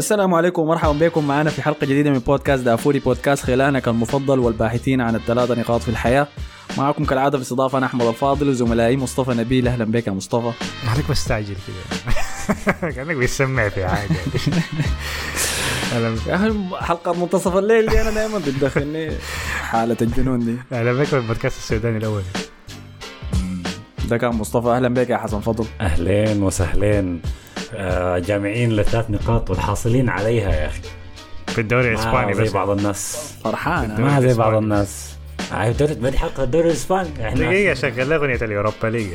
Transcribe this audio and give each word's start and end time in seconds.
السلام 0.00 0.34
عليكم 0.34 0.62
ومرحبا 0.62 0.92
بكم. 0.92 1.26
معنا 1.26 1.50
في 1.50 1.62
حلقة 1.62 1.84
جديدة 1.84 2.10
من 2.10 2.18
بودكاست 2.18 2.62
دافوري 2.64 2.98
بودكاست. 2.98 3.44
خلانك 3.44 3.88
المفضل 3.88 4.38
والباحثين 4.38 5.00
عن 5.00 5.14
الثلاثة 5.16 5.54
نقاط 5.54 5.80
في 5.80 5.88
الحياة. 5.88 6.26
معكم 6.78 7.04
كالعادة 7.04 7.38
في 7.38 7.44
استضافة 7.44 7.78
أنا 7.78 7.86
احمد 7.86 8.06
الفاضل 8.06 8.48
وزملائي 8.48 8.96
مصطفى 8.96 9.30
نبيل. 9.30 9.68
أهلا 9.68 9.84
بك 9.84 10.06
يا 10.06 10.12
مصطفى. 10.12 10.52
عليك 10.88 11.10
مستعجل 11.10 11.54
كده. 11.66 12.10
كأنك 12.94 13.16
بيسمع 13.16 13.68
في 13.68 13.86
حاجة. 13.88 14.10
أهلا 15.92 16.10
بك. 16.14 16.20
أهل- 16.20 16.82
حلقة 16.84 17.12
منتصف 17.12 17.56
الليل 17.56 17.86
دي 17.86 18.00
أنا 18.00 18.10
دائما 18.10 18.38
بتدخلني 18.38 19.10
حالة 19.62 19.96
الجنون 20.02 20.38
دي. 20.38 20.56
أهلا 20.72 20.92
بك 20.92 21.04
في 21.06 21.16
البودكاست 21.16 21.58
السوداني 21.58 21.98
الأول. 21.98 22.22
ده 24.08 24.16
كان 24.18 24.30
مصطفى. 24.34 24.68
أهلا 24.68 24.88
بك 24.88 25.10
يا 25.10 25.16
حسن 25.16 25.40
فضل. 25.40 25.66
أهلين 25.80 26.42
وسهلين. 26.42 27.22
جامعين 28.26 28.72
لثلاث 28.72 29.10
نقاط 29.10 29.50
والحاصلين 29.50 30.08
عليها 30.08 30.52
يا 30.54 30.66
أخي. 30.66 30.80
في 31.46 31.60
الدوري 31.60 31.88
الإسباني 31.88 32.26
ما 32.26 32.32
زي 32.32 32.42
بس. 32.42 32.52
بعض 32.52 32.70
الناس. 32.70 33.34
فرحان. 33.44 34.00
ما 34.00 34.20
زي 34.20 34.34
بعض. 34.34 34.54
الناس. 34.54 35.16
عارف 35.52 35.78
دوري 35.78 35.94
بدي 35.94 36.18
حلقه 36.18 36.42
الدوري 36.42 36.68
الإسباني. 36.68 37.28
إحنا 37.28 37.40
دقيقة 37.40 37.74
شغل 37.74 38.08
لي 38.08 38.16
أغنية 38.16 38.38
اليوروبا 38.42 38.86
ليج. 38.86 39.06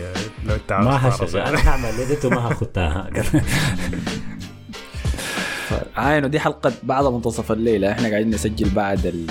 لو 0.46 0.56
أنت 0.56 0.74
ما. 0.74 0.98
حشجع 0.98 1.50
أنا 1.50 1.70
هعمل 1.70 1.98
ليدت 1.98 2.26
وما 2.26 2.48
هاخدها 2.48 3.10
عاينه 5.96 6.28
دي 6.28 6.40
حلقة 6.40 6.74
بعد 6.84 7.06
منتصف 7.06 7.52
الليل 7.52 7.86
إحنا 7.86 8.10
قاعدين 8.10 8.30
نسجل 8.30 8.70
بعد 8.70 9.06
ال... 9.06 9.28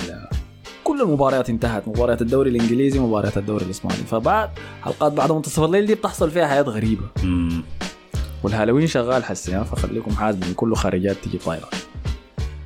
كل 0.83 1.01
المباريات 1.01 1.49
انتهت. 1.49 1.87
مباريات 1.87 2.21
الدوري 2.21 2.49
الإنجليزي 2.49 2.99
مباريات 2.99 3.37
الدوري 3.37 3.65
الإسباني. 3.65 3.95
فبعد 3.95 4.49
حلقات 4.83 5.11
بعد 5.11 5.31
منتصف 5.31 5.63
الليل 5.63 5.85
دي 5.85 5.95
بتحصل 5.95 6.31
فيها 6.31 6.47
حياه 6.47 6.61
غريبة. 6.61 7.03
والهالوين 8.45 8.87
شغال 8.87 9.23
حسي 9.23 9.53
ها، 9.55 9.63
فخليكم 9.63 10.11
حاسبين 10.11 10.53
كله 10.53 10.75
خارجات 10.75 11.15
تجي 11.23 11.37
طايرة. 11.37 11.69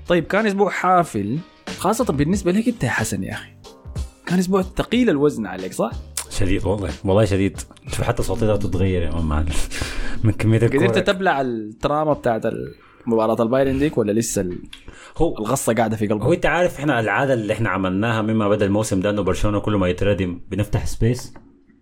طيب 0.07 0.23
كان 0.23 0.45
أسبوع 0.47 0.69
حافل 0.69 1.37
خاصة 1.77 2.13
بالنسبة 2.13 2.51
لك 2.51 2.67
أنت 2.67 2.83
يا 2.83 2.89
حسن 2.89 3.23
يا 3.23 3.33
أخي. 3.33 3.49
كان 4.25 4.39
أسبوع 4.39 4.61
ثقيل 4.61 5.09
الوزن 5.09 5.45
عليك 5.45 5.73
صح؟ 5.73 5.91
شديد 6.29 6.65
والله 6.65 6.89
والله 7.03 7.25
شديد. 7.25 7.57
شوف 7.87 8.01
حتى 8.01 8.23
صوتي 8.23 8.45
ده 8.45 8.55
تتغير 8.57 9.01
يا 9.01 9.11
man 9.11 9.45
من 10.23 10.31
كمية 10.31 10.57
قدرت 10.59 10.73
الكورة. 10.75 10.99
تبلع 10.99 11.41
ال 11.41 11.52
trauma 11.52 12.13
بتاعت 12.13 12.41
مباراة 13.05 13.41
البايرن 13.43 13.79
ديك 13.79 13.97
ولا 13.97 14.11
لسه 14.11 14.41
ال- 14.41 14.63
هو 15.17 15.37
الغصة 15.37 15.73
قاعدة 15.73 15.95
في 15.97 16.05
هو 16.05 16.09
قلبك؟ 16.17 16.33
أنت 16.35 16.45
عارف 16.45 16.79
إحنا 16.79 16.99
العادة 16.99 17.33
اللي 17.33 17.53
إحنا 17.53 17.69
عملناها 17.69 18.21
مما 18.21 18.49
بدا 18.49 18.65
الموسم 18.65 18.99
ده 18.99 19.09
إنه 19.09 19.21
برشلونة 19.21 19.59
كل 19.59 19.75
ما 19.75 19.87
يتردم 19.87 20.39
بنفتح 20.51 20.85
space 20.85 21.33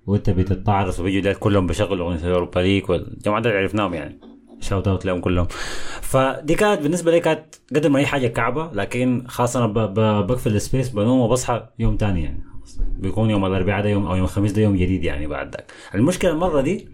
وانت 0.07 0.29
بتتعرض 0.29 0.99
وبيجوا 0.99 1.33
كلهم 1.33 1.67
بيشغلوا 1.67 2.07
أغنية 2.07 2.33
Europa 2.33 2.59
League 2.59 2.89
والجماعه 2.89 3.41
دول 3.41 3.57
عرفناهم 3.57 3.93
يعني. 3.93 4.19
shout 4.59 4.87
out 4.87 5.05
لهم 5.05 5.19
كلهم. 5.19 5.47
فدي 6.01 6.55
كانت 6.55 6.81
بالنسبة 6.81 7.11
لي 7.11 7.19
كانت 7.19 7.55
قدر 7.75 7.89
ما 7.89 7.99
هي 7.99 8.05
حاجة 8.05 8.27
كعبة 8.27 8.69
لكن 8.73 9.23
خاصة 9.27 9.65
أنا 9.65 9.67
بقفل 10.21 10.55
ال 10.55 10.61
space 10.61 10.89
بنوم 10.89 11.19
وبصحى 11.19 11.67
يوم 11.79 11.97
تاني 11.97 12.23
يعني. 12.23 12.43
بيكون 12.99 13.29
يوم 13.29 13.45
الأربعاء 13.45 13.83
ده 13.83 13.89
يوم 13.89 14.05
أو 14.07 14.15
يوم 14.15 14.23
الخميس 14.23 14.51
ده 14.51 14.61
يوم 14.61 14.75
جديد 14.75 15.03
يعني 15.03 15.27
بعد 15.27 15.51
ذاك 15.51 15.71
المشكلة 15.95 16.31
المرة 16.31 16.61
دي 16.61 16.89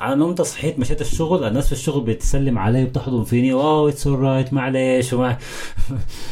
أنا 0.00 0.14
نمت 0.14 0.42
صحيت 0.42 0.78
مشيت 0.78 1.00
الشغل 1.00 1.44
الناس 1.44 1.66
في 1.66 1.72
الشغل 1.72 2.04
بتسلم 2.04 2.58
علي 2.58 2.84
وبتحضن 2.84 3.24
فيني. 3.24 3.52
واو 3.52 3.88
it's 3.88 4.06
right 4.06 4.52
معلش 4.52 5.12
وما 5.12 5.38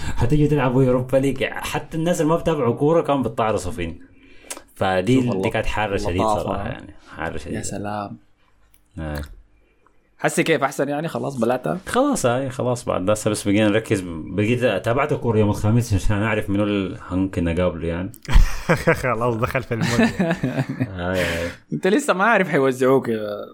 هتيجي 0.03 0.49
تلعبوا 0.49 0.85
Europa 0.85 1.17
League 1.17 1.45
حتى 1.45 1.97
الناس 1.97 2.21
اللي 2.21 2.33
ما 2.33 2.39
بتابعوا 2.39 2.75
كورة 2.75 3.03
كانوا 3.03 3.23
بتطعرصوا 3.23 3.73
فيني. 3.73 4.12
فدي 4.83 5.21
دي 5.21 5.51
كانت 5.51 5.67
حارة 5.67 5.97
شديد. 5.97 6.23
صراحة 6.23 6.69
يعني. 6.69 6.95
حارة 7.17 7.37
شديد 7.37 7.55
يا 7.55 7.63
سلام. 7.63 8.17
آه. 8.99 9.23
حسي 10.19 10.43
كيف 10.43 10.63
أحسن 10.63 10.89
يعني؟ 10.89 11.09
خلاص 11.09 11.37
بلعتها؟ 11.37 11.79
خلاص 11.87 12.27
هاي 12.27 12.51
خلاص 12.51 12.85
بعد. 12.85 13.05
ده 13.05 13.13
بس 13.13 13.49
بقينا 13.49 13.69
نركز. 13.69 14.03
بقيت 14.07 14.85
تابعت 14.85 15.13
الكورة 15.13 15.39
يوم 15.39 15.51
الخميس 15.51 15.95
عشان 15.95 16.23
أعرف 16.23 16.51
منو 16.51 16.65
اللي 16.65 16.99
ممكن 17.11 17.49
اقابله 17.49 17.89
يعني. 17.89 18.13
خلاص 19.03 19.35
دخل 19.35 19.63
في 19.63 19.75
ال 19.75 19.79
mood. 19.79 20.01
هاي 20.99 21.25
أنت 21.73 21.87
لسه 21.87 22.15
ما 22.15 22.25
عارف 22.25 22.49
حيوزعوك 22.49 23.11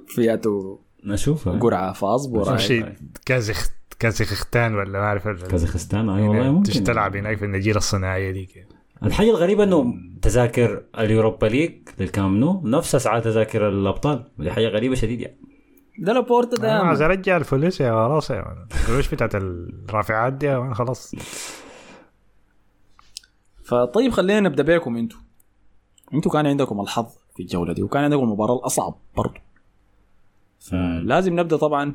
فياتو 0.08 0.78
نشوف 1.04 1.48
هاي. 1.48 1.58
قرعة 1.58 1.92
فاصبر 1.92 2.56
شيء 2.56 2.92
كازخ 3.26 3.68
كازخستان 3.98 4.74
ولا 4.74 4.98
ما 4.98 5.04
أعرف 5.04 5.28
كازاخستان 5.28 6.10
اي 6.10 6.28
والله 6.28 6.50
ممكن. 6.50 6.84
تلعب 6.84 7.16
هناك 7.16 7.36
في 7.38 7.44
النجيلة 7.44 7.78
الصناعية 7.78 8.30
دي 8.30 8.48
الحاجة 9.02 9.30
الغريبة 9.30 9.64
إنه 9.64 9.94
تذاكر 10.22 10.84
ال 10.98 11.05
Europa 11.05 11.46
League 11.46 11.88
للكامب 11.98 12.38
نو 12.38 12.60
نفس 12.64 12.94
أسعار 12.94 13.22
تذاكر 13.22 13.68
الأبطال. 13.68 14.24
ودي 14.38 14.50
حاجة 14.50 14.68
غريبة 14.68 14.94
شديد 14.94 15.20
يعني 15.20 15.38
ده 15.98 16.12
لابورتا 16.12 16.62
أنا 16.62 16.88
عايز 16.88 16.98
ده 16.98 17.06
ارجع 17.06 17.36
الفلوس 17.36 17.80
يا 17.80 17.90
خلاص 17.90 18.30
يا 18.30 18.42
man. 18.42 18.66
القروش 18.80 19.14
بتاعت 19.14 19.34
الرافعات 19.34 20.32
دي 20.32 20.46
يا 20.46 20.58
man 20.58 20.74
خلاص. 20.74 21.14
فطيب 23.64 24.12
خلينا 24.12 24.40
نبدأ 24.40 24.62
بيكم 24.62 24.96
أنتوا. 24.96 25.20
أنتوا 26.14 26.32
كان 26.32 26.46
عندكم 26.46 26.80
الحظ 26.80 27.06
في 27.36 27.42
الجولة 27.42 27.72
دي 27.72 27.82
وكان 27.82 28.04
عندكم 28.04 28.22
المباراة 28.22 28.54
الأصعب 28.58 28.94
برضو. 29.16 29.40
لازم 31.02 31.40
نبدأ 31.40 31.56
طبعا. 31.56 31.94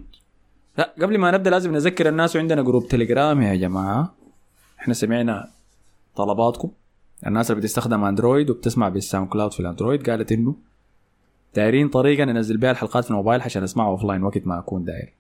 لا 0.78 0.96
قبل 1.02 1.18
ما 1.18 1.32
نبدأ 1.32 1.50
لازم 1.50 1.72
نذكر 1.74 2.10
الناس 2.10 2.36
وعندنا 2.36 2.62
group 2.62 2.88
تليجرام 2.88 3.42
يا 3.42 3.56
جماعة. 3.56 4.16
إحنا 4.80 4.94
سمعنا 4.94 5.50
طلباتكم. 6.16 6.72
الناس 7.28 7.52
اللي 7.52 7.62
بتستخدم 7.62 8.04
اندرويد 8.04 8.50
وبتسمع 8.50 8.90
بالساوند 8.90 9.28
كلاود 9.30 9.54
في 9.54 9.60
الأندرويد 9.60 10.10
قالت 10.10 10.32
إنه 10.32 10.56
دايرين 11.56 11.90
طريقة 11.90 12.26
ننزل 12.26 12.58
بها 12.58 12.72
الحلقات 12.72 13.04
في 13.04 13.12
الموبايل 13.12 13.42
عشان 13.42 13.64
اسمعها 13.64 13.88
offline 13.88 14.24
وقت 14.24 14.48
ما 14.48 14.60
أكون 14.60 14.86
داير. 14.86 15.14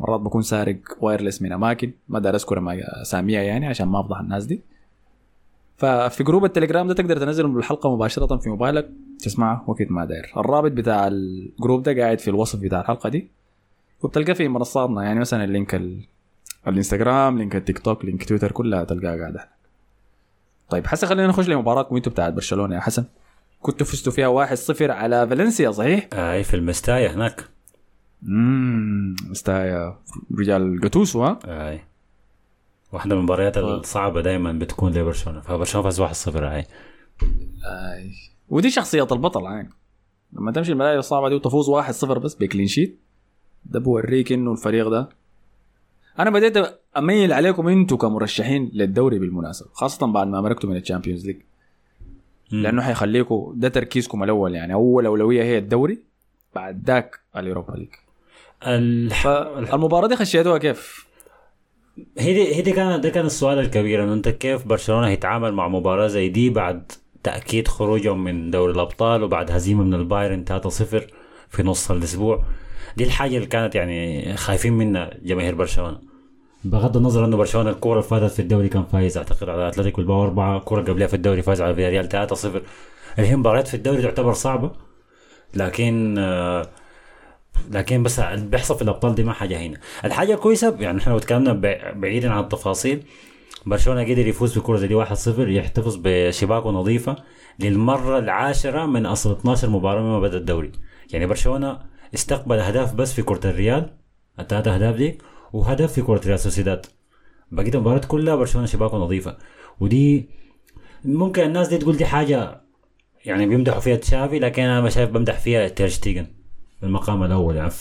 مرات 0.00 0.20
بكون 0.20 0.42
سارق 0.42 0.76
wireless 1.00 1.42
من 1.42 1.52
أماكن 1.52 1.92
ما 2.08 2.18
دار 2.18 2.34
أذكر 2.34 2.62
أساميها 3.02 3.42
يعني 3.42 3.66
عشان 3.66 3.88
ما 3.88 4.00
أفضح 4.00 4.20
الناس 4.20 4.44
دي. 4.44 4.60
ففي 5.76 6.24
group 6.24 6.44
التليجرام 6.44 6.88
ده 6.88 6.94
تقدر 6.94 7.16
تنزل 7.18 7.56
الحلقة 7.56 7.94
مباشرة 7.94 8.36
في 8.36 8.48
موبايلك 8.48 8.90
تسمعها 9.18 9.64
وقت 9.66 9.90
ما 9.90 10.04
داير. 10.04 10.32
الرابط 10.36 10.72
بتاع 10.72 11.06
ال 11.08 11.20
group 11.20 11.82
ده 11.82 12.02
قاعد 12.02 12.18
في 12.18 12.28
الوصف 12.28 12.58
بتاع 12.60 12.80
الحلقة 12.80 13.08
دي 13.08 13.28
وبتلقاه 14.02 14.32
في 14.32 14.48
منصاتنا 14.48 15.02
يعني 15.02 15.20
مثلا 15.20 15.44
ال 15.44 15.50
link 15.50 15.74
ال... 15.74 16.00
الإنستغرام 16.68 17.38
link 17.38 17.56
التيك 17.56 17.78
توك 17.78 18.04
link 18.04 18.24
تويتر 18.24 18.52
كلها 18.52 18.84
تلقاها 18.84 19.16
قاعدة 19.20 19.57
طيب 20.68 20.86
حسن 20.86 21.06
خلينا 21.06 21.26
نخش 21.28 21.48
لمباراتكم 21.48 21.96
أنتوا 21.96 22.12
بتاعت 22.12 22.32
برشلونة 22.32 22.74
يا 22.74 22.80
حسن. 22.80 23.04
كنتوا 23.60 23.86
فزتوا 23.86 24.12
فيها 24.12 24.46
1-0 24.46 24.82
على 24.90 25.28
فالنسيا 25.28 25.70
صحيح؟ 25.70 26.08
أي 26.12 26.44
في 26.44 26.54
المستايا 26.54 27.14
هناك. 27.14 27.44
امم 28.24 29.16
مستايا. 29.30 29.98
رجال 30.38 30.80
جاتوزو 30.80 31.24
ها؟ 31.24 31.38
أي. 31.44 31.80
واحدة 32.92 33.14
من 33.14 33.20
المباريات 33.20 33.58
الصعبة 33.58 34.20
دايما 34.20 34.52
بتكون 34.52 34.92
لبرشلونة. 34.92 35.40
فبرشلونة 35.40 35.90
فاز 35.90 36.28
1-0 36.28 36.36
هاي 36.36 36.64
آي. 37.64 38.10
ودي 38.48 38.70
شخصية 38.70 39.06
البطل 39.12 39.42
يعني. 39.44 39.70
لما 40.32 40.52
تمشي 40.52 40.72
الملاعب 40.72 40.98
الصعبة 40.98 41.28
دي 41.28 41.34
وتفوز 41.34 41.70
1-0 41.70 42.04
بس 42.04 42.34
ب 42.34 42.39
clean 42.39 42.66
sheet 42.66 43.00
ده 43.64 43.80
بوريك 43.80 44.32
إنه 44.32 44.52
الفريق 44.52 44.88
ده 44.88 45.08
أنا 46.18 46.30
بديت 46.30 46.56
أميل 46.96 47.32
عليكم 47.32 47.68
أنتوا 47.68 47.96
كمرشحين 47.96 48.70
للدوري 48.74 49.18
بالمناسبة 49.18 49.68
خاصة 49.72 50.06
بعد 50.06 50.26
ما 50.26 50.40
مرقتوا 50.40 50.70
من 50.70 50.76
ال 50.76 50.81
Champions 50.81 51.26
League. 51.26 51.36
لأنه 52.50 52.82
حيخليكم 52.82 53.52
ده 53.56 53.68
تركيزكم 53.68 54.22
الأول 54.22 54.54
يعني 54.54 54.74
أول 54.74 55.06
أولوية 55.06 55.42
هي 55.42 55.58
الدوري 55.58 55.98
بعد 56.54 56.82
ذاك 56.86 57.20
ال 57.36 57.41
Europa 57.41 57.72
League. 57.72 57.88
ال... 58.66 59.10
فالمباراة 59.10 60.08
دي 60.08 60.16
خشيتوها 60.16 60.58
كيف؟ 60.58 61.06
هي 62.18 62.34
دي 62.34 62.54
هي 62.54 62.62
دي 62.62 62.72
كان 62.72 63.00
ده 63.00 63.08
كان 63.08 63.26
السؤال 63.26 63.58
الكبير 63.58 64.04
إنه 64.04 64.12
أنت 64.12 64.28
كيف 64.28 64.66
برشلونة 64.66 65.06
هيتعامل 65.06 65.52
مع 65.52 65.68
مباراة 65.68 66.06
زي 66.06 66.28
دي 66.28 66.50
بعد 66.50 66.92
تأكيد 67.22 67.68
خروجهم 67.68 68.24
من 68.24 68.50
دوري 68.50 68.72
الأبطال 68.72 69.22
وبعد 69.22 69.50
هزيمة 69.50 69.84
من 69.84 69.94
البايرن 69.94 70.44
3-0 70.48 70.68
في 71.48 71.62
نص 71.62 71.90
الأسبوع؟ 71.90 72.44
دي 72.96 73.04
الحاجة 73.04 73.36
اللي 73.36 73.46
كانت 73.46 73.74
يعني 73.74 74.36
خايفين 74.36 74.72
منها 74.72 75.10
جماهير 75.22 75.54
برشلونة. 75.54 76.07
بغض 76.64 76.96
النظر 76.96 77.24
أنه 77.24 77.36
برشلونة 77.36 77.70
الكورة 77.70 77.98
اللي 77.98 78.08
فاتت 78.08 78.32
في 78.32 78.42
الدوري 78.42 78.68
كان 78.68 78.84
فايز 78.84 79.16
أعتقد 79.18 79.48
على 79.48 79.68
أتلتيكو 79.68 79.96
بالباو 79.96 80.22
4 80.24 80.56
الكوره 80.56 80.82
قبلها 80.82 81.06
في 81.06 81.14
الدوري 81.14 81.42
فاز 81.42 81.62
على 81.62 81.74
فياريال 81.74 82.08
3-0 82.08 82.44
اللي 83.18 83.28
هي 83.30 83.36
مباريات 83.36 83.68
في 83.68 83.74
الدوري 83.74 84.02
تعتبر 84.02 84.32
صعبة 84.32 84.70
لكن 85.54 86.14
آه، 86.18 86.66
لكن 87.70 88.02
بس 88.02 88.18
اللي 88.20 88.46
بيحصل 88.46 88.76
في 88.76 88.82
الأبطال 88.82 89.14
دي 89.14 89.24
ما 89.24 89.32
حاجة 89.32 89.58
هنا. 89.58 89.78
الحاجة 90.04 90.34
كويسة 90.34 90.76
يعني 90.80 90.98
إحنا 90.98 91.12
لو 91.12 91.18
تكلمنا 91.18 91.52
بعيدا 91.92 92.30
عن 92.30 92.42
التفاصيل 92.42 93.02
برشلونة 93.66 94.02
قدر 94.02 94.26
يفوز 94.26 94.58
بكرة 94.58 94.78
دي 94.86 95.04
1-0 95.04 95.28
يحتفظ 95.38 95.98
بشباكة 96.02 96.70
نظيفة 96.70 97.16
للمرة 97.58 98.18
العاشرة 98.18 98.86
من 98.86 99.06
أصل 99.06 99.32
12 99.32 99.70
مباراة 99.70 100.00
مما 100.02 100.20
بدا 100.20 100.36
الدوري. 100.38 100.72
يعني 101.12 101.26
برشلونة 101.26 101.78
استقبل 102.14 102.58
أهداف 102.58 102.94
بس 102.94 103.12
في 103.12 103.22
كرة 103.22 103.50
الريال 103.50 103.90
الثلاث 104.40 104.68
أهداف 104.68 104.96
دي 104.96 105.18
وهدف 105.52 105.92
في 105.92 106.02
كرة 106.02 106.20
ريال 106.26 106.40
سوسيداد. 106.40 106.86
بقيت 107.50 107.74
المباريات 107.74 108.04
كلها 108.04 108.36
برشلونة 108.36 108.66
شباكه 108.66 108.96
نظيفة. 108.96 109.36
ودي 109.80 110.28
ممكن 111.04 111.42
الناس 111.42 111.68
دي 111.68 111.78
تقول 111.78 111.96
دي 111.96 112.06
حاجة 112.06 112.60
يعني 113.24 113.46
بيمدحوا 113.46 113.80
فيها 113.80 113.96
تشافي 113.96 114.38
لكن 114.38 114.62
أنا 114.62 114.80
ما 114.80 114.90
شايف 114.90 115.10
بمدح 115.10 115.38
فيها 115.38 115.68
تيرشتيجن 115.68 116.16
في 116.16 116.26
المقام 116.82 117.22
الأول. 117.22 117.56
يعني 117.56 117.72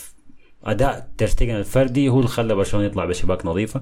أداء 0.63 1.09
تيرشتيجن 1.17 1.55
الفردي 1.55 2.09
هو 2.09 2.17
اللي 2.17 2.27
خلى 2.27 2.55
برشلونة 2.55 2.85
يطلع 2.85 3.05
بشباك 3.05 3.45
نظيفة. 3.45 3.81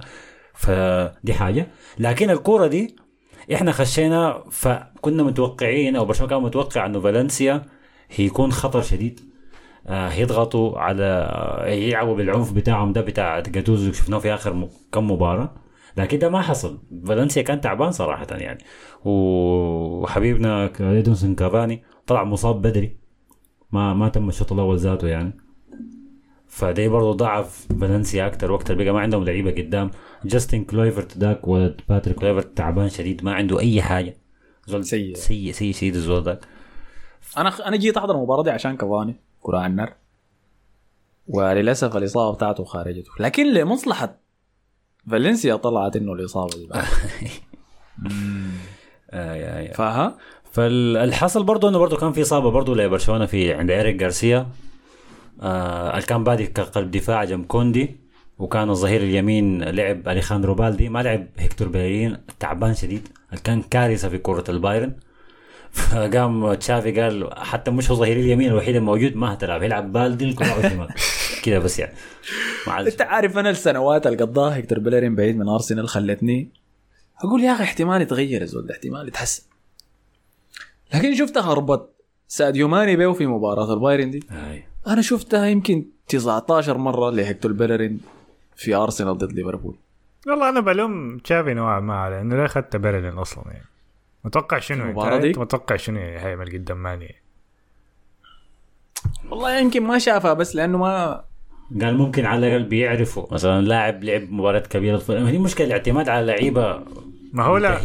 فدي 0.53 1.33
حاجة. 1.33 1.67
لكن 1.99 2.29
الكوره 2.29 2.67
دي 2.67 2.95
إحنا 3.53 3.71
خشينا 3.71 4.43
فكنا 4.51 5.23
متوقعين 5.23 5.95
أو 5.95 6.05
برشلونة 6.05 6.29
كان 6.29 6.41
متوقع 6.41 6.85
إنه 6.85 6.99
فالنسيا 6.99 7.65
هيكون 8.09 8.51
خطر 8.51 8.81
شديد. 8.81 9.34
هيضغطوا 9.87 10.79
على 10.79 11.03
آه، 11.03 11.67
يلعبوا 11.67 12.15
بالعنف 12.15 12.53
بتاعهم 12.53 12.93
ده 12.93 13.01
بتاع 13.01 13.39
جاتوزو 13.39 13.91
شفناه 13.91 14.19
في 14.19 14.33
آخر 14.33 14.69
كم 14.91 15.11
مباراة. 15.11 15.53
لكن 15.97 16.19
ده 16.19 16.29
ما 16.29 16.41
حصل. 16.41 16.79
فالنسيا 17.05 17.41
كان 17.41 17.61
تعبان 17.61 17.91
صراحة 17.91 18.27
يعني. 18.31 18.63
وحبيبنا 19.05 20.65
ادونسون 20.79 21.35
كافاني 21.35 21.83
طلع 22.07 22.23
مصاب 22.23 22.61
بدري. 22.61 22.97
ما 23.71 23.93
ما 23.93 24.09
تم 24.09 24.29
الشوط 24.29 24.53
الأول 24.53 24.77
ذاته 24.77 25.07
يعني. 25.07 25.33
فده 26.47 26.87
برضه 26.87 27.13
ضعف 27.13 27.67
فالنسيا 27.81 28.27
أكتر 28.27 28.51
وقت 28.51 28.71
اللي 28.71 28.83
بقى. 28.83 28.93
ما 28.93 28.99
عندهم 28.99 29.23
لعيبة 29.23 29.51
قدام. 29.51 29.91
جاستن 30.25 30.63
كلويفرت 30.63 31.17
داك 31.17 31.47
ولد 31.47 31.81
باتريك. 31.89 32.17
كلويفرت 32.17 32.57
تعبان 32.57 32.89
شديد. 32.89 33.23
ما 33.23 33.33
عنده 33.33 33.59
أي 33.59 33.81
حاجة. 33.81 34.17
زول 34.67 34.85
سيء. 34.85 35.15
سيء 35.15 35.51
سيء 35.51 35.73
شديد 35.73 35.95
الزول 35.95 36.23
ذاك 36.23 36.39
أنا 37.37 37.67
أنا 37.67 37.77
جيت 37.77 37.97
أحضر 37.97 38.15
المباراة 38.15 38.43
دي 38.43 38.49
عشان 38.49 38.77
كفاني 38.77 39.24
كرة 39.45 39.57
على 39.57 39.71
النار. 39.71 39.93
وللأسف 41.27 41.97
الإصابة 41.97 42.35
بتاعته 42.35 42.63
خارجته. 42.63 43.11
لكن 43.19 43.53
لمصلحة 43.53 44.17
فالنسيا 45.11 45.55
طلعت 45.55 45.95
إنه 45.95 46.13
الإصابة 46.13 46.57
دي 46.57 46.67
بعد. 46.67 46.85
آه. 49.11 49.71
فها؟ 49.71 50.17
فالحصل 50.51 51.43
برضه 51.43 51.69
إنه 51.69 51.77
برضه 51.77 51.97
كان 51.97 52.11
في 52.11 52.21
إصابة 52.21 52.51
برضه 52.51 52.75
لبرشلونة 52.75 53.25
في 53.25 53.53
عند 53.53 53.71
إيريك 53.71 53.95
جارسيا 53.95 54.47
آه 55.41 55.99
كان 55.99 56.23
بالدي 56.23 56.47
كقلب 56.47 56.91
دفاع 56.91 57.23
جنب 57.23 57.45
كوندي. 57.45 58.05
وكان 58.37 58.69
الظهير 58.69 59.01
اليمين 59.01 59.63
لعب 59.63 60.07
أليخاندرو 60.07 60.55
بالدي 60.55 60.89
ما 60.89 61.03
لعب 61.03 61.27
هيكتور 61.37 61.67
بيلرين 61.67 62.17
تعبان 62.39 62.73
شديد. 62.73 63.07
كان 63.43 63.61
كارثة 63.61 64.09
في 64.09 64.17
كرة 64.17 64.43
البايرن. 64.49 64.95
فقام 65.75 66.53
تشافي 66.53 67.01
قال 67.01 67.29
حتى 67.37 67.71
مش 67.71 67.91
هو 67.91 67.97
ظهير 67.97 68.17
اليمين 68.17 68.47
الوحيد 68.47 68.75
الموجود 68.75 69.15
ما 69.15 69.33
هتلعب 69.33 69.63
يلعب 69.63 69.91
بالدي 69.93 70.25
الكره 70.25 70.87
كده 71.43 71.59
بس 71.65 71.79
يعني. 71.79 71.93
أنت 72.67 73.01
عارف 73.01 73.37
أنا 73.37 73.49
السنوات 73.49 74.07
اللي 74.07 74.17
قضاها 74.17 74.55
هيكتور 74.55 74.79
بيلرين 74.79 75.15
بعيد 75.15 75.37
من 75.37 75.49
أرسنال 75.49 75.87
خلتني 75.87 76.49
أقول 77.23 77.43
يا 77.43 77.53
أخي 77.53 77.63
احتمال 77.63 78.01
يتغير 78.01 78.41
الزول 78.41 78.71
احتمال 78.71 79.07
يتحسن. 79.07 79.43
لكن 80.93 81.15
شفت 81.15 81.37
هربت 81.37 81.89
ساديو 82.27 82.67
ماني 82.67 82.95
بيو 82.95 83.13
في 83.13 83.27
مباراة 83.27 83.73
البايرن 83.73 84.11
دي. 84.11 84.23
هاي. 84.29 84.63
أنا 84.87 85.01
شفتها 85.01 85.45
يمكن 85.45 85.85
19 86.07 86.77
مرة 86.77 87.09
لهيكتور 87.09 87.51
بيلرين 87.51 87.99
في 88.55 88.75
أرسنال 88.75 89.17
ضد 89.17 89.33
ليفربول. 89.33 89.75
والله 90.27 90.49
أنا 90.49 90.59
بلوم 90.59 91.17
تشافي 91.17 91.53
نوعا 91.53 91.79
ما 91.79 91.93
على 91.93 92.21
إنه 92.21 92.35
ليه 92.35 92.45
اخذت 92.45 92.75
بيلرين 92.75 93.17
أصلا 93.17 93.43
يعني. 93.47 93.74
متوقع 94.25 94.59
شنو 94.59 94.83
المباراة 94.83 95.15
انت 95.15 95.25
دي؟ 95.25 95.39
متوقع 95.39 95.75
شنو 95.75 95.99
هيعمل 95.99 96.53
قدام 96.53 96.83
ماني 96.83 97.15
والله 99.29 99.59
يمكن 99.59 99.83
ما 99.83 99.99
شافها 99.99 100.33
بس 100.33 100.55
لأنه 100.55 100.77
ما 100.77 101.23
قال 101.81 101.97
ممكن 101.97 102.25
على 102.25 102.47
الأقل 102.47 102.63
بيعرفوا 102.63 103.33
مثلا 103.33 103.61
لاعب 103.61 104.03
لعب 104.03 104.31
مباراة 104.31 104.59
كبيرة 104.59 105.01
ما 105.09 105.29
هي 105.29 105.37
مشكلة 105.37 105.67
الاعتماد 105.67 106.09
على 106.09 106.25
لعيبة 106.25 106.83
ما 107.33 107.43
هو 107.43 107.57
لا. 107.57 107.79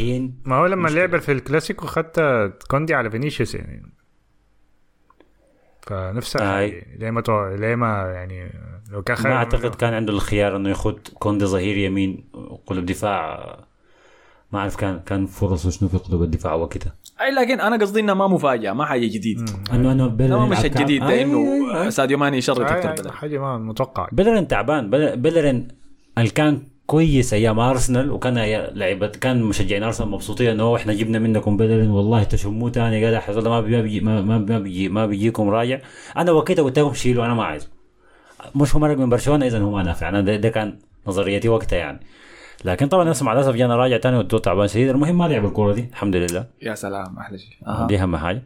ما 0.44 0.56
هو 0.56 0.66
لما 0.66 0.82
مشكلة. 0.82 1.06
لعب 1.06 1.20
في 1.20 1.32
الكلاسيكو 1.32 1.86
خدت 1.86 2.20
كوندي 2.70 2.94
على 2.94 3.10
فينيسيوس 3.10 3.54
يعني. 3.54 3.92
حاجة. 6.36 6.86
ليه 6.96 7.10
ما 7.10 7.20
تو... 7.20 7.48
ليه 7.48 7.74
ما 7.74 8.12
يعني 8.14 8.52
لو 8.90 9.02
كان 9.02 9.16
ما 9.24 9.32
أعتقد 9.32 9.74
كان 9.74 9.94
عنده 9.94 10.12
الخيار 10.12 10.56
إنه 10.56 10.68
ياخذ 10.68 10.98
كوندي 11.18 11.44
ظهير 11.44 11.76
يمين 11.76 12.24
قلوب 12.66 12.86
دفاع 12.86 13.56
ما 14.52 14.58
أعرف 14.58 14.76
كان 14.76 15.00
كان 15.06 15.26
فرصه 15.26 15.70
شنو 15.70 15.88
في 15.88 15.96
قلوب 15.98 16.22
الدفاع 16.22 16.54
وقتها. 16.54 16.94
أي 17.20 17.30
لكن 17.30 17.60
أنا 17.60 17.76
قصدي 17.76 18.00
انها 18.00 18.14
ما 18.14 18.26
مفاجأة 18.28 18.72
ما 18.72 18.84
حاجة 18.84 19.06
جديد. 19.06 19.50
انه 19.72 19.92
إنه 19.92 20.04
لا 20.04 20.06
بيلرين 20.06 20.42
مش 20.48 20.56
آي- 20.58 21.12
إنه. 21.12 21.90
ساديو 21.90 22.18
ماني 22.18 22.36
يشرط 22.38 22.58
بيلرين 22.72 23.10
حاجة 23.10 23.38
ما 23.38 23.58
متوقع. 23.58 24.08
بيلرين 24.12 24.48
تعبان 24.48 24.90
بيل- 24.90 25.16
بيلرين 25.16 25.68
اللي 26.18 26.30
كان 26.30 26.62
كويس 26.86 27.34
أيام 27.34 27.60
أرسنال 27.60 28.10
وكان 28.10 28.34
لعيبه 28.74 29.06
كان 29.06 29.42
مشجعين 29.42 29.82
أرسنال 29.82 30.08
مبسوطين 30.10 30.50
إنه 30.50 30.62
"أوه، 30.62 30.76
إحنا 30.76 30.92
جبنا 30.94 31.18
منكم 31.18 31.56
بيلرين 31.56 31.90
والله 31.90 32.22
تشموه 32.22 32.70
تاني 32.70 33.04
قال 33.04 33.18
حصل 33.18 33.48
ما 33.48 33.60
بي- 33.60 33.76
ما 33.76 33.82
بيجي 33.82 34.00
ما, 34.00 34.20
ما, 34.22 34.38
ما, 34.38 34.58
بيجي 34.58 34.88
ما 34.88 35.06
بيجيكم 35.06 35.48
راجع. 35.48 35.78
أنا 36.16 36.32
وقتها 36.32 36.62
قلت 36.62 36.78
لهم 36.78 36.94
شيلوا 36.94 37.24
أنا 37.26 37.34
ما 37.34 37.44
عايزه 37.44 37.68
مش 38.56 38.74
هو 38.74 38.80
مرق 38.80 38.96
من 38.98 39.08
برشلونة 39.08 39.46
اذا 39.46 39.58
هو 39.58 39.70
ما 39.70 39.82
نافع. 39.82 40.08
أنا 40.08 40.20
ده, 40.20 40.36
ده 40.36 40.48
كان 40.48 40.78
نظريتي 41.06 41.48
وقتها 41.48 41.76
يعني. 41.76 42.00
لكن 42.64 42.86
طبعا 42.88 43.10
اسمع 43.10 43.32
للاسف 43.32 43.54
جانا 43.54 43.76
راجع 43.76 43.96
تاني 43.96 44.16
والدور 44.16 44.40
تعبان 44.40 44.68
شديد. 44.68 44.88
المهم 44.88 45.18
ما 45.18 45.24
لعب 45.28 45.44
الكورة 45.44 45.72
دي 45.74 45.80
الحمد 45.90 46.16
لله. 46.16 46.46
يا 46.62 46.74
سلام 46.74 47.18
أحلى 47.18 47.38
شيء. 47.38 47.86
دي 47.86 47.98
أهم 48.02 48.16
حاجة. 48.16 48.42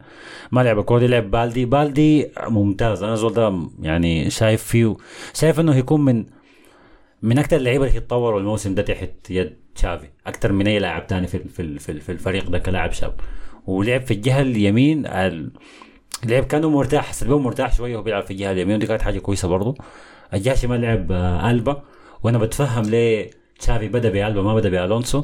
ما 0.51 0.61
لعب 0.63 0.79
الكورة 0.79 0.99
دي 0.99 1.07
لعب 1.07 1.31
بالدي. 1.31 1.65
بالدي 1.65 2.31
ممتاز. 2.47 3.03
أنا 3.03 3.15
زول 3.15 3.33
ده 3.33 3.67
يعني 3.81 4.29
شايف 4.29 4.63
فيه 4.63 4.95
شايف 5.33 5.59
إنه 5.59 5.73
هيكون 5.73 6.05
من 6.05 6.25
من 7.21 7.39
أكثر 7.39 7.57
اللعيبة 7.57 7.85
اللي 7.85 7.97
يتطوروا 7.97 8.39
الموسم 8.39 8.75
ده 8.75 8.81
تحت 8.81 9.09
يد 9.29 9.55
تشافي. 9.75 10.07
أكثر 10.27 10.51
من 10.51 10.67
أي 10.67 10.79
لاعب 10.79 11.07
تاني 11.07 11.27
في 11.27 11.39
في 11.39 11.79
في, 11.79 11.99
في 11.99 12.11
الفريق 12.11 12.49
ده 12.49 12.59
كلاعب 12.59 12.91
شاب. 12.91 13.13
ولعب 13.67 14.01
في 14.01 14.11
الجهة 14.13 14.41
اليمين 14.41 15.05
ال- 15.05 15.51
لعب 16.25 16.43
كأنه 16.43 16.69
مرتاح 16.69 17.05
حسيت 17.05 17.29
مرتاح 17.29 17.75
شوية 17.77 17.93
وهو 17.95 18.03
بيلعب 18.03 18.23
في 18.23 18.31
الجهة 18.31 18.51
اليمين. 18.51 18.75
ودي 18.75 18.87
كانت 18.87 19.01
حاجة 19.01 19.19
كويسة 19.19 19.47
برضه. 19.47 19.75
الجهة 20.33 20.53
الشمال 20.53 20.81
لعب 20.81 21.11
آه، 21.11 21.51
ألبا. 21.51 21.83
وأنا 22.23 22.37
بتفهم 22.37 22.83
ليه 22.83 23.44
تشافي 23.59 23.87
بدأ 23.87 24.09
بالبا 24.09 24.41
ما 24.41 24.55
بدأ 24.55 24.69
بألونسو. 24.69 25.23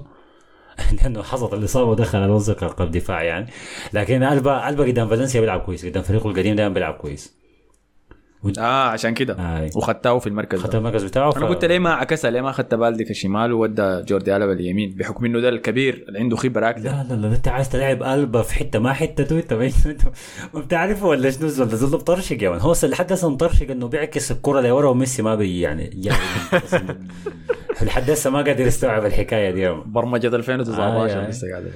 لأنه 1.01 1.24
حصلت 1.24 1.54
الإصابة 1.54 1.89
ودخل 1.89 2.25
ألونسو 2.25 2.54
كقلب 2.54 2.92
دفاع 2.92 3.24
يعني. 3.24 3.48
لكن 3.94 4.24
البا 4.24 4.69
ألبا 4.69 4.83
قدام 4.83 5.07
فالنسيا 5.07 5.42
بيلعب 5.42 5.60
كويس 5.60 5.86
قدام 5.86 6.04
فريقه 6.04 6.30
القديم 6.30 6.56
دائما 6.56 6.74
بيلعب 6.74 6.94
كويس. 6.94 7.41
آه 8.60 8.88
عشان 8.90 9.14
كده. 9.14 9.58
آي. 9.60 9.70
وخدتاه 9.76 10.20
في 10.20 10.28
المركز 10.28 10.60
خدت 10.60 10.72
ده. 10.72 10.78
المركز 10.78 11.04
بتاعه 11.04 11.33
أنا 11.38 11.45
قلت 11.45 11.66
ليه 11.66 11.80
ما 11.80 11.94
عكسها 11.94 12.31
ليه 12.31 12.42
ما 12.42 12.50
اخذت 12.50 12.76
بالدي 12.76 13.04
كشمال 13.04 13.54
وودى 13.54 14.02
جوردي 14.02 14.36
ألبا 14.36 14.54
اليمين 14.54 14.95
بحكم 14.95 15.26
إنه 15.26 15.40
ده 15.40 15.50
الكبير 15.50 16.06
اللي 16.07 16.19
عنده 16.19 16.36
خبرة 16.36 16.69
أكثر 16.69 16.83
لا 16.83 17.06
لا 17.10 17.14
لا 17.14 17.28
أنت 17.36 17.48
عايز 17.48 17.69
تلعب 17.69 18.04
ألبا 18.04 18.42
في 18.42 18.54
حتة 18.56 18.80
ما 18.80 18.94
حتته 18.94 19.38
أنت 19.38 19.54
ما 19.54 20.60
بتعرفه 20.62 21.06
ولا 21.06 21.31
شنو 21.31 21.48
زول 21.48 21.68
ده 21.92 21.98
بطرشق 21.98 22.44
يا 22.44 22.50
man. 22.50 22.59
هو 22.60 22.74
لحد 22.83 23.12
هسه 23.14 23.30
مطرشق 23.30 23.71
إنه 23.71 23.88
بيعكس 23.88 24.31
الكرة 24.31 24.62
لورا 24.62 24.90
وميسي 24.90 25.21
ما 25.21 25.36
بي 25.36 25.62
يعني 25.62 25.88
جاي 25.94 26.16
لحد 27.81 28.10
هسه 28.12 28.30
ما 28.30 28.42
قادر 28.42 28.68
يستوعب 28.68 29.06
الحكاية 29.06 29.52
دي. 29.52 29.69
برمجة 29.86 30.28
2019 30.28 31.19
آي، 31.19 31.26
آي. 31.26 31.30
لسه 31.30 31.48
قاعد 31.52 31.71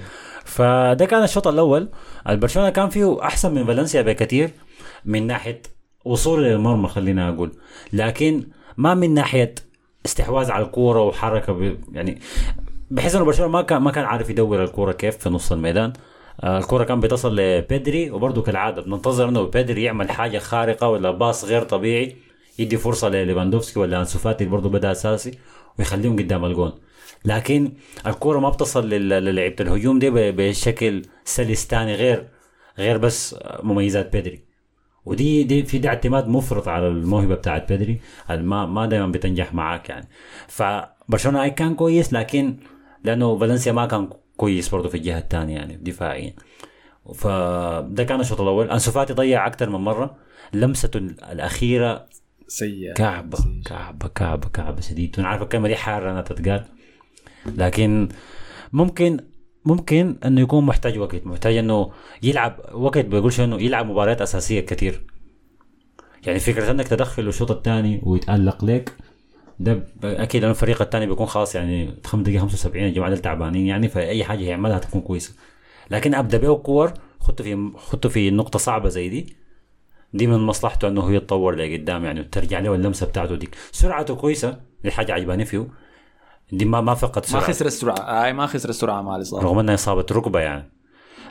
فده 0.46 1.06
كان 1.06 1.24
الشوط 1.24 1.48
الأول. 1.48 1.90
البرشلونة 2.30 2.70
كان 2.70 2.90
فيه 2.90 3.24
أحسن 3.24 3.54
من 3.54 3.66
فالنسيا 3.66 4.02
بكثير 4.02 4.50
من 5.06 5.28
ناحية 5.28 5.62
وصول 6.06 6.44
للمرمى 6.44 6.88
خلينا 6.88 7.30
أقول. 7.30 7.52
لكن 7.94 8.48
ما 8.78 8.94
من 8.94 9.14
ناحية 9.14 9.56
استحواذ 10.06 10.52
على 10.52 10.66
الكورة 10.66 11.02
وحركة 11.02 11.54
ب... 11.54 11.78
يعني 11.94 12.20
بحس 12.92 13.16
إنه 13.16 13.26
برشلونة 13.26 13.52
ما 13.52 13.62
كان 13.62 13.82
ما 13.82 13.92
كان 13.92 14.06
عارف 14.06 14.30
يدور 14.30 14.64
الكورة 14.64 14.92
كيف 14.92 15.18
في 15.18 15.30
نص 15.30 15.52
الميدان. 15.52 15.94
آه، 16.44 16.58
الكرة 16.58 16.84
كان 16.84 17.00
بتصل 17.00 17.36
لبيدري 17.36 18.12
وبرضه 18.12 18.42
كالعادة 18.42 18.82
بننتظر 18.82 19.30
إنه 19.30 19.44
بيدري 19.44 19.84
يعمل 19.84 20.10
حاجة 20.12 20.38
خارقة 20.38 20.90
ولا 20.90 21.12
باص 21.12 21.46
غير 21.46 21.64
طبيعي 21.64 22.16
يدي 22.60 22.78
فرصة 22.78 23.10
لليفاندوفسكي 23.10 23.80
ولا 23.80 24.00
أنسو 24.00 24.20
فاتي 24.20 24.46
برضه 24.46 24.70
بدأ 24.70 24.92
أساسي 24.92 25.32
ويخليهم 25.80 26.16
قدام 26.20 26.46
الجون. 26.46 26.72
لكن 27.26 27.72
الكرة 28.08 28.40
ما 28.40 28.50
بتصل 28.50 28.90
لل- 28.90 29.10
للعيبة 29.10 29.56
الهجوم 29.60 30.00
دي 30.00 30.10
بشكل 30.12 31.02
سلس 31.26 31.68
تاني 31.68 31.96
غير 31.96 32.28
غير 32.78 32.98
بس 32.98 33.36
مميزات 33.64 34.12
بيدري. 34.14 34.55
ودي 35.06 35.44
دي 35.44 35.64
في 35.64 35.78
ده 35.78 35.90
اعتماد 35.90 36.28
مفرط 36.28 36.68
على 36.68 36.88
الموهبة 36.88 37.36
بتاعت 37.36 37.72
بيدري 37.72 38.00
ما 38.30 38.66
ما 38.66 38.86
دائما 38.86 39.08
بتنجح 39.08 39.54
معاك 39.54 39.90
يعني. 39.90 40.08
فبرشلونة 40.48 41.44
أي 41.44 41.50
كان 41.50 41.76
كويس 41.76 42.14
لكن 42.14 42.58
لأنه 43.04 43.38
فالنسيا 43.38 43.72
ما 43.72 43.86
كان 43.86 44.10
كويس 44.38 44.70
برضه 44.70 44.90
في 44.90 44.98
الجهة 44.98 45.18
الثانية 45.20 45.56
يعني 45.56 45.76
دفاعيا 45.76 46.34
فده 47.14 48.04
كان 48.04 48.20
الشوط 48.20 48.42
الأول. 48.42 48.70
أنسو 48.70 48.92
فاتي 48.92 49.14
ضيع 49.14 49.48
أكثر 49.48 49.70
من 49.70 49.80
مرة. 49.80 50.16
لمسته 50.54 50.98
الأخيرة. 50.98 52.06
سيء 52.48 52.94
كعبه 52.94 53.38
كعبه 53.66 54.08
كعبه 54.08 54.50
كعبة 54.50 54.82
شديد. 54.82 55.16
وأنا 55.18 55.28
عارف 55.28 55.42
الكلمة 55.42 55.68
دي 55.68 55.76
حاره 55.76 56.12
انها 56.12 56.22
تتقال 56.22 56.66
لكن 57.46 58.10
ممكن 58.74 59.20
ممكن 59.66 60.16
إنه 60.26 60.42
يكون 60.42 60.66
محتاج 60.66 60.98
وقت 60.98 61.26
محتاج 61.26 61.58
إنه 61.58 61.92
يلعب 62.24 62.60
وقت. 62.74 63.06
بقولش 63.06 63.40
إنه 63.40 63.62
يلعب 63.62 63.86
مباريات 63.86 64.22
أساسية 64.22 64.60
كثير 64.60 65.02
يعني 66.26 66.40
فكرة 66.40 66.72
إنك 66.72 66.88
تدخل 66.88 67.28
الشوط 67.28 67.52
الثاني 67.52 68.02
ويتألق 68.04 68.66
لك 68.66 68.94
ده 69.60 69.88
أكيد 70.04 70.42
لأنه 70.42 70.52
الفريق 70.52 70.82
الثاني 70.82 71.06
بيكون 71.06 71.26
خلاص 71.26 71.56
يعني 71.56 71.96
5 72.06 72.24
دقيقة 72.24 72.42
75 72.42 72.86
الجماعة 72.86 73.10
دول 73.10 73.20
تعبانين. 73.20 73.68
يعني 73.68 73.88
فأي 73.88 74.24
حاجة 74.24 74.44
يعملها 74.44 74.80
تكون 74.80 75.02
كويسة. 75.02 75.34
لكن 75.92 76.16
ابدا 76.16 76.38
بيه 76.38 76.54
كور 76.54 76.94
خطه 77.20 77.44
في 77.44 77.72
خطه 77.76 78.10
في 78.10 78.32
نقطة 78.32 78.60
صعبة 78.60 78.90
زي 78.90 79.10
دي. 79.10 79.36
دي 80.14 80.28
من 80.28 80.40
مصلحته 80.40 80.88
إنه 80.88 81.02
هو 81.02 81.10
يتطور 81.10 81.56
لقدام 81.56 82.06
يعني 82.06 82.20
وترجع 82.20 82.60
له 82.60 82.76
اللمسة 82.76 83.06
بتاعته 83.06 83.36
دي. 83.36 83.50
سرعته 83.72 84.16
كويسة 84.16 84.60
دي 84.84 84.92
حاجة 84.92 85.14
عجباني 85.14 85.46
فيه. 85.46 85.68
دي 86.52 86.66
ما 86.66 86.82
ما 86.82 86.94
فقد 86.94 87.22
ما 87.22 87.28
سرعة. 87.28 87.44
خسر 87.44 87.66
السرعه 87.66 88.24
اي 88.26 88.34
ما 88.34 88.46
خسر 88.46 88.70
السرعه 88.70 89.02
مع 89.02 89.16
الاصابه 89.16 89.44
رغم 89.44 89.60
إنها 89.60 89.74
إصابة 89.74 90.06
ركبة 90.12 90.40
يعني. 90.40 90.72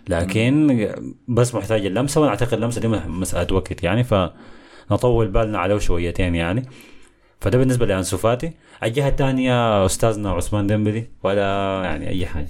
لكن 0.09 0.88
بس 1.28 1.54
محتاج 1.54 1.87
اللمسة 1.87 2.21
وأنا 2.21 2.30
أعتقد 2.30 2.52
اللمسة 2.52 2.80
دي 2.80 2.88
مسألة 2.88 3.54
وقت 3.54 3.85
يعني 3.85 4.04
فنطول 4.04 5.28
بالنا 5.28 5.59
عليه 5.59 5.78
شويتين 5.78 6.35
يعني. 6.35 6.68
فده 7.40 7.59
بالنسبة 7.59 7.87
لأنسو 7.87 8.16
فاتي 8.16 8.52
الجهة 8.83 9.09
الثانية 9.09 9.87
أستاذنا 9.87 10.30
عثمان 10.30 10.66
ديمبلي 10.66 11.11
ولا 11.23 11.80
يعني 11.85 12.09
أي 12.09 12.26
حاجة. 12.26 12.49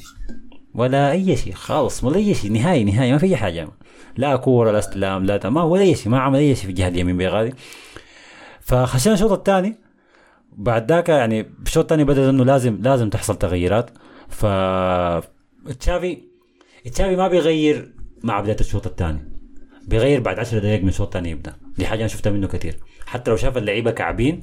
ولا 0.75 1.11
أي 1.11 1.37
شيء 1.37 1.52
خالص 1.52 2.04
ولا 2.04 2.16
أي 2.16 2.35
شيء 2.35 2.52
نهائي 2.52 2.85
نهائي 2.85 3.12
ما 3.12 3.18
في 3.18 3.26
أي 3.26 3.37
حاجة. 3.37 3.68
لا 4.16 4.37
كورة 4.37 4.71
لا 4.71 4.78
استلام 4.78 5.25
لا 5.25 5.50
ما 5.50 5.62
ولا 5.62 5.83
أي 5.83 5.94
شيء 5.94 6.12
ما 6.12 6.21
عمل 6.21 6.38
أي 6.38 6.54
شيء 6.54 6.64
في 6.64 6.71
الجهة 6.71 6.88
اليمين 6.88 7.16
بيغادي 7.16 7.54
فخشينا 8.61 9.14
الشوط 9.14 9.33
الثاني. 9.33 9.84
بعد 10.56 10.92
ذاك 10.92 11.08
يعني 11.08 11.46
الشوط 11.66 11.84
الثاني 11.84 12.04
بدا 12.04 12.30
إنه 12.30 12.44
لازم 12.44 12.78
لازم 12.82 13.11
تحصل 13.11 13.37
تغييرات. 13.37 13.90
ف 14.28 14.46
تشافي 15.80 16.18
تشافي 16.92 17.16
ما 17.16 17.28
بيغير 17.28 17.94
مع 18.23 18.40
بداية 18.40 18.56
الشوط 18.61 18.87
الثاني. 18.87 19.32
بيغير 19.88 20.20
بعد 20.20 20.38
10 20.38 20.58
دقائق 20.58 20.82
من 20.82 20.88
الشوط 20.88 21.06
الثاني 21.06 21.30
يبدأ. 21.30 21.56
دي 21.78 21.87
حاجة 21.87 22.00
أنا 22.00 22.08
شفتها 22.08 22.30
منه 22.30 22.46
كثير 22.46 22.76
حتى 23.06 23.30
لو 23.30 23.37
شاف 23.37 23.56
اللعيبة 23.56 23.90
كعبين 23.90 24.40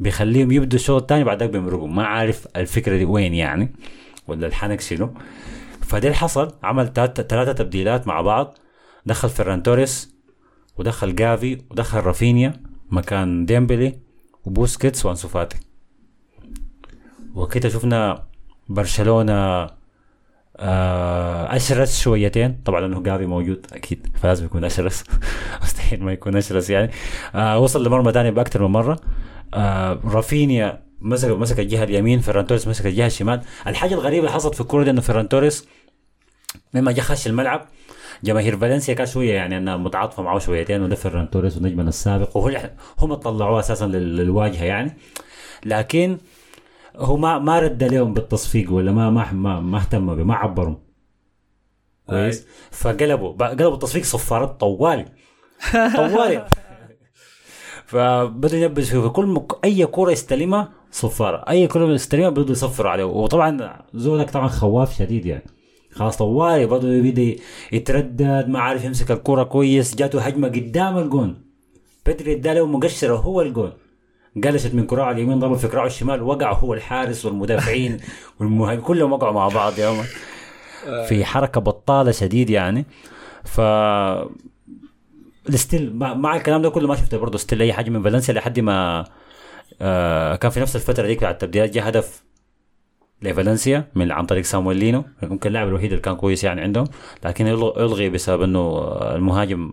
بيخليهم 0.00 0.50
يبدوا 0.50 0.78
الشوط 0.78 1.00
الثاني 1.00 1.24
بعد 1.24 1.40
ذاك 1.40 1.50
بيمرقوا. 1.50 1.88
ما 1.88 2.06
عارف 2.06 2.48
الفكرة 2.56 2.96
دي 2.96 3.04
وين 3.04 3.34
يعني 3.34 3.74
ولا 4.28 4.46
الحنك 4.46 4.80
شنو. 4.80 5.14
فده 5.80 6.08
اللي 6.08 6.16
حصل. 6.16 6.52
عمل 6.62 6.92
ثلاثة 6.92 7.52
تبديلات 7.52 8.06
مع 8.06 8.20
بعض. 8.20 8.58
دخل 9.06 9.28
فيران 9.28 9.62
توريس 9.62 10.14
ودخل 10.76 11.14
جافي 11.14 11.58
ودخل 11.70 12.00
رافينيا 12.00 12.52
مكان 12.90 13.46
ديمبلي. 13.46 14.07
وبوسكيتس 14.44 15.06
وأنسو 15.06 15.28
فاتي. 15.28 15.56
وكده 17.34 17.68
شفنا 17.68 18.24
برشلونة 18.68 19.68
آه 20.56 21.56
أشرس 21.56 22.00
شويتين. 22.00 22.60
طبعا 22.64 22.80
لأنه 22.80 23.02
جافي 23.02 23.26
موجود 23.26 23.66
أكيد 23.72 24.06
فلازم 24.14 24.44
يكون 24.44 24.64
أشرس. 24.64 25.04
مستحيل 25.62 26.02
ما 26.04 26.12
يكون 26.12 26.36
أشرس 26.36 26.70
يعني. 26.70 26.90
آه 27.34 27.58
وصل 27.58 27.86
لمرمى 27.86 28.12
ثاني 28.12 28.30
بأكثر 28.30 28.66
من 28.66 28.72
مرة. 28.72 29.00
آه 29.54 30.00
رافينيا 30.04 30.82
مسك 31.00 31.28
مسك 31.30 31.60
الجهة 31.60 31.84
اليمين 31.84 32.20
فيران 32.20 32.46
توريس 32.46 32.68
مسك 32.68 32.86
الجهة 32.86 33.06
الشمال. 33.06 33.40
الحاجة 33.66 33.94
الغريبة 33.94 34.18
اللي 34.26 34.30
حصلت 34.30 34.54
في 34.54 34.60
الكورة 34.60 34.84
دي 34.84 34.90
إنه 34.90 35.00
فيران 35.00 35.28
توريس 35.28 35.68
لما 36.74 36.92
جا 36.92 37.02
خش 37.02 37.26
الملعب. 37.26 37.68
جماهير 38.24 38.56
فالنسيا 38.56 38.94
كان 38.94 39.06
شوية 39.06 39.34
يعني 39.34 39.58
انها 39.58 39.76
متعاطفة 39.76 40.22
معه 40.22 40.38
شويتين 40.38 40.82
وده 40.82 40.94
فيران 40.94 41.30
توريس 41.30 41.56
ونجمنا 41.56 41.88
السابق 41.88 42.36
وهو 42.36 42.70
هم 42.98 43.14
طلعوه 43.14 43.60
أساسا 43.60 43.84
للواجهة 43.86 44.64
يعني. 44.64 44.96
لكن 45.64 46.18
هو 46.96 47.16
ما 47.16 47.38
ما 47.38 47.58
رد 47.60 47.84
لهم 47.84 48.14
بالتصفيق 48.14 48.72
ولا 48.72 48.92
ما 48.92 49.10
ما 49.10 49.32
ما, 49.32 49.60
ما 49.60 49.78
اهتم 49.78 50.16
به 50.16 50.22
ما 50.22 50.34
عبرهم. 50.34 50.78
كويس. 52.08 52.46
فقلبوا 52.70 53.32
قلبوا 53.32 53.74
التصفيق 53.74 54.02
صفارات 54.02 54.60
طوالي. 54.60 55.04
طوالي. 55.96 56.46
فبدوا 57.86 58.58
ينبذوا 58.58 59.02
في 59.02 59.08
كل 59.08 59.26
مك... 59.26 59.64
أي 59.64 59.86
كوره 59.86 60.10
يستلمها 60.12 60.68
صفارة. 60.90 61.44
أي 61.48 61.66
كوره 61.66 61.92
يستلمها 61.92 62.28
بدوا 62.28 62.50
يصفروا 62.50 62.90
عليه. 62.90 63.04
وطبعا 63.04 63.82
زولك 63.94 64.30
طبعا 64.30 64.48
خواف 64.48 64.96
شديد 64.96 65.26
يعني. 65.26 65.57
خلاص 65.98 66.16
طوالي 66.16 66.66
برضه 66.66 66.88
يبدا 66.88 67.36
يتردد 67.72 68.48
ما 68.48 68.58
عارف 68.60 68.84
يمسك 68.84 69.10
الكرة 69.10 69.42
كويس. 69.42 69.94
جاته 69.96 70.20
هجمة 70.20 70.48
قدام 70.48 70.98
الجون. 70.98 71.42
بدري 72.06 72.32
اداله 72.32 72.66
مقشرة 72.66 73.16
هو 73.16 73.40
الجون. 73.42 73.72
قلشت 74.44 74.74
من 74.74 74.86
كراع 74.86 75.10
اليمين 75.10 75.38
ضرب 75.38 75.56
في 75.56 75.68
كراعه 75.68 75.86
الشمال 75.86 76.22
وقع 76.22 76.52
هو 76.52 76.74
الحارس 76.74 77.24
والمدافعين 77.24 77.96
والمهاجم 78.40 78.80
كلهم 78.80 79.12
وقعوا 79.12 79.32
مع 79.32 79.48
بعض 79.48 79.78
يوم 79.78 80.04
في 81.08 81.24
حركة 81.24 81.60
بطالة 81.60 82.10
شديد 82.10 82.50
يعني. 82.50 82.86
ف 83.44 83.60
ال 85.48 85.56
still 85.56 85.96
مع 85.96 86.36
الكلام 86.36 86.62
ده 86.62 86.70
كله 86.70 86.88
ما 86.88 86.96
شفت 86.96 87.14
برضه 87.14 87.38
still 87.38 87.62
أي 87.62 87.72
حاجة 87.72 87.90
من 87.90 88.02
فالنسيا 88.02 88.34
لحد 88.34 88.60
ما 88.60 89.04
آه 89.80 90.36
كان 90.36 90.50
في 90.50 90.60
نفس 90.60 90.76
الفترة 90.76 91.06
ديك 91.06 91.18
بتاعت 91.18 91.34
التبديلات 91.34 91.70
جاء 91.70 91.88
هدف 91.88 92.24
لفالنسيا 93.22 93.88
من 93.94 94.12
عن 94.12 94.26
طريق 94.26 94.44
سامويل 94.44 94.76
لينو. 94.76 95.04
ممكن 95.22 95.48
اللاعب 95.48 95.68
الوحيد 95.68 95.90
اللي 95.90 96.02
كان 96.02 96.16
كويس 96.16 96.44
يعني 96.44 96.60
عندهم. 96.60 96.86
لكن 97.24 97.46
إلغي 97.46 98.10
بسبب 98.10 98.42
إنه 98.42 98.78
المهاجم 99.14 99.72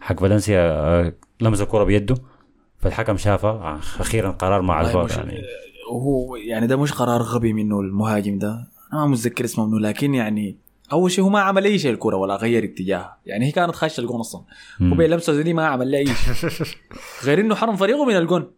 حق 0.00 0.20
فالنسيا 0.20 1.12
لمس 1.40 1.60
الكرة 1.60 1.84
بيده. 1.84 2.14
فالحكم 2.78 3.16
شافه 3.16 3.76
أخيرا 4.00 4.30
قرار 4.30 4.62
مع 4.62 4.80
الفار 4.80 5.10
يعني. 5.10 5.42
هو 5.90 6.36
يعني 6.36 6.66
ده 6.66 6.76
مش 6.76 6.92
قرار 6.92 7.22
غبي 7.22 7.52
منه 7.52 7.80
المهاجم 7.80 8.38
ده. 8.38 8.68
أنا 8.92 9.00
ما 9.00 9.06
متذكر 9.06 9.44
اسمه 9.44 9.66
منه 9.66 9.80
لكن 9.80 10.14
يعني 10.14 10.58
أول 10.92 11.10
شيء 11.10 11.24
هو 11.24 11.28
ما 11.28 11.40
عمل 11.40 11.64
أي 11.64 11.78
شيء 11.78 11.92
الكرة 11.92 12.16
ولا 12.16 12.36
غير 12.36 12.64
اتجاهها 12.64 13.18
يعني 13.26 13.46
هي 13.46 13.52
كانت 13.52 13.74
خاشه 13.74 14.00
الجون 14.00 14.20
أصلا. 14.20 14.42
هو 14.82 14.94
بلمسه 14.94 15.42
دي 15.42 15.54
ما 15.54 15.66
عمل 15.66 15.90
لها 15.90 16.00
أي 16.00 16.06
شيء. 16.06 16.66
غير 17.26 17.40
إنه 17.40 17.54
حرم 17.54 17.76
فريقه 17.76 18.04
من 18.04 18.16
الجون. 18.16 18.50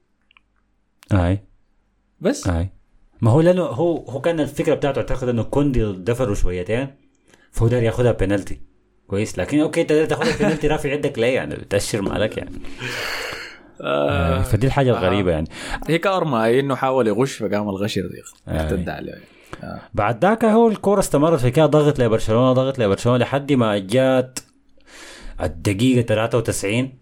أي. 1.13 1.45
بس. 2.21 2.49
أي. 2.49 2.71
ما 3.21 3.31
هو 3.31 3.41
لأنه 3.41 3.63
هو 3.63 3.97
هو 3.97 4.21
كان 4.21 4.41
الفكرة 4.41 4.75
بتاعته 4.75 4.99
أعتقد 4.99 5.29
إنه 5.29 5.43
كوندي 5.43 5.93
دفروا 5.93 6.35
شويتين 6.35 6.89
فهو 7.53 7.69
داير 7.69 7.83
ياخذها 7.83 8.13
بينالتي 8.13 8.61
كويس؟ 9.07 9.39
لكن 9.39 9.61
okay 9.61 9.81
انت 9.81 9.93
تاخذها 9.93 10.39
بينالتي 10.39 10.67
رافع 10.69 10.93
يدك 10.93 11.19
ليه 11.19 11.35
يعني؟ 11.35 11.55
بتأشر 11.55 12.03
مالك 12.03 12.37
يعني. 12.37 12.51
آه 13.81 14.43
فدي 14.43 14.67
الحاجة 14.67 14.91
الغريبة 14.91 15.31
يعني. 15.31 15.49
هي 15.89 15.99
كارما 15.99 16.51
إنه 16.61 16.75
حاول 16.75 17.07
يغش 17.07 17.37
فقام 17.37 17.69
الغش 17.69 18.01
ده 18.01 18.23
ارتد 18.49 18.89
عليه. 18.89 19.15
آه. 19.63 19.81
بعد 19.95 20.25
ذاك 20.25 20.45
هو 20.45 20.69
الكورة 20.69 21.01
استمرت 21.01 21.41
في 21.41 21.51
كده 21.51 21.67
ضغط 21.67 21.99
لبرشلونة 22.01 22.53
ضغط 22.53 22.79
لبرشلونة 22.79 23.19
لحد 23.19 23.53
ما 23.53 23.79
جات 23.79 24.39
الدقيقة 25.43 26.03
93 26.03 26.93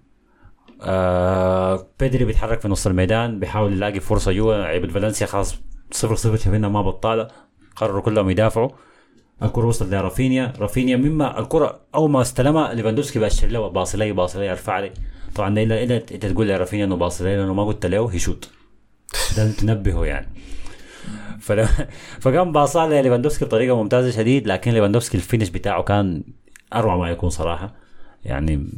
آه 0.82 1.86
بيدري 2.00 2.24
بيتحرك 2.24 2.60
في 2.60 2.68
نص 2.68 2.86
الميدان 2.86 3.40
بيحاول 3.40 3.72
يلاقي 3.72 4.00
فرصة 4.00 4.32
جوا 4.32 4.54
لعيبه 4.54 4.88
فالنسيا 4.88 5.26
خلاص 5.26 5.54
صفر 5.92 6.14
صفر 6.14 6.36
شايفينها 6.36 6.68
ما 6.68 6.82
بطالة. 6.82 7.28
قرروا 7.76 8.02
كلهم 8.02 8.30
يدافعوا. 8.30 8.70
الكرة 9.42 9.66
وصلت 9.66 9.92
لرافينيا 9.92 10.52
رافينيا. 10.58 10.96
مما 10.96 11.38
الكرة 11.38 11.80
أول 11.94 12.10
ما 12.10 12.20
استلمها 12.20 12.74
ليفاندوفسكي 12.74 13.18
بأشر 13.18 13.48
له. 13.48 13.68
باصي 13.68 13.98
لي 13.98 14.12
باصي 14.12 14.38
لي 14.38 14.50
ارفع 14.50 14.78
لي. 14.80 14.90
طبعا 15.34 15.58
إذا 15.58 15.82
إذا 15.82 15.96
أنت 15.96 16.26
تقول 16.26 16.48
لرافينيا 16.48 16.84
إنه 16.84 16.96
باصي 16.96 17.24
لي 17.24 17.36
لأنه 17.36 17.54
ما 17.54 17.64
قلت 17.64 17.86
له 17.86 18.14
يشوت 18.14 18.50
ده 19.36 19.52
تنبهه 19.52 20.04
يعني. 20.04 20.28
فل... 21.40 21.66
فقام 22.20 22.52
باصا 22.52 22.88
ليفاندوفسكي 22.88 23.44
بطريقة 23.44 23.76
ممتازة 23.76 24.10
شديد 24.10 24.46
لكن 24.46 24.70
ليفاندوفسكي 24.70 25.16
ال 25.16 25.21
finish 25.21 25.48
بتاعه 25.48 25.82
كان 25.82 26.24
أروع 26.74 26.96
ما 26.96 27.10
يكون 27.10 27.30
صراحة. 27.30 27.74
يعني. 28.24 28.68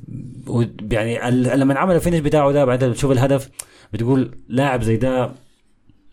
يعني 0.90 1.30
لما 1.32 1.78
عمل 1.78 1.94
ال 1.94 1.98
finish 1.98 2.18
بتاعه 2.18 2.52
ده 2.52 2.64
بعدين 2.64 2.92
تشوف 2.92 3.10
الهدف 3.12 3.50
بتقول 3.92 4.38
لاعب 4.48 4.82
زي 4.82 4.96
ده 4.96 5.30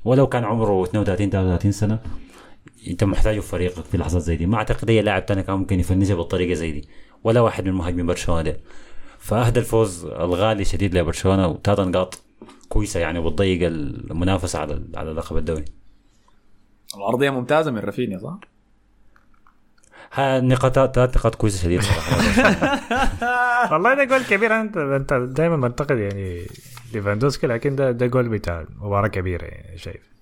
ولو 0.06 0.28
كان 0.28 0.44
عمره 0.44 0.84
32 0.84 1.30
33 1.30 1.72
سنة 1.72 2.00
انت 2.88 3.04
محتاجه 3.04 3.40
في 3.40 3.48
فريقك 3.48 3.84
في 3.86 3.98
لحظات 3.98 4.22
زي 4.22 4.36
دي. 4.36 4.46
ما 4.46 4.58
أعتقد 4.58 4.90
اي 4.90 5.02
لاعب 5.02 5.26
تاني 5.26 5.44
كان 5.44 5.56
ممكن 5.56 5.80
يفنشها 5.80 6.16
بالطريقة 6.16 6.54
زي 6.54 6.72
دي. 6.72 6.88
ولا 7.24 7.42
واحد 7.42 7.66
من 7.66 7.72
مهاجمين 7.74 8.06
برشلونة. 8.06 8.42
ده 8.42 8.58
فأهدى 9.20 9.60
الفوز 9.60 10.06
الغالي 10.06 10.66
شديد 10.66 10.96
لبرشلونة 10.98 11.48
وثلاث 11.48 11.80
نقاط 11.80 12.22
كويسة 12.70 13.00
يعني 13.00 13.20
وتضيق 13.20 13.68
المنافسه 13.68 14.60
على 14.60 14.82
على 14.96 15.12
لقب 15.12 15.38
الدوري. 15.38 15.66
العرضيه 16.98 17.30
ممتازة 17.30 17.72
من 17.72 17.80
رافينيا 17.80 18.18
صح؟ 18.18 18.40
ها 20.14 20.40
نقاط 20.40 20.96
ثلاث 20.96 21.18
نقاط 21.18 21.36
كويسة 21.36 21.64
شديد 21.64 21.82
صراحة. 21.82 22.18
والله 23.74 23.94
ده 23.94 24.04
جول 24.04 24.24
كبير 24.24 24.62
انت 24.62 24.78
أنت 24.78 25.14
دائما 25.14 25.56
منتقد 25.56 25.98
يعني 25.98 26.48
ليفاندوسكي 26.96 27.48
لكن 27.48 27.76
ده 27.76 27.92
ده 27.92 28.06
جول 28.06 28.30
بتاع 28.30 28.66
مباراة 28.82 29.08
كبيرة 29.08 29.46
يعني 29.46 29.78
شايف. 29.78 30.14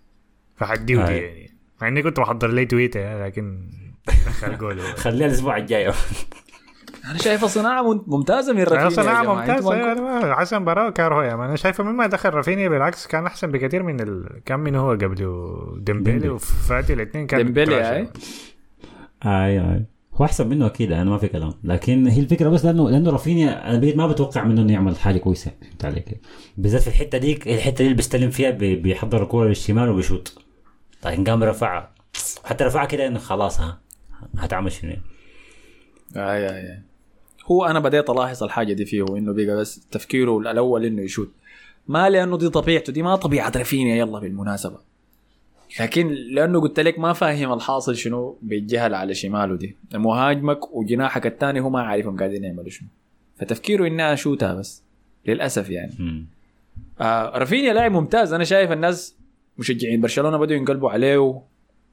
فحديه 0.56 0.98
ودي 0.98 1.12
يعني. 1.12 1.51
مع 1.82 1.88
إني 1.88 2.01
كنت 2.01 2.20
محضر 2.20 2.48
لي 2.51 2.65
تويتر 2.65 3.00
يعني 3.00 3.25
لكن 3.25 3.70
دخل 4.08 4.58
جول. 4.58 4.82
خليها 5.03 5.27
الأسبوع 5.27 5.58
الجاي. 5.58 5.92
أنا 7.10 7.18
شايفها 7.18 7.48
صناعة 7.48 8.03
ممتازة 8.08 8.53
من 8.53 8.63
رافينيا 8.63 8.89
صناعة 8.89 9.36
ممتازة. 9.36 9.75
يعني 9.75 10.36
حسن 10.36 10.62
مباراة 10.62 10.89
كاريهو 10.89 11.22
يعني 11.22 11.46
أنا 11.46 11.56
شايفه 11.56 11.84
مما 11.84 12.08
دخل 12.08 12.30
رافينيا 12.30 12.70
بالعكس 12.70 13.08
كان 13.08 13.25
أحسن 13.25 13.51
بكثير 13.51 13.84
من 13.84 14.00
ال... 14.00 14.42
كم 14.46 14.60
من 14.60 14.75
هو 14.75 14.92
قبله. 14.92 15.63
ديمبيلي 15.77 16.30
وفاتي 16.30 16.94
الاثنين 16.94 17.27
كان 17.27 17.44
ديمبيلي 17.44 17.96
أي. 17.96 18.08
أي 19.25 19.60
أي. 19.60 19.86
هو 20.15 20.25
أحسن 20.25 20.48
منه 20.48 20.65
أكيد 20.65 20.91
أنا 20.91 21.10
ما 21.10 21.17
في 21.17 21.27
كلام. 21.27 21.53
لكن 21.63 22.08
هي 22.08 22.20
الفكرة 22.20 22.50
بس 22.50 22.65
لأنه 22.65 22.89
لأنه 22.89 23.12
رافينيا 23.12 23.70
أنا 23.75 23.96
ما 23.96 24.08
بتوقع 24.08 24.43
منه 24.43 24.62
إنه 24.62 24.74
يعمل 24.74 24.96
حاجة 24.98 25.17
كويسة. 25.17 25.51
فهمت 25.62 25.86
عليك؟ 25.86 26.22
بالذات 26.58 26.82
في 26.82 26.88
الحتة 26.88 27.17
ديك 27.17 27.48
الحتة 27.48 27.77
دي 27.77 27.84
اللي 27.84 27.96
بيستلم 27.96 28.29
فيها 28.29 28.50
بيحضر 28.51 29.24
الكورة 29.24 29.48
للشمال 29.48 29.89
وبيشوط. 29.89 30.41
لكن 31.05 31.24
قام 31.24 31.43
رفعها. 31.43 31.93
حتى 32.43 32.63
رفعها 32.63 32.86
كده 32.86 33.08
إنه 33.08 33.20
خلاص 33.20 33.60
ها 33.60 33.79
هتعمل 34.38 34.72
شنو؟ 34.72 34.91
اي 36.15 36.50
اي 36.50 36.79
هو 37.46 37.65
أنا 37.65 37.79
بديت 37.79 38.10
ألاحظ 38.10 38.43
الحاجة 38.43 38.74
دي 38.74 38.86
فيه 38.86 39.05
إنه 39.17 39.34
بقى 39.34 39.55
بس 39.55 39.88
تفكيره 39.88 40.38
الأول 40.38 40.86
إنه 40.86 41.01
يشوت. 41.01 41.32
ما 41.88 42.10
لأنه 42.10 42.38
دي 42.38 42.50
طبيعته 42.50 42.93
دي 42.93 43.03
ما 43.03 43.15
طبيعة 43.15 43.51
رافينيا 43.55 43.96
يلا 43.96 44.20
بالمناسبة. 44.20 44.93
لكن 45.80 46.08
لأنه 46.08 46.62
قلت 46.62 46.80
لك 46.80 47.00
ما 47.00 47.13
فاهم 47.13 47.53
الحاصل 47.53 47.96
شنو 47.96 48.38
بالجهه 48.42 48.96
على 48.96 49.13
شماله 49.13 49.56
دي. 49.56 49.75
مهاجمك 49.94 50.75
وجناحك 50.75 51.27
الثاني 51.27 51.60
هو 51.60 51.70
ما 51.70 51.82
عارفهم 51.82 52.18
قاعدين 52.18 52.44
يعملوا 52.44 52.70
شنو. 52.70 52.88
فتفكيره 53.38 53.88
انها 53.88 54.15
شوتها 54.15 54.53
بس 54.53 54.84
للأسف 55.27 55.70
يعني. 55.70 56.25
آه 57.01 57.38
رافينيا 57.38 57.74
لاعب 57.74 57.92
ممتاز. 57.92 58.34
أنا 58.34 58.44
شايف 58.44 58.72
الناس 58.72 59.15
مشجعين. 59.58 60.01
برشلونة 60.01 60.38
بدوا 60.38 60.56
ينقلبوا 60.56 60.89
عليه 60.89 61.42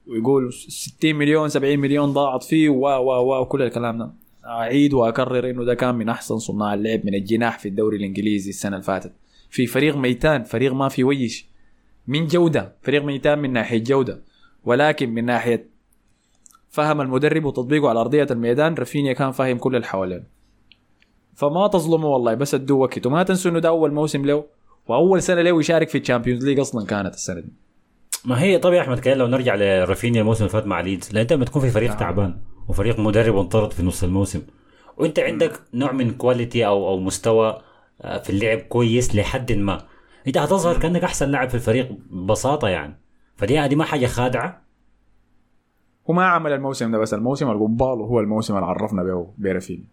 ويقولوا 0.07 0.51
60 0.51 1.15
مليون 1.15 1.49
70 1.49 1.79
مليون 1.79 2.13
ضاعت 2.13 2.43
فيه 2.43 2.69
و 2.69 2.87
و 2.87 3.11
و 3.11 3.41
وكل 3.41 3.61
الكلام 3.61 3.97
ده. 3.97 4.11
أعيد 4.45 4.93
وأكرر 4.93 5.49
إنه 5.49 5.63
ده 5.63 5.73
كان 5.73 5.95
من 5.95 6.09
أحسن 6.09 6.37
صناع 6.37 6.73
اللعب 6.73 7.05
من 7.05 7.15
الجناح 7.15 7.59
في 7.59 7.69
الدوري 7.69 7.97
الإنجليزي 7.97 8.49
السنة 8.49 8.75
اللي 8.75 8.83
فاتت. 8.83 9.11
في 9.49 9.65
فريق 9.65 9.97
ميتان 9.97 10.43
فريق 10.43 10.73
ما 10.73 10.89
في 10.89 11.03
ويش. 11.03 11.50
من 12.07 12.27
جودة. 12.27 12.75
فريق 12.81 13.03
ميتان 13.03 13.39
من 13.39 13.53
ناحية 13.53 13.83
جودة. 13.83 14.21
ولكن 14.63 15.09
من 15.09 15.25
ناحية 15.25 15.71
فهم 16.69 17.01
المدرب 17.01 17.45
وتطبيقه 17.45 17.89
على 17.89 17.99
أرضية 17.99 18.27
الميدان 18.31 18.73
رافينيا 18.73 19.13
كان 19.13 19.31
فاهم 19.31 19.57
كل 19.57 19.75
اللي 19.75 19.87
حواليه 19.87 20.27
فما 21.35 21.67
تظلموا 21.67 22.09
والله 22.09 22.33
بس 22.33 22.53
ادوا 22.53 22.81
وقت 22.81 23.07
وما 23.07 23.23
تنسوا 23.23 23.51
إنه 23.51 23.59
ده 23.59 23.69
أول 23.69 23.93
موسم 23.93 24.25
له 24.25 24.43
وأول 24.87 25.21
سنة 25.21 25.41
له 25.41 25.59
يشارك 25.59 25.89
في 25.89 25.97
الشامبيونز 25.97 26.45
ليج 26.45 26.59
أصلا 26.59 26.85
كانت 26.85 27.13
السنة 27.13 27.39
دي. 27.39 27.53
ما 28.25 28.41
هي 28.41 28.57
طبيعي 28.57 28.81
أحمد 28.81 28.99
كان 28.99 29.17
لو 29.17 29.27
نرجع 29.27 29.55
لرافينيا 29.55 30.21
الموسم 30.21 30.43
اللي 30.43 30.53
فات 30.53 30.67
مع 30.67 30.81
ليدز 30.81 31.11
لأن 31.11 31.21
أنت 31.21 31.33
لما 31.33 31.45
تكون 31.45 31.61
في 31.61 31.69
فريق 31.69 31.95
تعبان 31.95 32.37
وفريق 32.69 32.99
مدرب 32.99 33.37
انطرد 33.37 33.71
في 33.71 33.83
نص 33.83 34.03
الموسم 34.03 34.41
وأنت 34.97 35.19
عندك 35.19 35.59
نوع 35.73 35.91
من 35.91 36.11
quality 36.11 36.65
أو 36.65 36.87
أو 36.87 36.99
مستوى 36.99 37.61
آه، 38.01 38.17
في 38.17 38.29
اللعب 38.29 38.57
كويس 38.57 39.15
لحد 39.15 39.51
ما. 39.51 39.90
انت 40.27 40.37
هتظهر 40.37 40.77
كأنك 40.77 41.03
أحسن 41.03 41.29
لاعب 41.29 41.49
في 41.49 41.55
الفريق 41.55 41.91
ببساطة 42.09 42.67
يعني. 42.67 42.97
فدي 43.35 43.67
دي 43.67 43.75
ما 43.75 43.83
حاجة 43.83 44.05
خادعة. 44.05 44.61
وما 46.05 46.25
عمل 46.25 46.51
الموسم 46.51 46.91
ده 46.91 46.97
بس 46.97 47.13
الموسم 47.13 47.49
القبالو 47.49 48.05
هو 48.05 48.19
الموسم 48.19 48.55
اللي 48.55 48.65
عرفنا 48.65 49.03
به 49.03 49.27
رافينيا 49.37 49.83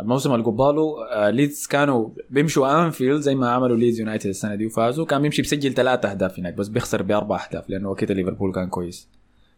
الموسم 0.00 0.34
القبالو 0.34 1.02
آه 1.02 1.30
ليدز 1.30 1.66
كانوا 1.66 2.08
بيمشوا 2.30 2.84
انفيلد 2.86 3.20
زي 3.20 3.34
ما 3.34 3.50
عملوا 3.50 3.76
ليدز 3.76 4.00
يونايتد 4.00 4.26
السنة 4.26 4.54
دي 4.54 4.66
وفازوا. 4.66 5.06
كان 5.06 5.22
بيمشي 5.22 5.42
بسجل 5.42 5.74
ثلاثة 5.74 6.10
أهداف 6.10 6.38
هناك 6.38 6.54
بس 6.54 6.68
بيخسر 6.68 7.02
بأربع 7.02 7.44
أهداف 7.44 7.70
لأنه 7.70 7.90
وقتها 7.90 8.14
ليفربول 8.14 8.52
كان 8.52 8.68
كويس. 8.68 9.08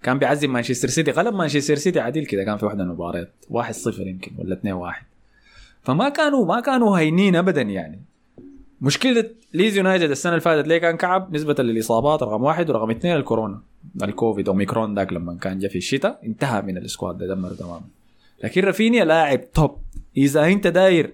كان 0.03 0.19
بيعزم 0.19 0.53
مانشستر 0.53 0.89
سيتي 0.89 1.11
غلب 1.11 1.35
مانشستر 1.35 1.75
سيتي 1.75 2.01
عديل 2.01 2.27
كده 2.27 2.45
كان 2.45 2.57
في 2.57 2.65
واحدة 2.65 2.85
من 2.85 2.91
المباريات 2.91 3.33
1-0 3.53 4.01
يمكن 4.01 4.33
ولا 4.39 4.57
2-1 5.01 5.05
فما 5.83 6.09
كانوا 6.09 6.47
ما 6.47 6.61
كانوا 6.61 6.99
هينين 6.99 7.37
ابدا 7.37 7.63
يعني. 7.63 8.01
مشكلة 8.81 9.31
ليدز 9.55 9.77
يونايتد 9.77 10.11
السنة 10.11 10.33
اللي 10.33 10.41
فاتت 10.41 10.69
ليه 10.69 10.79
كان 10.79 10.97
كعب؟ 10.97 11.35
نسبة 11.35 11.55
للإصابات 11.59 12.23
رقم 12.23 12.43
واحد 12.43 12.71
ورقم 12.71 12.91
اثنين 12.91 13.17
الكورونا. 13.17 13.61
الكوفيد 14.03 14.49
اوميكرون 14.49 14.95
ذاك 14.95 15.13
لما 15.13 15.35
كان 15.35 15.59
جا 15.59 15.69
في 15.69 15.79
الشتاء 15.79 16.21
انتهى 16.25 16.63
من 16.63 16.77
ال 16.77 16.84
squad 16.84 17.19
ده 17.19 17.27
دمر 17.27 17.51
تماما 17.51 17.85
لكن 18.45 18.65
رافينيا 18.65 19.05
لاعب 19.05 19.53
top 19.53 19.79
إذا 20.17 20.47
أنت 20.47 20.67
داير 20.67 21.13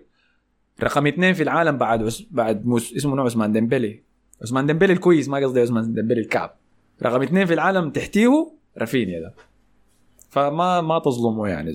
رقم 0.82 1.06
اثنين 1.06 1.32
في 1.32 1.42
العالم 1.42 1.76
بعد 1.78 2.02
عس... 2.02 2.24
بعد 2.30 2.66
موس... 2.66 2.94
اسمه 2.96 3.16
نوع 3.16 3.24
عثمان 3.24 3.52
ديمبلي 3.52 4.00
عثمان 4.42 4.66
ديمبلي 4.66 4.92
الكويس 4.92 5.28
ما 5.28 5.38
قصدي 5.38 5.60
عثمان 5.60 5.94
ديمبلي 5.94 6.20
الكعب. 6.20 6.56
رقم 7.02 7.22
اثنين 7.22 7.46
في 7.46 7.54
العالم 7.54 7.90
تحتيه 7.90 8.52
رافينيا 8.78 9.20
ده. 9.20 9.34
فما 10.30 10.80
ما 10.80 10.98
تظلمه 10.98 11.48
يعني. 11.48 11.72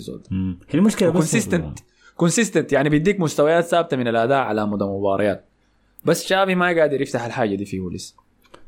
هي 0.69 0.79
المشكلة 0.79 1.09
بس 1.09 1.15
consistent 1.15 1.79
consistent 2.15 2.73
يعني 2.73 2.89
بيديك 2.89 3.19
مستويات 3.19 3.63
ثابتة 3.63 3.97
من 3.97 4.07
الأداء 4.07 4.37
على 4.37 4.67
مدى 4.67 4.83
مباريات. 4.83 5.48
بس 6.05 6.27
تشافي 6.27 6.55
ما 6.55 6.65
قادر 6.65 7.01
يفتح 7.01 7.25
الحاجة 7.25 7.55
دي 7.55 7.65
فيه 7.65 7.89
لسه 7.89 8.15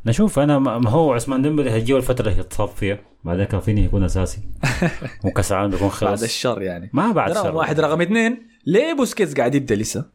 نشوف 0.05 0.39
أنا 0.39 0.59
ما 0.59 0.89
هو 0.89 1.13
عثمان 1.13 1.41
ديمبلي 1.41 1.77
هتجيه 1.77 1.97
الفترة 1.97 2.29
اللي 2.29 2.39
يتصاب 2.39 2.67
فيها 2.67 2.99
بعدين 3.23 3.47
رافينيا 3.53 3.85
يكون 3.85 4.03
أساسي 4.03 4.39
وكاس 5.25 5.51
العالم 5.51 5.71
بيكون 5.71 5.87
بعد 5.87 5.97
خلص 5.97 6.23
الشر 6.23 6.61
يعني 6.61 6.89
ما 6.93 7.11
بعد 7.11 7.31
رقم 7.31 7.43
شر. 7.43 7.55
واحد 7.55 7.79
رقم 7.79 8.01
اثنين 8.01 8.47
ليه 8.65 8.93
بوسكيتس 8.93 9.33
قاعد 9.33 9.55
يبدأ 9.55 9.75
لسه؟ 9.75 10.05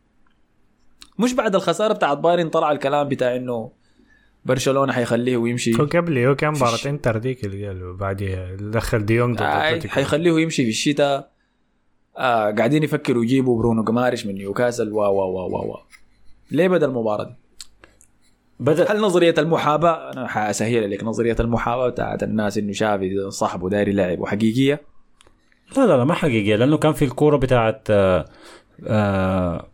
مش 1.18 1.34
بعد 1.34 1.54
الخسارة 1.54 1.92
بتاعت 1.92 2.18
بايرن 2.18 2.48
طلع 2.48 2.72
الكلام 2.72 3.08
بتاع 3.08 3.36
إنه 3.36 3.70
برشلونة 4.44 4.92
حيخليه 4.92 5.36
ويمشي 5.36 5.80
هو 5.80 5.84
قبل 5.84 6.18
هو 6.18 6.34
كان 6.34 6.50
مباراة 6.50 6.76
فيش. 6.76 6.86
إنتر 6.86 7.18
ديك 7.18 7.44
اللي 7.44 7.66
قالوا 7.66 7.96
بعدها 7.96 8.54
اللي 8.54 8.70
دخل 8.70 9.06
ديونج 9.06 9.36
ضد 9.36 9.42
آه. 9.42 9.80
حيخليه 9.88 10.40
يمشي 10.40 10.62
في 10.62 10.70
الشتاء 10.70 11.30
آه 12.16 12.50
قاعدين 12.50 12.82
يفكروا 12.82 13.24
يجيبوا 13.24 13.58
برونو 13.58 13.84
جمارش 13.84 14.26
من 14.26 14.34
نيوكاسل 14.34 14.92
و 14.92 14.98
و 14.98 15.20
و 15.20 15.48
و 15.48 15.72
و 15.72 15.78
ليه 16.50 16.68
بدأ 16.68 16.86
المباراة 16.86 17.24
دي؟ 17.24 17.34
بدا 18.60 18.92
هل 18.92 19.00
نظرية 19.00 19.34
المحاباه 19.38 20.12
أنا 20.12 20.26
حأسهل 20.26 20.90
لك 20.90 21.04
نظرية 21.04 21.36
المحاباة 21.40 21.88
بتاعت 21.88 22.22
الناس 22.22 22.58
إنه 22.58 22.72
تشافي 22.72 23.30
صاحبه 23.30 23.68
داير 23.68 23.88
يلعب 23.88 24.20
وحقيقية؟ 24.20 24.80
لا 25.76 25.86
لا 25.86 25.96
لا 25.96 26.04
ما 26.04 26.14
حقيقية 26.14 26.56
لأنه 26.56 26.76
كان 26.76 26.92
في 26.92 27.04
الكورة 27.04 27.36
بتاعت 27.36 27.86
آه 27.90 28.24
آه 28.86 29.68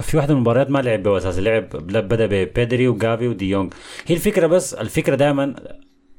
في 0.00 0.16
واحدة 0.16 0.32
من 0.34 0.38
المباريات 0.38 0.70
ما 0.70 0.78
لعب 0.78 1.02
به 1.02 1.16
أساسا 1.16 1.40
لعب 1.40 1.68
بدأ 2.08 2.26
ببيدري 2.26 2.88
وجافي 2.88 3.28
وديونج. 3.28 3.74
هي 4.06 4.14
الفكرة 4.14 4.46
بس 4.46 4.74
الفكرة 4.74 5.14
دائما 5.14 5.54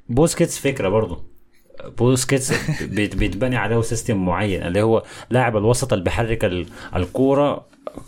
بوسكيتس 0.09 0.59
فكرة 0.59 0.89
برضه 0.89 1.23
بوسكيتس 1.97 2.53
بيت- 2.95 3.15
بيتبني 3.15 3.55
عليه 3.55 3.81
system 3.81 4.25
معين 4.25 4.63
اللي 4.63 4.81
هو 4.81 5.03
لاعب 5.29 5.57
الوسط 5.57 5.93
اللي 5.93 6.03
بيحرك 6.05 6.45
ال- 6.45 6.67
الكورة 6.95 7.65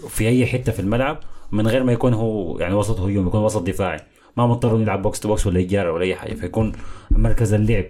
في 0.10 0.28
أي 0.28 0.46
حتة 0.46 0.72
في 0.72 0.80
الملعب. 0.80 1.20
من 1.52 1.68
غير 1.68 1.84
ما 1.84 1.94
يكون 1.94 2.14
هو 2.14 2.60
يعني 2.60 2.74
وسط 2.74 3.00
هجوم 3.00 3.28
يكون 3.28 3.42
وسط 3.42 3.64
دفاعي. 3.64 4.00
ما 4.38 4.48
مضطر 4.48 4.82
يلعب 4.82 5.02
box 5.02 5.20
to 5.20 5.28
box 5.28 5.48
ولا 5.48 5.60
يجارة 5.60 5.92
ولا 5.92 6.04
أي 6.04 6.16
حاجة 6.16 6.34
فيكون 6.34 6.72
مركز 7.12 7.54
اللعب. 7.54 7.86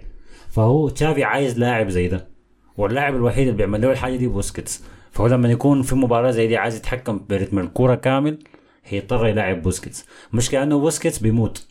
فهو 0.50 0.88
تشافي 0.88 1.24
عايز 1.24 1.58
لاعب 1.58 1.88
زي 1.88 2.08
ده 2.08 2.28
واللاعب 2.76 3.14
الوحيد 3.14 3.46
اللي 3.46 3.56
بيعمل 3.56 3.80
له 3.82 3.92
الحاجة 3.92 4.16
دي 4.16 4.28
بوسكيتس. 4.28 4.84
فهو 5.10 5.26
لما 5.26 5.50
يكون 5.50 5.82
في 5.82 5.94
مباراة 5.94 6.30
زي 6.30 6.46
دي 6.46 6.56
عايز 6.56 6.76
يتحكم 6.76 7.20
برتم 7.28 7.58
الكوره 7.58 7.94
كامل 7.94 8.38
هيضطر 8.84 9.26
يلاعب 9.26 9.62
بوسكيتس. 9.62 10.06
مشكلة 10.32 10.62
انه 10.62 10.80
بوسكيتس 10.80 11.18
بيموت. 11.18 11.66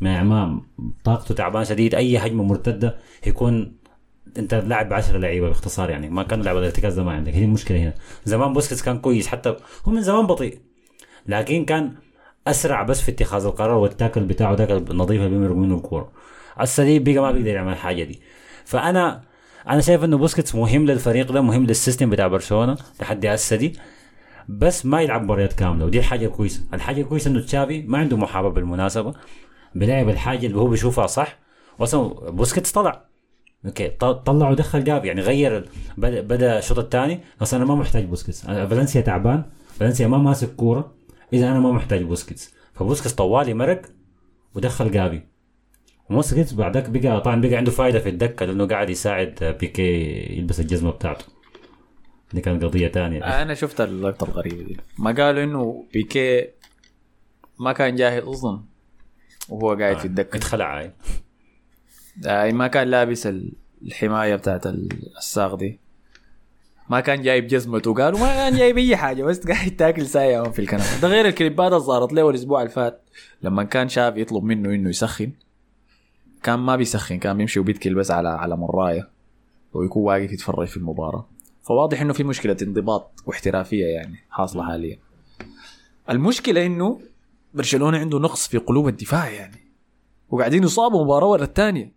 ما 0.00 0.22
ما 0.22 0.60
طاقته 1.04 1.34
تعبان 1.34 1.64
شديد 1.64 1.94
أي 1.94 2.18
هجمة 2.18 2.44
مرتدة 2.44 2.96
هيكون 3.22 3.76
أنت 4.38 4.54
لاعب 4.54 4.88
ب 4.88 4.92
10 4.92 5.18
لعيبة 5.18 5.48
باختصار 5.48 5.90
يعني. 5.90 6.08
ما 6.10 6.22
كان 6.22 6.42
لاعب 6.42 6.56
الارتكاز 6.56 6.98
ما 6.98 7.12
عندك 7.12 7.34
هي 7.34 7.44
المشكلة 7.44 7.78
هنا. 7.78 7.94
زمان 8.24 8.52
بوسكيتس 8.52 8.82
كان 8.82 8.98
كويس 8.98 9.26
حتى 9.26 9.56
هو 9.84 9.92
من 9.92 10.02
زمان 10.02 10.26
بطيء. 10.26 10.58
لكن 11.26 11.64
كان 11.64 11.92
أسرع 12.46 12.82
بس 12.82 13.00
في 13.00 13.10
اتخاذ 13.10 13.44
القرار 13.44 13.78
وال 13.78 13.89
tackle 13.89 14.20
بتاعه 14.20 14.54
ذاك 14.54 14.70
النظيف 14.70 15.20
اللي 15.20 15.30
بيمرق 15.30 15.56
منه 15.56 15.74
الكورة. 15.74 16.12
السريع 16.60 16.98
بقى 17.02 17.14
ما 17.14 17.32
بيقدر 17.32 17.48
يعمل 17.48 17.72
الحاجة 17.72 18.02
دي. 18.04 18.20
فانا 18.64 19.20
أنا 19.68 19.80
شايف 19.80 20.04
إنه 20.04 20.18
بوسكيتس 20.18 20.54
مهم 20.54 20.86
للفريق 20.86 21.32
ده 21.32 21.40
مهم 21.40 21.66
لل 21.66 21.77
system 21.77 22.10
بتاع 22.10 22.26
برشلونة 22.26 22.76
لحد 23.00 23.26
هسه 23.26 23.56
دي. 23.56 23.78
بس 24.48 24.86
ما 24.86 25.02
يلعب 25.02 25.22
مباريات 25.22 25.52
كاملة 25.52 25.84
ودي 25.84 25.98
الحاجة 25.98 26.26
كويسه 26.26 26.62
الحاجة 26.74 27.02
كويسه 27.02 27.30
إنه 27.30 27.40
تشافي 27.40 27.82
ما 27.82 27.98
عنده 27.98 28.16
محاباة 28.16 28.48
بالمناسبة 28.48 29.14
بيلعب 29.74 30.08
الحاجة 30.08 30.46
اللي 30.46 30.58
هو 30.58 30.66
بيشوفها 30.66 31.06
صح. 31.06 31.38
واصلا 31.78 32.30
بوسكيتس 32.30 32.72
طلع. 32.72 33.04
أوكي 33.66 33.88
طلع 34.24 34.50
ودخل 34.50 34.84
جافي 34.84 35.04
يعني 35.04 35.20
غير 35.20 35.68
بدا 35.98 36.58
الشوط 36.58 36.78
الثاني. 36.78 37.20
أصلا 37.42 37.62
أنا 37.62 37.68
ما 37.68 37.74
محتاج 37.74 38.04
بوسكيتس. 38.04 38.46
فالنسيا 38.46 39.00
تعبان. 39.00 39.42
فالنسيا 39.78 40.06
ما 40.06 40.18
ماسك 40.18 40.54
كورة. 40.54 40.92
إذا 41.32 41.50
أنا 41.50 41.60
ما 41.60 41.72
محتاج 41.72 42.02
بوسكيتس. 42.02 42.54
فبوسكيتس 42.74 43.14
طوالي 43.14 43.54
مرق 43.54 43.82
ودخل 44.54 44.90
جافي 44.90 45.22
وبوسكيتس 46.10 46.52
بعدك 46.52 46.90
بقى 46.90 47.20
طبعا 47.20 47.40
بقى 47.40 47.54
عنده 47.56 47.70
فائده 47.70 47.98
في 47.98 48.08
الدكة 48.08 48.46
لأنه 48.46 48.66
قاعد 48.66 48.90
يساعد 48.90 49.56
بيكي 49.60 49.82
يلبس 50.38 50.60
الجزمة 50.60 50.90
بتاعته. 50.90 51.24
دي 52.32 52.40
كانت 52.40 52.64
قضية 52.64 52.88
ثانية 52.88 53.42
أنا 53.42 53.54
شفت 53.54 53.80
اللقطة 53.80 54.24
الغريبة 54.24 54.62
دي. 54.62 54.76
ما 54.98 55.12
قالوا 55.12 55.44
إنه 55.44 55.84
بيكي 55.92 56.48
ما 57.58 57.72
كان 57.72 57.96
جاهز 57.96 58.22
أصلا 58.22 58.60
وهو 59.48 59.74
قاعد 59.74 59.98
في 59.98 60.04
الدكة. 60.04 60.36
اتخلع 60.36 60.78
هاي. 60.78 60.92
آه، 62.26 62.50
ما 62.52 62.66
كان 62.66 62.88
لابس 62.88 63.26
ال- 63.26 63.52
الحماية 63.82 64.34
بتاعت 64.36 64.66
ال- 64.66 65.16
الساق 65.18 65.54
دي. 65.54 65.80
ما 66.90 67.00
كان 67.00 67.22
جايب 67.22 67.46
جزمته 67.46 67.94
قالوا 67.94 68.18
ما 68.18 68.26
كان 68.26 68.56
جايب 68.56 68.78
أي 68.78 68.96
حاجة 68.96 69.22
بس 69.22 69.46
قاعد 69.46 69.76
تاكل 69.76 70.06
سايا 70.06 70.42
في 70.42 70.58
الكنبة. 70.58 71.00
ده 71.02 71.08
غير 71.08 71.26
الكليبات 71.26 71.72
اللي 71.72 71.84
ظهرت 71.84 72.12
له 72.12 72.30
الأسبوع 72.30 72.62
اللي 72.62 72.72
فات. 72.72 73.02
لما 73.42 73.64
كان 73.64 73.88
شاف 73.88 74.16
يطلب 74.16 74.44
منه 74.44 74.74
إنه 74.74 74.88
يسخن 74.88 75.32
كان 76.42 76.58
ما 76.58 76.76
بيسخن 76.76 77.18
كان 77.18 77.36
بيمشي 77.36 77.60
وبيتكل 77.60 77.94
بس 77.94 78.10
على 78.10 78.28
على 78.28 78.56
مراية 78.56 79.08
ويكون 79.72 80.02
واقف 80.02 80.32
يتفرج 80.32 80.66
في 80.66 80.76
المباراة. 80.76 81.28
فواضح 81.62 82.00
إنه 82.00 82.12
في 82.12 82.24
مشكلة 82.24 82.56
انضباط 82.62 83.10
واحترافية 83.26 83.86
يعني 83.86 84.18
حاصلة 84.30 84.64
حاليا. 84.66 84.98
المشكلة 86.10 86.66
إنه 86.66 87.00
برشلونة 87.54 87.98
عنده 87.98 88.18
نقص 88.18 88.48
في 88.48 88.58
قلوب 88.58 88.88
الدفاع 88.88 89.30
يعني 89.30 89.60
وقاعدين 90.30 90.64
يصابوا 90.64 91.04
مباراة 91.04 91.26
ورا 91.26 91.44
الثانية 91.44 91.92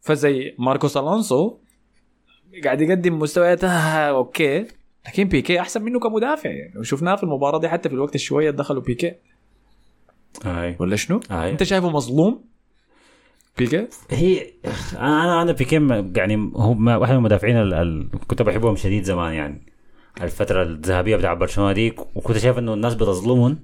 فزي 0.00 0.54
ماركوس 0.58 0.96
ألونسو 0.96 1.56
قاعد 2.64 2.80
يقدم 2.80 3.18
مستويات 3.18 3.64
آه 3.64 3.68
أوكي. 4.16 4.66
لكن 5.06 5.24
بيكي 5.24 5.60
أحسن 5.60 5.82
منه 5.82 6.00
كمدافع. 6.00 6.50
يعني 6.50 6.78
وشفناه 6.78 7.16
في 7.16 7.22
المباراة 7.22 7.58
دي 7.60 7.68
حتى 7.68 7.88
في 7.88 7.94
الوقت 7.94 8.14
الشويه 8.14 8.50
دخلوا 8.50 8.82
بيكي. 8.82 9.12
هاي. 10.44 10.76
ولا 10.78 10.96
شنو؟ 10.96 11.20
هاي. 11.30 11.50
أنت 11.50 11.62
شايفه 11.62 11.90
مظلوم؟ 11.90 12.44
بيكي؟ 13.58 13.86
هي 14.10 14.46
أنا 14.96 15.42
أنا 15.42 15.52
بيكي 15.52 15.88
يعني 16.16 16.52
هو 16.56 16.74
ما- 16.74 16.96
واحد 16.96 17.12
من 17.12 17.18
المدافعين 17.18 17.56
ال- 17.56 17.74
ال- 17.74 18.08
كنت 18.28 18.42
بحبهم 18.42 18.76
شديد 18.76 19.02
زمان 19.04 19.32
يعني. 19.34 19.62
الفترة 20.22 20.62
الذهبية 20.62 21.16
بتاع 21.16 21.34
برشلونة 21.34 21.72
دي. 21.72 21.94
وكنت 22.14 22.38
شايف 22.38 22.58
إنه 22.58 22.74
الناس 22.74 22.94
بتظلمهم. 22.94 23.58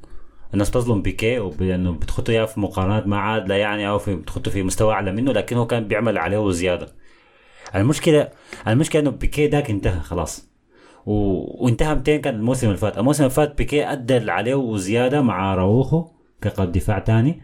الناس 0.54 0.70
بتظلم 0.70 1.02
بيكي 1.02 1.38
وانه 1.38 1.92
بتخطوا 1.92 2.34
اياه 2.34 2.44
في 2.44 2.60
مقارنات 2.60 3.06
مع 3.06 3.32
عادله 3.32 3.54
يعني 3.54 3.88
أو 3.88 3.98
في 3.98 4.14
بتخطوا 4.14 4.52
في 4.52 4.62
مستوى 4.62 4.92
أعلى 4.94 5.12
منه. 5.12 5.32
لكن 5.32 5.56
هو 5.56 5.66
كان 5.66 5.88
بيعمل 5.88 6.18
عليه 6.18 6.38
وزيادة. 6.38 6.88
المشكلة 7.74 8.28
المشكلة 8.68 9.02
إنه 9.02 9.10
بيكي 9.10 9.46
داك 9.46 9.70
انتهى 9.70 10.00
خلاص. 10.00 10.50
و... 11.06 11.12
وانتهى 11.64 11.94
200 11.94 12.16
كان 12.16 12.34
الموسم 12.34 12.66
اللي 12.66 12.78
فات. 12.78 12.98
الموسم 12.98 13.24
اللي 13.24 13.34
فات 13.34 13.58
بيكي 13.58 13.92
أدى 13.92 14.30
عليه 14.30 14.54
وزيادة 14.54 15.22
مع 15.22 15.54
راوخو 15.54 16.08
كقلب 16.42 16.72
دفاع 16.72 16.98
تاني. 16.98 17.42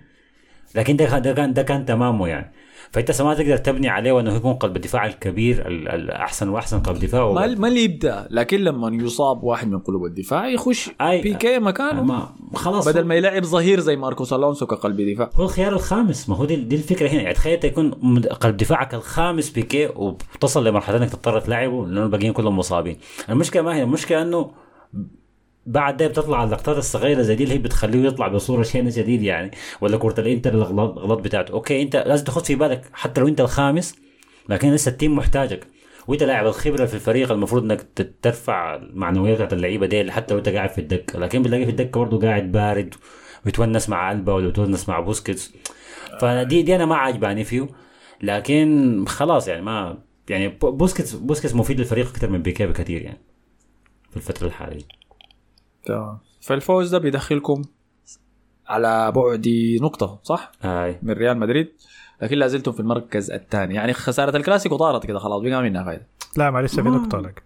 لكن 0.75 0.97
ده 0.97 1.05
كان 1.33 1.53
ده 1.53 1.63
كان 1.63 1.85
تمامه 1.87 2.29
يعني. 2.29 2.53
فانت 2.97 3.23
ما 3.23 3.35
تقدر 3.35 3.57
تبني 3.57 3.89
عليه 3.89 4.13
وانه 4.13 4.37
يكون 4.37 4.53
قلب 4.55 4.77
الدفاع 4.77 5.07
الكبير 5.07 5.67
ال- 5.69 5.89
الاحسن 5.89 6.49
وأحسن 6.49 6.81
قلب 6.81 6.99
دفاع 6.99 7.33
ما 7.33 7.47
ما 7.47 7.69
اللي 7.69 7.85
يبدأ. 7.85 8.27
لكن 8.31 8.61
لما 8.61 9.05
يصاب 9.05 9.45
واحد 9.45 9.69
من 9.69 9.79
قلوب 9.79 10.05
الدفاع 10.05 10.49
يخش 10.49 10.89
أي- 10.89 11.23
بيكي 11.23 11.59
مكانه. 11.59 12.03
ما 12.03 12.29
خلاص. 12.55 12.89
بدل 12.89 13.05
ما 13.05 13.15
يلعب 13.15 13.45
ظهير 13.45 13.81
زي 13.81 13.97
ماركوس 13.97 14.33
ألونسو 14.33 14.67
كقلب 14.67 15.01
دفاع. 15.01 15.31
هو 15.35 15.45
الخيار 15.45 15.73
الخامس. 15.73 16.29
ما 16.29 16.37
هو 16.37 16.45
دي, 16.45 16.57
دي 16.57 16.77
الفكرة 16.77 17.09
هنا. 17.09 17.23
يعني 17.23 17.35
تخيل 17.35 17.65
يكون 17.65 17.91
قلب 18.41 18.57
دفاعك 18.57 18.95
الخامس 18.95 19.51
بيكي 19.51 19.87
وتصل 19.87 20.67
لمرحلة 20.67 20.97
إنك 20.97 21.11
تضطر 21.11 21.41
تلعبه 21.41 21.87
لأنه 21.87 22.03
الباقيين 22.03 22.33
كلهم 22.33 22.59
مصابين. 22.59 22.97
المشكلة 23.31 23.63
ما 23.63 23.77
هي؟ 23.77 23.83
المشكلة 23.83 24.23
إنه 24.23 24.51
بعد 25.67 25.97
ده 25.97 26.07
بتطلع 26.07 26.45
اللقطات 26.45 26.79
الصغيرة 26.79 27.23
زي 27.23 27.35
دي 27.35 27.45
اللي 27.45 27.55
هي 27.55 27.59
بتخليه 27.59 28.09
يطلع 28.09 28.29
بصورة 28.29 28.63
شينة 28.63 28.91
شديد 28.91 29.23
يعني 29.23 29.51
ولا 29.81 29.97
كرة 29.97 30.21
الإنتر 30.21 30.55
الاغلاط 30.55 30.93
الأغلاط 30.93 31.19
بتاعته. 31.19 31.53
أوكي 31.53 31.83
أنت 31.83 31.97
لازم 31.97 32.25
تاخذ 32.25 32.45
في 32.45 32.55
بالك 32.55 32.91
حتى 32.93 33.21
لو 33.21 33.29
أنت 33.29 33.41
الخامس 33.41 33.97
لكن 34.49 34.73
لسه 34.73 34.89
ال 34.91 34.96
team 34.96 35.17
محتاجك. 35.17 35.67
وأنت 36.09 36.23
لاعب 36.23 36.47
الخبرة 36.47 36.85
في 36.85 36.95
الفريق 36.95 37.33
المفروض 37.33 37.63
إنك 37.63 37.87
ترفع 38.23 38.75
المعنويات 38.75 39.35
بتاعت 39.37 39.53
اللعيبة 39.53 39.87
دي 39.87 40.13
حتى 40.13 40.35
لو 40.35 40.39
انت 40.39 40.49
قاعد 40.49 40.71
في 40.71 40.79
الدكة. 40.81 41.19
لكن 41.19 41.43
بتلاقي 41.43 41.65
في 41.65 41.71
الدكة 41.71 42.01
برضه 42.01 42.27
قاعد 42.29 42.53
بارد 42.53 42.95
ويتونس 43.47 43.89
مع 43.89 44.13
ألبا 44.13 44.33
ولا 44.33 44.49
يتونس 44.49 44.89
مع 44.89 45.01
بوسكيتس. 45.01 45.53
فدي 46.21 46.63
دي 46.63 46.77
أنا 46.77 46.87
ما 46.87 46.97
عجباني 46.97 47.45
فيه. 47.45 47.69
لكن 48.23 49.05
خلاص 49.09 49.49
يعني 49.49 49.63
ما 49.63 49.99
يعني 50.31 50.49
بو- 50.49 50.71
بوسكيتس 50.71 51.13
بوسكيتس 51.13 51.55
مفيد 51.55 51.79
للفريق 51.79 52.09
أكثر 52.09 52.31
من 52.31 52.43
بيكيه 52.43 52.67
بكثير 52.67 53.03
يعني 53.03 53.21
في 54.11 54.17
الفترة 54.17 54.47
الحالية. 54.47 54.96
تمام. 55.87 56.19
فالفوز 56.41 56.91
ده 56.91 56.99
بيدخلكم 56.99 57.63
على 58.67 59.13
بعد 59.13 59.49
نقطة 59.83 60.21
صح؟ 60.23 60.53
هاي. 60.63 60.99
من 61.03 61.13
ريال 61.13 61.39
مدريد. 61.39 61.73
لكن 62.23 62.39
لا 62.39 62.47
زلتم 62.47 62.73
في 62.73 62.81
المركز 62.81 63.31
الثاني. 63.31 63.75
يعني 63.75 63.93
خسارة 63.93 64.37
الكلاسيكو 64.37 64.77
طارت 64.77 65.07
كده 65.07 65.19
خلاص 65.19 65.43
بقى 65.43 65.63
منها 65.63 65.85
فايدة. 65.85 66.07
لا 66.37 66.51
ما 66.51 66.63
لسه 66.63 66.83
في 66.83 66.89
نقطة 66.89 67.19
لك. 67.19 67.43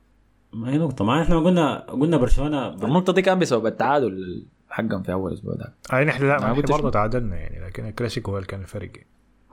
ما 0.53 0.71
هي 0.71 0.79
نقطة. 0.79 1.05
ما 1.05 1.23
إحنا 1.23 1.39
قلنا 1.39 1.79
قلنا 1.79 2.17
برشلونة 2.17 2.69
النقطة 2.69 3.13
دي 3.13 3.23
كان 3.23 3.39
بسبب 3.39 3.67
التعادل 3.67 4.47
حقهم 4.69 5.03
في 5.03 5.13
أول 5.13 5.33
أسبوع 5.33 5.55
ده. 5.55 5.75
أي 5.93 6.05
نحن 6.05 6.29
لا 6.29 6.41
ما 6.41 6.53
نحن 6.53 6.63
برضه. 6.63 6.91
تعادلنا 6.91 7.37
يعني 7.37 7.67
لكن 7.67 7.87
الكلاسيكو 7.87 8.31
هو 8.31 8.37
اللي 8.37 8.47
كان 8.49 8.61
الفرق. 8.61 8.91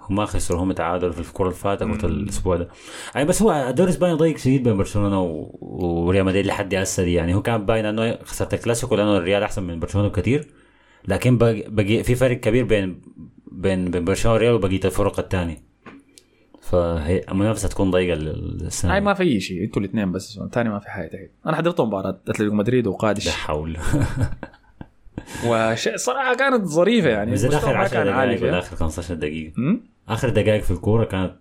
هم 0.09 0.25
خسروا 0.25 0.61
هم 0.63 0.71
تعادلوا 0.71 1.11
في 1.11 1.19
الكرة 1.19 1.43
اللي 1.45 1.55
فاتت 1.55 1.83
قلت 1.83 2.03
الأسبوع 2.03 2.55
ده. 2.55 2.67
يعني 3.15 3.27
بس 3.27 3.41
هو 3.41 3.51
الدوري 3.69 3.89
الاسباني 3.89 4.13
ضيق 4.13 4.37
شديد 4.37 4.63
بين 4.63 4.77
برشلونة 4.77 5.21
و... 5.21 5.49
وريال 5.61 6.25
مدريد 6.25 6.45
لحد 6.45 6.75
هسه 6.75 7.03
يعني 7.03 7.35
هو 7.35 7.41
كان 7.41 7.65
باين 7.65 7.85
إنه 7.85 8.17
خسرت 8.23 8.53
الكلاسيكو 8.53 8.95
لأنه 8.95 9.17
الريال 9.17 9.43
أحسن 9.43 9.63
من 9.63 9.79
برشلونة 9.79 10.07
بكثير 10.07 10.47
لكن 11.07 11.37
بقي, 11.37 11.63
بقي 11.67 12.03
في 12.03 12.15
فرق 12.15 12.39
كبير 12.39 12.63
بين 12.63 13.01
بين 13.51 13.91
بين 13.91 14.05
برشلونة 14.05 14.33
والريال 14.33 14.53
وبقية 14.53 14.79
الفرق 14.85 15.19
الثانية 15.19 15.57
فهي 16.61 17.21
المنافسة 17.31 17.67
تكون 17.67 17.91
ضيقة 17.91 18.13
ال- 18.13 18.65
السنة 18.65 18.93
هاي 18.93 19.01
ما 19.01 19.13
في 19.13 19.39
شيء. 19.39 19.63
أنتوا 19.63 19.81
الاثنين 19.81 20.11
بس 20.11 20.37
الثاني 20.37 20.69
ما 20.69 20.79
في 20.79 20.89
حاجة 20.89 21.07
تحت. 21.07 21.29
أنا 21.45 21.57
حضرت 21.57 21.81
مباراة 21.81 22.09
أتلتيكو 22.09 22.55
مدريد 22.55 22.83
لا 22.85 22.91
وقادش 22.91 23.29
حول. 23.29 23.77
وشيء 25.47 25.97
صراحة 25.97 26.35
كانت 26.35 26.65
ظريفة 26.65 27.09
يعني. 27.09 27.31
بالذات 27.31 27.51
المستوى 27.51 27.71
اخر 27.71 27.77
ما 27.79 27.83
10 27.83 28.03
كان 28.03 28.13
عالي 28.13 28.35
دقائق 28.35 28.49
ولا 28.51 28.59
اخر 28.59 28.75
15 28.75 29.15
دقيقة؟ 29.15 29.53
آخر 30.09 30.29
دقائق 30.29 30.63
في 30.63 30.71
الكورة 30.71 31.05
كانت 31.05 31.35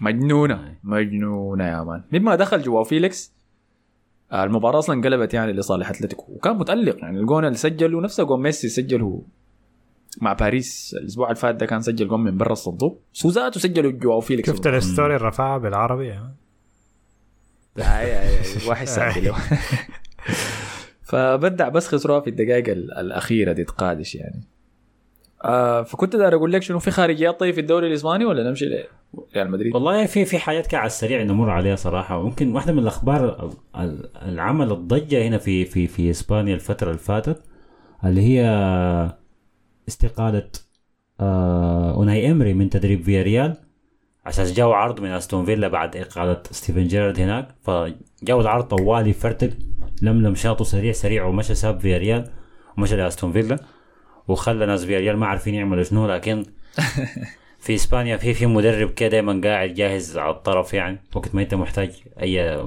مجنونة. 0.00 0.74
مجنونة 0.84 1.64
يا 1.68 1.82
man. 1.82 2.02
مما 2.12 2.34
دخل 2.34 2.62
جواو 2.62 2.84
فيليكس 2.84 3.32
آه، 4.32 4.44
المباراة 4.44 4.78
أصلا 4.78 5.02
قلبت 5.02 5.34
يعني 5.34 5.52
لصالح 5.52 5.90
أتلتيكو. 5.90 6.32
وكان 6.32 6.56
متألق 6.56 6.96
يعني 6.98 7.20
الجون 7.20 7.44
اللي 7.44 7.56
سجله 7.56 8.00
نفسه 8.00 8.24
جون 8.24 8.42
ميسي 8.42 8.68
سجله 8.68 9.22
مع 10.20 10.32
باريس 10.32 10.96
الأسبوع 11.00 11.26
اللي 11.28 11.40
فات 11.40 11.54
ده 11.54 11.66
كان 11.66 11.80
سجل 11.82 12.08
جون 12.08 12.24
من 12.24 12.36
برا 12.36 12.52
الصندوق. 12.52 13.00
هو 13.12 13.28
ذاتو 13.28 13.60
سجلوا 13.60 13.92
جواو 13.92 14.20
فيليكس. 14.20 14.50
شفت 14.50 14.66
ال 14.66 14.74
story 14.74 15.16
اللي 15.16 15.28
رفعها 15.28 15.58
بالعربي؟ 15.58 16.06
يعني 16.06 16.34
لا 17.76 18.00
اي 18.00 18.20
اي 18.20 18.38
اي 18.38 18.68
واحد 18.68 18.86
ساعة 18.86 19.18
له 19.18 19.34
فبدع 21.02 21.68
بس 21.68 21.88
خسروها 21.88 22.20
في 22.20 22.30
الدقائق 22.30 22.68
ال- 22.68 22.92
الأخيرة 22.98 23.52
دي 23.52 23.64
قادش 23.64 24.14
يعني. 24.14 24.40
آه 25.44 25.82
فكنت 25.82 26.16
داير 26.16 26.34
أقول 26.34 26.52
لك 26.52 26.62
شنو 26.62 26.78
في 26.78 26.90
خارجيات 26.90 27.40
طيب 27.40 27.54
في 27.54 27.60
الدوري 27.60 27.86
الإسباني 27.86 28.24
ولا 28.24 28.48
نمشي 28.48 28.64
لريال 28.64 29.50
مدريد؟ 29.50 29.74
والله 29.74 30.06
في 30.06 30.24
في 30.24 30.38
حاجات 30.38 30.66
كده 30.66 30.78
على 30.78 30.86
السريع 30.86 31.22
نمر 31.22 31.50
عليها 31.50 31.76
صراحة. 31.76 32.18
ويمكن 32.18 32.52
واحدة 32.54 32.72
من 32.72 32.78
الأخبار 32.78 33.50
ال- 33.78 34.10
العمل 34.16 34.72
الضجة 34.72 35.26
هنا 35.28 35.38
في 35.38 35.64
في 35.64 35.86
في 35.86 36.10
إسبانيا 36.10 36.54
الفترة 36.54 36.88
اللي 36.88 36.98
فاتت 36.98 37.42
اللي 38.04 38.20
هي 38.22 38.44
استقالة 39.88 40.48
آه 41.20 41.94
أوناي 41.94 42.30
إمري 42.30 42.54
من 42.54 42.70
تدريب 42.70 43.02
فياريال 43.02 43.56
عشان 44.26 44.44
جاوا 44.44 44.74
عرض 44.74 45.00
من 45.00 45.08
أستون 45.10 45.44
فيلا 45.44 45.68
بعد 45.68 45.96
إقالة 45.96 46.42
ستيفن 46.50 46.86
جيرارد 46.86 47.20
هناك. 47.20 47.48
فجاوا 47.62 48.42
العرض 48.42 48.64
طوالي 48.64 49.12
فرتق 49.12 49.50
لملم 50.02 50.34
شنطه 50.34 50.64
سريع 50.64 50.92
سريع 50.92 51.24
ومشى 51.24 51.54
ساب 51.54 51.80
فياريال 51.80 52.30
ومشى 52.78 52.96
لأستون 52.96 53.32
فيلا. 53.32 53.58
وخلى 54.28 54.66
ناس 54.66 54.84
فياريال 54.84 55.16
ما 55.16 55.26
عارفين 55.26 55.54
يعملوا 55.54 55.82
شنو 55.82 56.06
لكن 56.06 56.44
في 57.64 57.74
إسبانيا 57.74 58.16
في 58.16 58.34
في 58.34 58.46
مدرب 58.46 58.90
كده 58.90 59.08
دايما 59.08 59.40
قاعد 59.44 59.74
جاهز 59.74 60.18
على 60.18 60.30
الطرف 60.30 60.74
يعني 60.74 61.00
وقت 61.14 61.34
ما 61.34 61.42
انت 61.42 61.54
محتاج 61.54 61.90
اي 62.22 62.60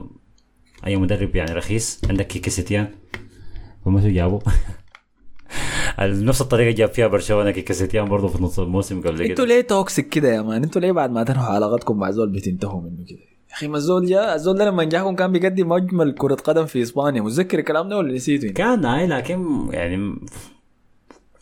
أي 0.85 0.95
مدرب 0.95 1.35
يعني 1.35 1.53
رخيص. 1.53 2.01
عندك 2.09 2.27
كيكي 2.27 2.49
ستيان 2.49 2.87
فما 3.85 4.09
جابوا 4.09 4.39
نفس 5.99 6.41
الطريقة 6.41 6.75
جاب 6.75 6.89
فيها 6.89 7.07
برشلونة 7.07 7.51
كيكي 7.51 7.73
ستيان 7.73 8.09
برضه 8.09 8.27
في 8.27 8.43
نص 8.43 8.59
الموسم 8.59 9.01
قبل 9.01 9.21
أنتوا 9.21 9.45
كده 9.45 9.45
ليه 9.45 9.61
toxic 9.61 10.09
كده 10.09 10.33
يا 10.33 10.41
man؟ 10.41 10.63
أنتوا 10.63 10.81
ليه 10.81 10.91
بعد 10.91 11.11
ما 11.11 11.23
تنهوا 11.23 11.45
علاقتكم 11.45 11.97
مع 11.97 12.11
زول 12.11 12.29
بتنتهوا 12.29 12.81
منه 12.81 13.05
كده؟ 13.09 13.19
يا 13.49 13.55
أخي 13.55 13.67
ما 13.67 13.77
الزول 13.77 14.05
جاء 14.05 14.35
الزول 14.35 14.57
ده 14.57 14.65
لما 14.65 14.83
جاكم 14.83 15.15
كان 15.15 15.31
بيقدم 15.31 15.73
أجمل 15.73 16.13
كرة 16.13 16.35
قدم 16.35 16.65
في 16.65 16.81
إسبانيا. 16.81 17.21
متذكر 17.21 17.59
الكلام 17.59 17.89
ده 17.89 17.97
ولا 17.97 18.13
نسيته؟ 18.13 18.49
كان 18.49 18.85
هاي 18.85 19.07
لكن 19.07 19.67
يعني 19.71 20.15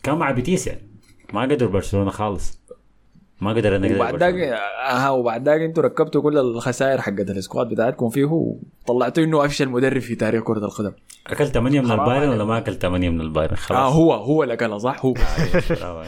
كان 0.02 0.18
مع 0.18 0.30
بيتيس 0.30 0.66
يعني. 0.66 0.90
ما 1.32 1.42
قدر 1.42 1.66
برشلونة 1.66 2.10
خالص. 2.10 2.60
ما 3.40 3.50
قدر 3.50 3.76
أنا 3.76 3.96
وبعد 3.96 4.22
آه 4.22 5.12
وبعد 5.12 5.48
ذاك 5.48 5.60
أنتوا 5.60 5.82
ركبتوا 5.82 6.22
كل 6.22 6.38
الخسائر 6.38 7.00
حقت 7.00 7.30
ال 7.30 7.36
squad 7.36 7.68
بتاعتكم 7.68 8.08
فيه 8.08 8.24
وطلعتوا 8.24 9.24
إنه 9.24 9.44
أفشل 9.44 9.68
مدرب 9.68 10.00
في 10.00 10.14
تاريخ 10.14 10.42
كرة 10.42 10.64
القدم. 10.64 10.92
اكل 11.26 11.46
8 11.46 11.80
من 11.80 11.90
البايرن. 11.90 12.28
ولا 12.28 12.44
ما 12.44 12.58
اكل 12.58 12.74
8 12.74 13.10
من 13.10 13.20
البايرن؟ 13.20 13.56
خلاص. 13.56 13.78
آه 13.78 13.94
هو 13.94 14.12
هو 14.12 14.42
اللي 14.42 14.56
كان 14.56 14.78
صح 14.78 15.04
هو. 15.04 15.14
براوة 15.76 16.06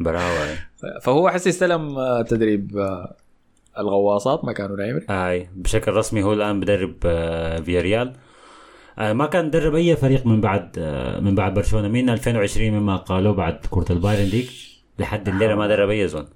براوة 0.00 0.58
فهو 1.02 1.30
حس 1.30 1.48
استلم 1.48 1.98
آه، 1.98 2.22
تدريب 2.22 2.78
آه، 2.78 3.16
الغواصات 3.78 4.44
مكان 4.44 4.74
أوناي 4.74 4.92
إمري 4.92 5.06
أي 5.10 5.48
بشكل 5.54 5.92
رسمي 5.92 6.22
هو 6.22 6.32
الآن 6.32 6.60
بدرب 6.60 6.94
آه، 7.04 7.60
فياريال. 7.60 8.12
ما 8.98 9.26
كان 9.26 9.50
درب 9.50 9.74
أي 9.74 9.96
فريق 9.96 10.26
من 10.26 10.40
بعد 10.40 10.74
آه، 10.78 11.20
من 11.20 11.34
بعد 11.34 11.54
برشلونة. 11.54 11.88
من 11.88 12.10
2020 12.10 12.70
مما 12.70 12.96
قالوا 12.96 13.34
بعد 13.34 13.58
كورة 13.70 13.92
البايرن 13.92 14.30
ديك 14.30 14.50
لحد 14.98 15.28
الليلة 15.28 15.54
ما 15.54 15.66
درب 15.66 15.90
أي 15.90 16.08
زول. 16.08 16.26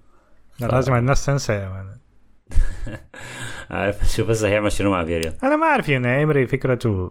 لازم 0.60 0.94
الناس 0.94 1.26
تنسى 1.26 1.52
يا 1.52 1.68
مان. 1.68 1.98
شوف 4.16 4.28
بس 4.28 4.44
هيعمل 4.44 4.72
شنو 4.72 4.90
مع 4.90 5.04
فياريال 5.04 5.34
أنا 5.42 5.56
ما 5.56 5.66
أعرف 5.66 5.88
يعني 5.88 6.18
إيمري 6.18 6.46
فكرته 6.46 7.10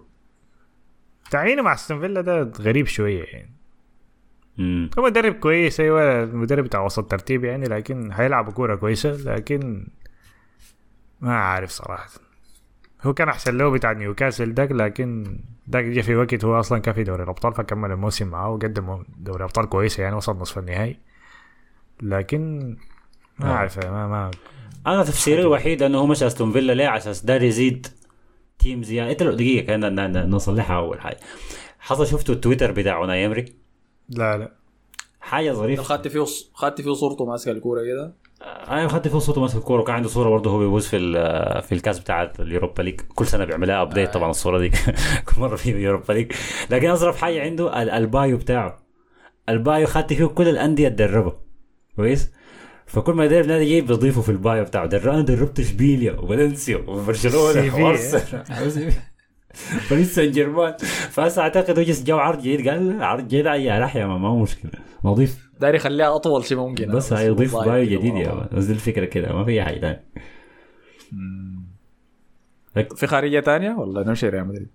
تعيينه 1.31 1.61
مع 1.61 1.73
أستون 1.73 1.99
فيلا 1.99 2.21
ده 2.21 2.51
غريب 2.61 2.87
شوية 2.87 3.23
يعني. 3.23 3.57
هو 4.99 5.03
مدرب 5.03 5.33
كويس 5.33 5.79
أيوه 5.79 6.23
المدرب 6.23 6.63
بتاع 6.63 6.81
وسط 6.85 7.11
ترتيب 7.11 7.43
يعني 7.43 7.65
لكن 7.65 8.11
هيلعب 8.11 8.53
كورة 8.53 8.75
كويسة 8.75 9.11
لكن 9.11 9.87
ما 11.21 11.35
عارف 11.35 11.69
صراحة. 11.69 12.09
هو 13.03 13.13
كان 13.13 13.29
أحسن 13.29 13.57
له 13.57 13.69
بتاع 13.71 13.91
نيوكاسل 13.91 14.53
داك 14.53 14.71
لكن 14.71 15.37
داك 15.67 15.83
جه 15.85 16.01
في 16.01 16.15
وقت 16.15 16.45
هو 16.45 16.59
أصلا 16.59 16.79
كان 16.79 16.93
في 16.93 17.03
دوري 17.03 17.23
الأبطال 17.23 17.53
فكمل 17.53 17.91
الموسم 17.91 18.27
معاه 18.27 18.49
وقدم 18.49 19.03
دوري 19.17 19.43
أبطال 19.43 19.69
كويسة 19.69 20.03
يعني 20.03 20.15
وصل 20.15 20.37
نصف 20.37 20.57
النهائي. 20.57 20.99
لكن 22.01 22.59
ما 23.39 23.49
آه. 23.49 23.51
أعرف 23.53 23.77
ما 23.85 24.07
ما 24.07 24.31
أنا 24.87 25.03
تفسيري 25.03 25.41
الوحيد 25.41 25.83
إنه 25.83 25.97
هو 25.97 26.05
مشى 26.07 26.27
أستون 26.27 26.51
فيلا 26.51 26.73
ليه؟ 26.73 26.87
عشان 26.87 27.13
دار 27.23 27.43
يزيد 27.43 27.87
team 28.59 28.83
زيادة. 28.83 29.11
إنت 29.11 29.23
لو 29.23 29.31
دقيقة 29.33 29.65
كان 29.65 29.95
ن- 29.95 30.11
ن- 30.11 30.29
نصلحها 30.29 30.77
أول 30.77 31.01
حاجة. 31.01 31.17
حصل 31.79 32.07
شفتوا 32.07 32.35
التويتر 32.35 32.71
بتاع 32.71 32.97
أوناي 32.97 33.25
إمري؟ 33.25 33.45
لا 34.09 34.37
لا. 34.37 34.51
حاجة 35.19 35.51
ظريفة. 35.51 35.83
خات 35.83 36.07
فيه 36.07 36.25
خات 36.53 36.81
فيه 36.81 36.93
صورته 36.93 37.25
ماسكة 37.25 37.51
الكورة 37.51 37.83
كده. 37.83 38.13
أنا 38.41 38.85
خات 38.85 39.07
فيه 39.07 39.19
صورته 39.19 39.41
ماسك 39.41 39.55
الكورة 39.57 39.81
وكان 39.81 39.95
عنده 39.95 40.09
صورة 40.09 40.29
برضه 40.29 40.51
هو 40.51 40.59
بيفوز 40.59 40.87
في 40.87 40.97
في 41.61 41.71
الكاس 41.71 41.99
بتاع 41.99 42.31
ال 42.39 42.45
Europa 42.45 42.81
League. 42.81 43.01
كل 43.15 43.25
سنة 43.27 43.45
بيعملها 43.45 43.81
update 43.81 44.13
طبعا 44.13 44.29
الصورة 44.29 44.59
دي. 44.59 44.69
كل 45.27 45.41
مرة 45.41 45.55
في 45.55 45.71
ال 45.71 45.77
Europa 45.77 46.13
League. 46.13 46.31
لكن 46.69 46.89
أظرف 46.89 47.17
حاجة 47.21 47.41
عنده 47.41 47.81
ال- 47.83 47.89
ال 47.89 48.01
bio 48.01 48.37
بتاعه. 48.37 48.79
البايو 49.49 49.87
خات 49.87 50.13
فيه 50.13 50.25
كل 50.25 50.47
الأندية 50.47 50.89
تدربها. 50.89 51.39
كويس؟ 51.95 52.31
فكل 52.85 53.13
ما 53.13 53.25
يدرب 53.25 53.45
نادي 53.45 53.65
جاي 53.69 53.81
بيضيفه 53.81 54.21
في 54.21 54.29
ال 54.29 54.38
bio 54.38 54.63
بتاعه. 54.63 54.85
در 54.85 55.13
أنا 55.13 55.21
دربت 55.21 55.59
إشبيليا 55.59 56.13
وفالنسيا 56.13 56.77
سي 56.77 56.83
وبرشلونه. 56.91 57.83
وارسنال 57.85 58.93
باريس 59.89 60.15
سان 60.15 60.31
جيرمان. 60.31 60.77
فهسه 61.09 61.41
أعتقد 61.41 61.77
هو 61.79 61.85
جس 61.85 62.03
جو 62.03 62.17
عرض 62.17 62.41
جيد 62.41 62.69
قال 62.69 63.03
عرض 63.03 63.27
جيد 63.27 63.45
يا 63.45 63.79
رح 63.79 63.95
يا 63.95 64.05
ما 64.05 64.17
ما 64.17 64.27
هو 64.27 64.39
مشكلة. 64.39 64.71
نضيف. 65.05 65.46
داير 65.61 65.75
يخليها 65.75 66.15
أطول 66.15 66.45
شيء 66.45 66.57
ممكن 66.57 66.91
بس 66.91 67.13
هيضيف 67.13 67.55
bio 67.55 67.89
كده 67.89 67.99
جديد. 67.99 68.15
يا 68.15 68.33
man. 68.33 68.47
بس 68.51 68.63
دي 68.65 68.73
الفكرة 68.73 69.05
كده 69.05 69.33
ما 69.33 69.43
في 69.45 69.51
أي 69.51 69.63
حاجة 69.63 69.79
ثانية 69.79 70.03
في 72.95 73.07
خارجية 73.07 73.39
تانية 73.39 73.71
ولا 73.75 74.03
نمشي 74.07 74.29
ريال 74.29 74.47
مدريد؟ 74.47 74.67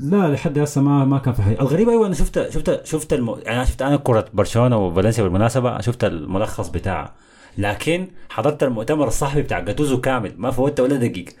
لا 0.00 0.28
لحد 0.32 0.58
هسه 0.58 0.80
ما 0.80 1.04
ما 1.04 1.18
كان 1.18 1.34
في 1.34 1.42
حاجة 1.42 1.60
الغريب 1.60 1.88
أيوه 1.88 2.06
أنا 2.06 2.14
شفت 2.14 2.50
شفت 2.50 2.86
شفت 2.86 3.12
الم... 3.12 3.28
يعني 3.30 3.56
أنا 3.56 3.64
شفت 3.64 3.82
أنا 3.82 3.96
كرة 3.96 4.24
برشلونة 4.34 4.76
وفالنسيا 4.86 5.22
بالمناسبة 5.22 5.80
شفت 5.80 6.04
الملخص 6.04 6.68
بتاعها 6.68 7.14
لكن 7.58 8.08
حضرت 8.30 8.62
المؤتمر 8.62 9.06
الصحفي 9.08 9.42
بتاع 9.42 9.60
جاتوزو 9.60 10.00
كامل 10.00 10.32
ما 10.36 10.50
فوتت 10.50 10.80
ولا 10.80 10.96
دقيقة 10.96 11.32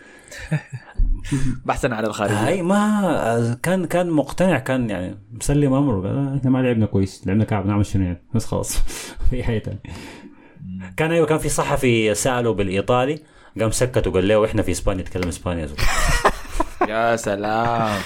بحثا 1.66 1.86
عن 1.86 2.04
الخارجية. 2.04 2.46
هاي 2.46 2.62
ما 2.62 3.58
كان 3.62 3.84
كان 3.84 4.10
مقتنع 4.10 4.58
كان 4.58 4.90
يعني 4.90 5.18
مسلم 5.32 5.74
أمره 5.74 6.08
قال 6.08 6.36
إحنا 6.38 6.50
ما 6.50 6.58
لعبنا 6.58 6.86
كويس 6.86 7.26
لعبنا 7.26 7.44
كعب 7.44 7.66
نعمل 7.66 7.86
شنو 7.86 8.04
يعني؟ 8.04 8.22
بس 8.34 8.46
خلاص. 8.46 8.76
في 9.30 9.42
حاجة 9.42 9.58
ثانية 9.58 9.80
كان 10.96 11.10
أيوه 11.12 11.26
كان 11.26 11.38
في 11.38 11.48
صحفي 11.48 12.14
سأله 12.14 12.54
بالإيطالي 12.54 13.18
قام 13.60 13.70
سكت 13.70 14.06
وقال 14.06 14.28
له 14.28 14.44
إحنا 14.44 14.62
في 14.62 14.70
إسبانيا 14.70 15.02
نتكلم 15.02 15.28
إسبانيا 15.28 15.68
يا 16.88 17.16
سلام. 17.16 17.98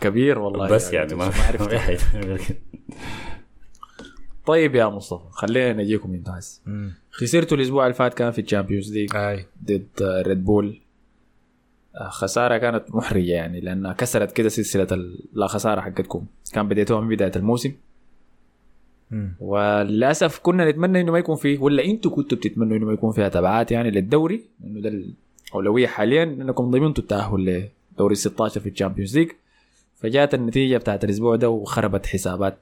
كبير 0.00 0.38
والله. 0.38 0.68
بس 0.68 0.92
يعني 0.92 1.14
ما 1.14 1.24
عرفت. 1.24 1.60
ما 1.62 1.68
في 1.68 1.78
حاجة 1.78 1.98
غير 2.14 2.36
كده. 2.36 2.58
طيب 4.46 4.74
يا 4.74 4.86
مصطفى 4.86 5.24
خلينا 5.30 5.72
نجيكم 5.82 6.22
هسه 6.28 6.60
خسرتوا 7.10 7.56
الأسبوع 7.56 7.84
اللي 7.84 7.94
فات 7.94 8.14
كان 8.14 8.30
في 8.32 8.40
ال 8.40 8.45
Champions 8.45 8.92
League 8.92 9.10
ضد 9.64 9.88
ريد 10.26 10.44
بول 10.44 10.80
خسارة 12.08 12.58
كانت 12.58 12.94
محرجة 12.94 13.32
يعني 13.32 13.60
لأنها 13.60 13.92
كسرت 13.92 14.32
كده 14.32 14.48
سلسلة 14.48 14.86
ال- 14.92 15.24
لا 15.32 15.46
خسارة 15.46 15.80
حقتكم. 15.80 16.26
كان 16.52 16.68
بديتوها 16.68 17.00
من 17.00 17.08
بداية 17.08 17.32
الموسم. 17.36 17.72
وللأسف 19.40 20.38
كنا 20.42 20.70
نتمنى 20.70 21.00
إنه 21.00 21.12
ما 21.12 21.18
يكون 21.18 21.36
فيه 21.36 21.58
ولا 21.58 21.84
أنتوا 21.84 22.10
كنتوا 22.10 22.38
بتتمنوا 22.38 22.76
إنه 22.76 22.86
ما 22.86 22.92
يكون 22.92 23.12
فيها 23.12 23.28
تبعات 23.28 23.72
يعني 23.72 23.90
للدوري 23.90 24.44
إنه 24.64 24.80
ده 24.80 24.92
الأولوية 25.50 25.86
حاليا 25.86 26.22
إنكم 26.22 26.70
ضمنتوا 26.70 27.02
التأهل 27.02 27.68
لدوري 27.94 28.14
16 28.14 28.60
في 28.60 28.68
ال 28.68 28.73
Champions 28.73 29.18
League. 29.18 29.30
فجاءت 29.96 30.34
النتيجة 30.34 30.76
بتاعت 30.76 31.04
الأسبوع 31.04 31.36
ده 31.36 31.50
وخربت 31.50 32.06
حسابات 32.06 32.58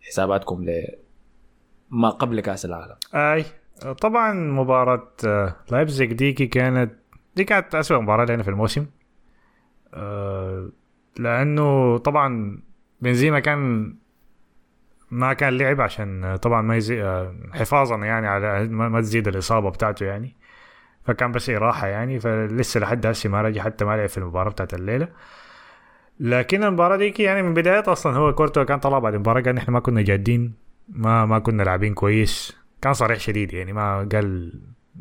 حساباتكم 0.00 0.64
لما 1.92 2.10
قبل 2.10 2.40
كأس 2.40 2.64
العالم. 2.64 2.96
أي 3.14 3.44
طبعا 4.00 4.32
مباراة 4.34 5.08
آه، 5.26 5.56
لايبزيج 5.70 6.12
ديكي 6.12 6.46
كانت 6.46 6.92
دي 7.36 7.44
كانت 7.44 7.74
أسوأ 7.74 7.98
مباراة 7.98 8.24
لنا 8.24 8.42
في 8.42 8.50
الموسم. 8.50 8.86
آه، 9.94 10.68
لأنه 11.18 11.98
طبعا 11.98 12.58
بنزيما 13.00 13.40
كان 13.40 13.94
ما 15.10 15.32
كان 15.32 15.58
لعب 15.58 15.80
عشان 15.80 16.36
طبعا 16.36 16.62
ما 16.62 16.76
يزي 16.76 17.02
آه، 17.02 17.34
حفاظا 17.52 17.96
يعني 17.96 18.26
على 18.26 18.68
ما 18.68 19.00
تزيد 19.00 19.28
الإصابة 19.28 19.70
بتاعته 19.70 20.06
يعني. 20.06 20.36
فكان 21.04 21.32
بس 21.32 21.50
إراحة 21.50 21.86
يعني 21.86 22.20
فلسه 22.20 22.80
لحد 22.80 23.06
هسه 23.06 23.28
ما 23.30 23.42
رجع 23.42 23.62
حتى 23.62 23.84
ما 23.84 23.96
لعب 23.96 24.08
في 24.08 24.18
المباراة 24.18 24.50
بتاعت 24.50 24.74
الليلة. 24.74 25.08
لكن 26.20 26.64
المباراة 26.64 26.96
ديك 26.96 27.20
يعني 27.20 27.42
من 27.42 27.54
بدايتها 27.54 27.92
أصلا 27.92 28.16
هو 28.16 28.34
كورتو 28.34 28.64
كان 28.64 28.78
طلع 28.78 28.98
بعد 28.98 29.14
المباراة 29.14 29.42
قال 29.42 29.54
نحن 29.54 29.72
ما 29.72 29.80
كنا 29.80 30.02
جادين 30.02 30.54
ما 30.88 31.26
ما 31.26 31.38
كنا 31.38 31.62
لاعبين 31.62 31.94
كويس. 31.94 32.56
كان 32.82 32.92
صريح 32.92 33.18
شديد 33.18 33.52
يعني 33.54 33.72
ما 33.72 34.08
قال 34.12 34.52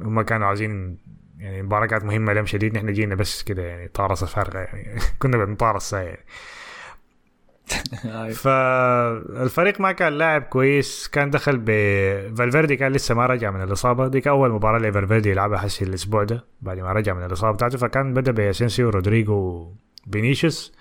هم 0.01 0.21
كانوا 0.21 0.47
عايزين 0.47 0.97
يعني 1.43 1.59
المباراة 1.59 1.85
كانت 1.85 2.03
مهمة 2.03 2.33
لهم 2.33 2.45
شديد 2.45 2.77
نحن 2.77 2.93
جينا 2.93 3.15
بس 3.15 3.43
كده 3.43 3.63
يعني 3.63 3.87
تعرصة 3.87 4.25
فارغة 4.25 4.59
يعني. 4.59 4.99
كنا 5.19 5.45
بنتعرص 5.45 5.93
يعني 5.93 6.25
فالفريق 8.43 9.81
ما 9.81 9.91
كان 9.91 10.13
لاعب 10.13 10.41
كويس 10.41 11.07
كان 11.07 11.29
دخل 11.29 11.57
ب 11.57 11.65
فالفيردي 12.37 12.75
كان 12.75 12.91
لسه 12.91 13.15
ما 13.15 13.25
رجع 13.25 13.51
من 13.51 13.61
الإصابة. 13.61 14.07
دي 14.07 14.29
أول 14.29 14.51
مباراة 14.51 14.79
لفالفيردي 14.79 15.29
يلعبها 15.29 15.57
حسي 15.57 15.85
الأسبوع 15.85 16.23
ده 16.23 16.45
بعد 16.61 16.79
ما 16.79 16.91
رجع 16.91 17.13
من 17.13 17.25
الإصابة 17.25 17.53
بتاعته. 17.53 17.77
فكان 17.77 18.13
بدأ 18.13 18.31
بأسينسيو 18.31 18.89
رودريجو 18.89 19.71
بينيشيوس 20.07 20.73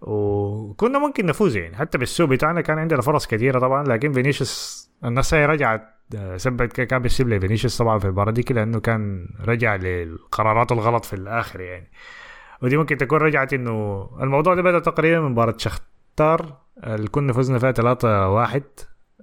وكنا 0.00 0.98
ممكن 0.98 1.26
نفوز 1.26 1.56
يعني. 1.56 1.76
حتى 1.76 1.98
بالسوء 1.98 2.28
بتاعنا 2.28 2.60
كان 2.60 2.78
عندنا 2.78 3.00
فرص 3.00 3.26
كثيرة 3.26 3.58
طبعا 3.58 3.84
لكن 3.84 4.12
فينيسيوس 4.12 4.90
الناس 5.04 5.34
هي 5.34 5.46
رجعت 5.46 5.99
سبت 6.36 6.80
كان 6.80 7.02
بيسيب 7.02 7.28
لي 7.28 7.40
فينيسيوس 7.40 7.78
طبعا 7.78 7.98
في 7.98 8.04
المباراة 8.04 8.32
دي 8.32 8.54
لأنه 8.54 8.80
كان 8.80 9.28
رجع 9.44 9.76
للقرارات 9.76 10.72
الغلط 10.72 11.04
في 11.04 11.12
الآخر 11.12 11.60
يعني. 11.60 11.90
ودي 12.62 12.76
ممكن 12.76 12.96
تكون 12.96 13.18
رجعت 13.18 13.52
إنه 13.52 14.08
الموضوع 14.20 14.54
ده 14.54 14.62
بدأ 14.62 14.78
تقريبا 14.78 15.20
من 15.20 15.30
مباراة 15.30 15.54
شختار 15.58 16.56
اللي 16.84 17.08
كنا 17.08 17.32
فزنا 17.32 17.58
فيها 17.58 17.72
3 17.72 18.28
واحد 18.28 18.62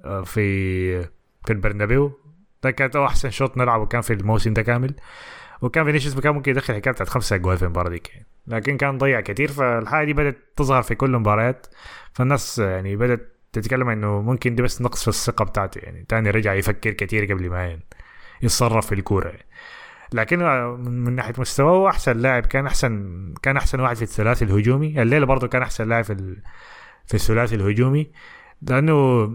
آه، 0.05 0.21
في 0.21 1.01
في 1.45 1.53
البرنابيو. 1.53 2.19
ده 2.63 2.71
كانت 2.71 2.95
أحسن 2.95 3.29
شوط 3.29 3.57
نلعبه 3.57 3.85
كان 3.85 4.01
في 4.01 4.13
الموسم 4.13 4.53
ده 4.53 4.61
كامل. 4.61 4.93
وكان 5.61 5.85
فينيسيوس 5.85 6.19
كان 6.19 6.33
ممكن 6.33 6.51
يدخل 6.51 6.73
حكاية 6.75 6.93
بتاعت 6.93 7.09
خمسة 7.09 7.35
أجوال 7.35 7.57
في 7.57 7.63
المباراة 7.63 7.89
دي. 7.89 8.01
لكن 8.47 8.77
كان 8.77 8.97
ضيع 8.97 9.21
كتير 9.21 9.47
فالحاجة 9.51 10.05
دي 10.05 10.13
بدأت 10.13 10.37
تظهر 10.55 10.81
في 10.81 10.95
كل 10.95 11.15
المباريات. 11.15 11.67
فالناس 12.13 12.59
يعني 12.59 12.95
بدأت 12.95 13.36
تتكلم 13.57 13.89
إنه 13.89 14.21
ممكن 14.21 14.55
دي 14.55 14.61
بس 14.63 14.81
نقص 14.81 15.01
في 15.01 15.07
الثقة 15.07 15.45
بتاعته 15.45 15.79
يعني 15.79 16.05
تاني 16.09 16.29
رجع 16.29 16.53
يفكر 16.53 16.91
كتير 16.91 17.33
قبل 17.33 17.49
ما 17.49 17.79
يتصرف 18.41 18.87
في 18.87 18.95
الكورة 18.95 19.27
يعني. 19.27 19.45
لكن 20.13 20.39
من 20.89 21.15
ناحية 21.15 21.33
مستواه 21.37 21.71
هو 21.71 21.87
أحسن 21.87 22.17
لاعب 22.17 22.45
كان 22.45 22.65
أحسن 22.65 23.33
كان 23.41 23.57
أحسن 23.57 23.79
واحد 23.79 23.95
في 23.95 24.01
الثلاثي 24.01 24.45
الهجومي 24.45 25.01
الليلة 25.01 25.25
برضه 25.25 25.47
كان 25.47 25.61
أحسن 25.61 25.89
لاعب 25.89 26.03
في. 26.03 26.35
في 27.05 27.13
الثلاثي 27.13 27.55
الهجومي 27.55 28.11
لأنه 28.61 29.29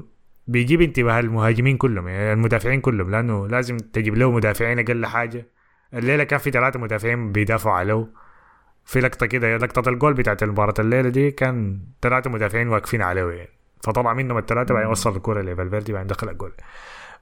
بيجيب 0.46 0.80
انتباه 0.80 1.20
المهاجمين 1.20 1.76
كلهم 1.76 2.08
يعني 2.08 2.32
المدافعين 2.32 2.80
كلهم 2.80 3.10
لأنه 3.10 3.48
لازم 3.48 3.76
تجيب 3.76 4.14
له 4.16 4.30
مدافعين 4.30 4.78
أقل 4.78 5.06
حاجة 5.06 5.48
الليلة 5.94 6.24
كان 6.24 6.38
في 6.38 6.50
ثلاثة 6.50 6.78
مدافعين 6.80 7.32
بيدافعوا 7.32 7.74
عليه 7.76 8.06
في 8.84 9.00
لقطة 9.00 9.26
كده 9.26 9.56
لقطة 9.56 9.88
الجول 9.88 10.14
بتاعت 10.14 10.42
المباراة 10.42 10.74
الليلة 10.78 11.08
دي 11.08 11.30
كان 11.30 11.80
ثلاثة 12.02 12.30
مدافعين 12.30 12.68
واقفين 12.68 13.02
عليه 13.02 13.30
يعني 13.30 13.61
فطلع 13.82 14.12
منهم 14.12 14.38
الثلاثه 14.38 14.74
بعدين 14.74 14.90
وصل 14.90 15.16
الكره 15.16 15.42
لفالفيردي 15.42 15.92
بعدين 15.92 16.06
دخل 16.06 16.28
الجول. 16.28 16.52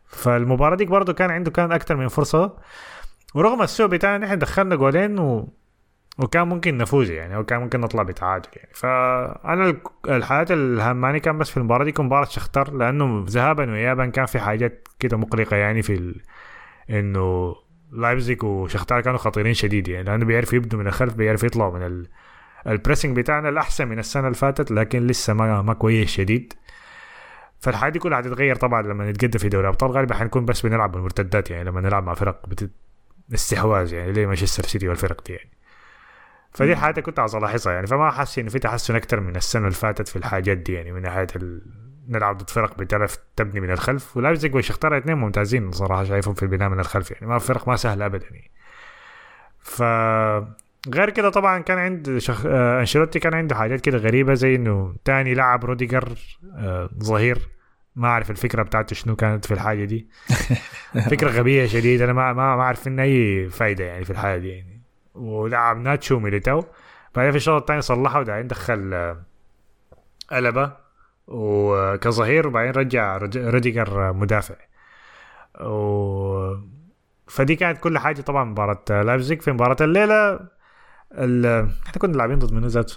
فالمباراة 0.06 0.76
دي 0.76 0.84
برضه 0.84 1.12
كان 1.12 1.30
عنده 1.30 1.50
كان 1.50 1.72
أكثر 1.72 1.96
من 1.96 2.08
فرصة. 2.08 2.56
ورغم 3.34 3.62
السوء 3.62 3.86
بتاعنا 3.86 4.26
نحن 4.26 4.38
دخلنا 4.38 4.76
جولين 4.76 5.18
و... 5.18 5.48
وكان 6.18 6.48
ممكن 6.48 6.78
نفوز 6.78 7.10
يعني 7.10 7.36
أو 7.36 7.44
كان 7.44 7.60
ممكن 7.60 7.80
نطلع 7.80 8.02
بتعادل 8.02 8.48
يعني. 8.56 8.70
فانا 8.74 9.70
ال- 9.70 9.80
الحاجات 10.08 10.50
الهماني 10.50 11.20
كان 11.20 11.38
بس 11.38 11.50
في 11.50 11.56
المباراة 11.56 11.84
دي 11.84 11.94
مباراة 11.98 12.24
شختار 12.24 12.72
لأنه 12.72 13.24
ذهابا 13.28 13.70
وايابا 13.72 14.06
كان 14.06 14.26
في 14.26 14.38
حاجات 14.38 14.88
كده 14.98 15.16
مقلقة 15.16 15.56
يعني 15.56 15.82
في 15.82 15.94
ال... 15.94 16.20
إنه 16.90 17.54
لايبزيج 17.92 18.44
وشختار 18.44 19.00
كانوا 19.00 19.18
خطيرين 19.18 19.54
شديد 19.54 19.88
يعني. 19.88 20.04
لأنه 20.04 20.24
بيعرفوا 20.24 20.58
يبدوا 20.58 20.78
من 20.78 20.86
الخلف 20.86 21.14
بيعرفوا 21.14 21.46
يطلعوا 21.46 21.78
من 21.78 21.82
ال... 21.82 22.06
ال 22.66 22.72
pressing 22.72 23.16
بتاعنا 23.16 23.48
الأحسن 23.48 23.88
من 23.88 23.98
السنة 23.98 24.24
اللي 24.24 24.34
فاتت 24.34 24.70
لكن 24.70 25.06
لسه 25.06 25.32
ما 25.32 25.62
ما 25.62 25.74
كويس 25.74 26.10
شديد. 26.10 26.52
فالحاجة 27.60 27.92
دي 27.92 27.98
كلها 27.98 28.20
هتتغير 28.20 28.56
طبعا 28.56 28.82
لما 28.82 29.10
نتقدم 29.10 29.38
في 29.38 29.48
دوري 29.48 29.68
ابطال 29.68 29.90
غالبا 29.90 30.14
حنكون 30.14 30.44
بس 30.44 30.66
بنلعب 30.66 30.92
بالمرتدات 30.92 31.50
يعني 31.50 31.64
لما 31.64 31.80
نلعب 31.80 32.04
مع 32.04 32.14
فرق 32.14 32.48
بت... 32.48 32.70
استحواذ 33.34 33.92
يعني 33.92 34.12
ليه 34.12 34.26
مانشستر 34.26 34.62
سيتي 34.64 34.88
والفرق 34.88 35.24
دي 35.26 35.32
يعني. 35.32 35.50
فدي 36.52 36.76
حاجة 36.76 37.00
كنت 37.00 37.18
عايز 37.18 37.34
ألاحظها 37.34 37.72
يعني 37.72 37.86
فما 37.86 38.10
حاسس 38.10 38.38
إنه 38.38 38.48
في 38.48 38.58
تحسن 38.58 38.96
أكثر 38.96 39.20
من 39.20 39.36
السنة 39.36 39.62
اللي 39.62 39.74
فاتت 39.74 40.08
في 40.08 40.16
الحاجات 40.16 40.58
دي 40.58 40.72
يعني 40.72 40.92
من 40.92 41.02
ناحية 41.02 41.26
ال... 41.36 41.62
نلعب 42.08 42.38
ضد 42.38 42.50
فرق 42.50 42.78
بتعرف 42.78 43.18
تبني 43.36 43.60
من 43.60 43.70
الخلف. 43.70 44.16
ولايبزيج 44.16 44.54
وشختار 44.54 44.98
اثنين 44.98 45.16
ممتازين 45.16 45.72
صراحة 45.72 46.04
شايفهم 46.04 46.34
في 46.34 46.42
البناء 46.42 46.68
من 46.68 46.80
الخلف 46.80 47.10
يعني 47.10 47.26
ما 47.26 47.38
فرق 47.38 47.68
ما 47.68 47.76
سهله 47.76 48.06
ابدا 48.06 48.26
يعني. 48.30 48.50
ف 49.58 49.82
غير 50.88 51.10
كده 51.10 51.28
طبعا 51.30 51.58
كان 51.58 51.78
عند 51.78 52.18
شخ... 52.18 52.46
آه 52.46 52.80
أنشيلوتي 52.80 53.18
كان 53.18 53.34
عنده 53.34 53.54
حاجات 53.54 53.80
كده 53.80 53.98
غريبة 53.98 54.34
زي 54.34 54.54
إنه 54.54 54.94
تاني 55.04 55.34
لعب 55.34 55.64
روديجر 55.64 56.08
آه 56.56 56.90
ظهير. 57.02 57.48
ما 57.96 58.08
أعرف 58.08 58.30
الفكرة 58.30 58.62
بتاعته 58.62 58.94
شنو 58.96 59.16
كانت 59.16 59.44
في 59.44 59.54
الحاجة 59.54 59.84
دي. 59.84 60.08
فكرة 61.10 61.30
غبية 61.30 61.66
شديد 61.66 62.02
أنا 62.02 62.12
ما 62.12 62.32
ما 62.32 62.56
ما 62.56 62.62
أعرف 62.62 62.88
منها 62.88 63.04
أي 63.04 63.48
فايدة 63.48 63.84
يعني 63.84 64.04
في 64.04 64.10
الحاجة 64.10 64.38
دي 64.38 64.48
يعني. 64.48 64.82
ولعب 65.14 65.76
ناتشو 65.76 66.16
وميليتاو. 66.16 66.64
بعدين 67.14 67.30
في 67.30 67.36
الشوط 67.36 67.60
الثاني 67.60 67.80
صلحها 67.82 68.20
وبعدين 68.20 68.46
دخل 68.46 68.90
آه، 68.94 69.22
ألابا 70.32 70.76
كظهير 71.26 72.46
وبعدين 72.46 72.72
رجع 72.72 73.16
رج- 73.16 73.38
روديجر 73.38 74.12
مدافع. 74.12 74.54
و 75.60 76.54
فدي 77.28 77.56
كانت 77.56 77.78
كل 77.78 77.98
حاجة 77.98 78.20
طبعا 78.20 78.44
مباراة 78.44 79.02
لايبزيج 79.02 79.40
في 79.40 79.52
مباراة 79.52 79.76
الليلة. 79.80 80.32
ال... 80.32 80.48
إحنا 81.12 81.98
كنا 81.98 82.16
لاعبين 82.16 82.38
ضد 82.38 82.52
منو 82.52 82.66
ذاته 82.66 82.96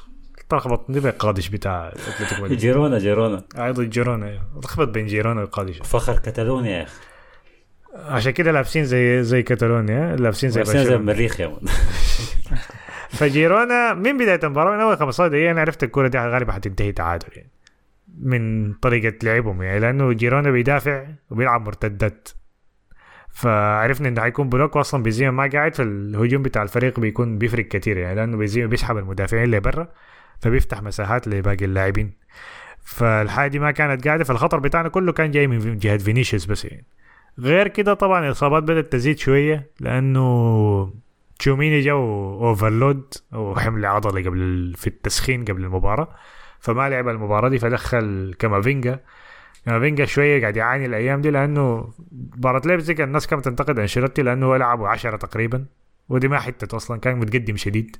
تلخبط 0.49 0.91
دي 0.91 0.99
القادش 0.99 1.49
بتاع 1.49 1.87
أتلتيكو 1.89 2.43
مدريد. 2.43 2.59
جيرونا 2.59 2.97
جيرونا. 2.97 3.43
آه، 3.57 3.71
ضد 3.71 3.89
جيرونا 3.89 4.27
أيوة. 4.27 4.41
لخبط 4.63 4.87
بين 4.87 5.05
جيرونا 5.05 5.41
والقادش 5.41 5.77
فخر 5.77 6.19
كتالونيا 6.19 6.77
يا 6.77 6.83
أخي. 6.83 6.93
عشان 7.95 8.31
كده 8.31 8.51
لابسين 8.51 8.85
زي 8.85 9.23
زي 9.23 9.43
كاتالونيا 9.43 10.15
لابسين 10.15 10.49
زي 10.49 10.63
زي 10.63 10.85
زي 10.85 10.95
المريخ 10.95 11.39
يا 11.39 11.47
man 11.47 11.59
فجيرونا 13.09 13.93
من 13.93 14.17
بداية 14.17 14.39
المباراة 14.43 14.75
من 14.75 14.81
أول 14.81 14.97
15 14.97 15.27
دقيقه 15.27 15.51
أنا 15.51 15.61
عرفت 15.61 15.83
الكوره 15.83 16.07
دي 16.07 16.17
غالبا 16.17 16.51
حتنتهي 16.51 16.91
تعادل 16.91 17.27
يعني. 17.35 17.49
من 18.19 18.73
طريقة 18.73 19.13
لعبهم 19.23 19.61
يعني 19.61 19.79
لأنه 19.79 20.13
جيرونا 20.13 20.51
بيدافع 20.51 21.05
وبيلعب 21.29 21.65
مرتدات. 21.65 22.29
فعرفنا 23.33 24.07
انه 24.07 24.21
حيكون 24.21 24.49
block 24.49 24.75
واصلا 24.75 25.03
بنزيما 25.03 25.31
ما 25.31 25.49
قاعد 25.53 25.75
فالهجوم 25.75 26.41
بتاع 26.41 26.63
الفريق 26.63 26.99
بيكون 26.99 27.37
بيفرق 27.37 27.65
كتير 27.65 27.97
يعني 27.97 28.15
لأنه 28.15 28.37
بنزيما 28.37 28.67
بيسحب 28.67 28.97
المدافعين 28.97 29.43
اللي 29.43 29.59
برا 29.59 29.87
فبيفتح 30.39 30.81
مساحات 30.81 31.27
لباقي 31.27 31.65
اللاعبين. 31.65 32.13
فالحاجة 32.83 33.49
دي 33.49 33.59
ما 33.59 33.71
كانت 33.71 34.07
قاعدة 34.07 34.23
فالخطر 34.23 34.59
بتاعنا 34.59 34.89
كله 34.89 35.11
كان 35.11 35.31
جاي 35.31 35.47
من 35.47 35.77
جهة 35.77 35.97
فينيسيوس 35.97 36.45
بس 36.45 36.65
يعني. 36.65 36.85
غير 37.39 37.67
كده 37.67 37.93
طبعا 37.93 38.25
الإصابات 38.25 38.63
بدأت 38.63 38.91
تزيد 38.91 39.17
شوية 39.17 39.69
لأنه 39.79 40.93
تشواميني 41.39 41.81
جاه 41.81 41.97
overload 42.47 43.13
أو 43.33 43.55
حمل 43.59 43.85
عضلي 43.85 44.23
قبل 44.23 44.73
في 44.77 44.87
التسخين 44.87 45.45
قبل 45.45 45.63
المباراة 45.63 46.07
فما 46.59 46.89
لعب 46.89 47.07
المباراة 47.07 47.49
دي 47.49 47.59
فدخل 47.59 48.35
كامافينجا. 48.39 48.99
كامافينجا 49.65 50.05
شوية 50.05 50.41
قاعد 50.41 50.57
يعاني 50.57 50.85
الأيام 50.85 51.21
دي 51.21 51.29
لأنه 51.31 51.93
مباراه 52.11 52.61
ليبزيج 52.65 53.01
الناس 53.01 53.27
كانت 53.27 53.45
تنتقد 53.45 53.79
أنشيلوتي 53.79 54.21
لأنه 54.21 54.45
هو 54.45 54.55
لعبه 54.55 54.87
10 54.87 55.17
تقريبا. 55.17 55.65
ودي 56.09 56.27
ما 56.27 56.39
حتته 56.39 56.75
أصلا 56.75 56.99
كان 56.99 57.19
متقدم 57.19 57.55
شديد. 57.55 57.97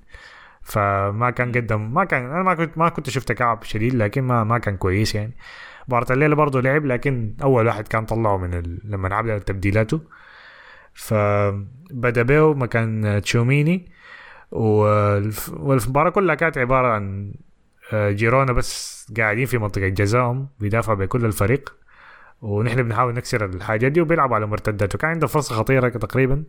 فما 0.61 1.29
كان 1.29 1.51
قدم 1.51 1.93
ما 1.93 2.03
كان 2.05 2.25
أنا 2.25 2.43
ما 2.43 2.53
كنت 2.55 2.77
ما 2.77 2.89
كنت 2.89 3.09
شفته 3.09 3.33
كعب 3.33 3.63
شديد 3.63 3.95
لكن 3.95 4.23
ما 4.23 4.43
ما 4.43 4.57
كان 4.57 4.77
كويس 4.77 5.15
يعني. 5.15 5.33
مباراة 5.87 6.07
الليلة 6.11 6.35
برضه 6.35 6.61
لعب 6.61 6.85
لكن 6.85 7.35
أول 7.43 7.67
واحد 7.67 7.87
كان 7.87 8.05
طلعه 8.05 8.37
من 8.37 8.53
ال... 8.53 8.79
لما 8.83 9.07
لعب 9.07 9.45
تبديلاته. 9.45 10.01
فبدا 10.93 12.21
بيه 12.21 12.53
مكان 12.53 13.21
تشوميني. 13.23 13.91
والف... 14.51 15.49
والمباراة 15.53 16.09
كلها 16.09 16.35
كانت 16.35 16.57
عبارة 16.57 16.87
عن 16.87 17.33
جيرونا 17.93 18.53
بس 18.53 18.93
قاعدين 19.17 19.45
في 19.45 19.57
منطقة 19.57 19.87
جزائهم 19.87 20.49
بيدافعوا 20.59 20.97
بكل 20.97 21.25
الفريق 21.25 21.75
ونحن 22.41 22.83
بنحاول 22.83 23.13
نكسر 23.13 23.45
الحاجات 23.45 23.91
دي 23.91 24.01
وبيلعبوا 24.01 24.35
على 24.35 24.45
مرتدات 24.45 24.95
وكان 24.95 25.09
عنده 25.09 25.27
فرصة 25.27 25.55
خطيرة 25.55 25.89
تقريبا. 25.89 26.43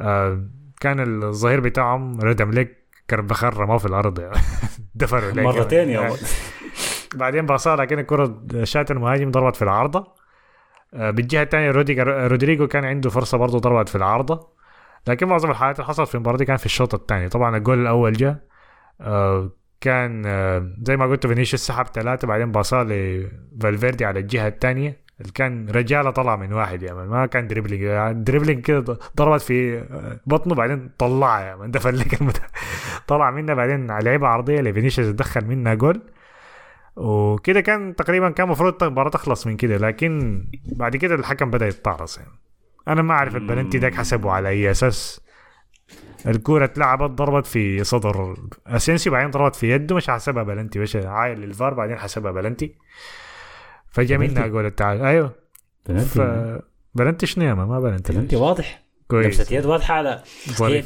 آه، 0.00 0.44
كان 0.80 1.22
الظهير 1.22 1.60
بتاعهم 1.60 2.20
ردم 2.20 2.50
لك 2.50 2.84
كربخار 3.10 3.56
رماه 3.56 3.78
في 3.78 3.86
الأرض. 3.86 4.18
يعني. 4.22 4.36
دفروا 4.94 5.30
لك 5.30 5.38
مرتين 5.38 5.88
يا 5.88 6.00
يعني. 6.00 6.14
بعدين 7.14 7.46
باصها 7.46 7.76
لكن 7.76 7.98
الكرة 7.98 8.42
شات 8.62 8.90
المهاجم 8.90 9.30
ضربت 9.30 9.56
في 9.56 9.62
العارضة. 9.62 10.14
آه، 10.94 11.10
بالجهة 11.10 11.42
الثانية 11.42 11.70
روديجر 11.70 12.30
رودريجو 12.30 12.66
كان 12.66 12.84
عنده 12.84 13.10
فرصة 13.10 13.38
برضه 13.38 13.58
ضربت 13.58 13.88
في 13.88 13.96
العارضة. 13.96 14.54
لكن 15.08 15.28
معظم 15.28 15.50
الحالات 15.50 15.76
اللي 15.76 15.88
حصلت 15.88 16.08
في 16.08 16.14
المباراة 16.14 16.36
دي 16.36 16.44
كان 16.44 16.56
في 16.56 16.66
الشوط 16.66 16.94
الثاني 16.94 17.28
طبعا 17.28 17.56
الجول 17.56 17.82
الأول 17.82 18.12
جاء 18.12 18.36
آه، 19.00 19.50
كان 19.80 20.22
آه، 20.26 20.70
زي 20.82 20.96
ما 20.96 21.06
قلت 21.06 21.26
فينيسيوس 21.26 21.62
سحب 21.62 21.86
ثلاثة 21.86 22.28
بعدين 22.28 22.52
باصها 22.52 22.84
لفالفيردي 22.84 24.04
على 24.04 24.20
الجهة 24.20 24.48
الثانية. 24.48 25.04
اللي 25.20 25.32
كان 25.32 25.68
رجاله 25.70 26.10
طلع 26.10 26.36
من 26.36 26.52
واحد 26.52 26.82
يا 26.82 26.94
من 26.94 27.06
ما 27.06 27.26
كان 27.26 27.48
دريبلينج 27.48 27.82
يعني 27.82 28.24
دريبلينج 28.24 28.62
كده 28.62 28.98
ضربت 29.16 29.42
في 29.42 29.78
آه، 29.78 30.20
بطنه 30.26 30.54
بعدين 30.54 30.90
طلعها 30.98 31.44
يا 31.44 31.56
من. 31.56 31.70
دفن 31.74 31.94
لك 31.94 32.18
طلع 33.06 33.30
منها 33.30 33.54
بعدين 33.54 33.86
لعبة 33.98 34.26
عرضية 34.26 34.60
لفينيسيوس 34.60 35.08
دخل 35.08 35.44
منها 35.44 35.74
جول. 35.74 36.02
وكده 36.96 37.60
كان 37.60 37.96
تقريبا 37.96 38.30
كان 38.30 38.46
المفروض 38.46 38.82
المباراة 38.82 39.10
تخلص 39.10 39.46
من 39.46 39.56
كده 39.56 39.76
لكن 39.76 40.44
بعد 40.76 40.96
كده 40.96 41.14
الحكم 41.14 41.50
بدأ 41.50 41.66
يتعرص 41.66 42.18
يعني. 42.18 42.30
أنا 42.88 43.02
ما 43.02 43.14
أعرف 43.14 43.36
البلنتي 43.36 43.78
داك 43.78 43.94
حسبه 43.94 44.30
على 44.30 44.48
أي 44.48 44.70
أساس. 44.70 45.23
الكورة 46.26 46.64
اتلعبت 46.64 47.10
ضربت 47.10 47.46
في 47.46 47.84
صدر 47.84 48.36
أسينسيو 48.66 49.12
بعدين 49.12 49.30
ضربت 49.30 49.56
في 49.56 49.70
يده 49.70 49.96
مشى 49.96 50.10
حسبها 50.10 50.42
بلنتي 50.42 50.78
مشى 50.78 50.96
عاين 50.96 51.40
للفار 51.40 51.74
بعدين 51.74 51.96
حسبها 51.96 52.32
بلنتي. 52.32 52.74
بلنتي؟ 53.98 54.48
جول 54.48 54.66
التعادل 54.66 55.04
أيوه. 55.04 55.34
ف 55.84 56.18
بلنتي 56.18 56.60
بلنتي 56.94 57.26
شنو؟ 57.26 57.56
ما 57.56 57.80
بلنتي. 57.80 58.12
بلنتي 58.12 58.36
واضح. 58.36 58.83
كويس. 59.08 59.40
لمسة 59.40 59.56
يد 59.56 59.66
واضحة 59.66 59.94
على 59.94 60.22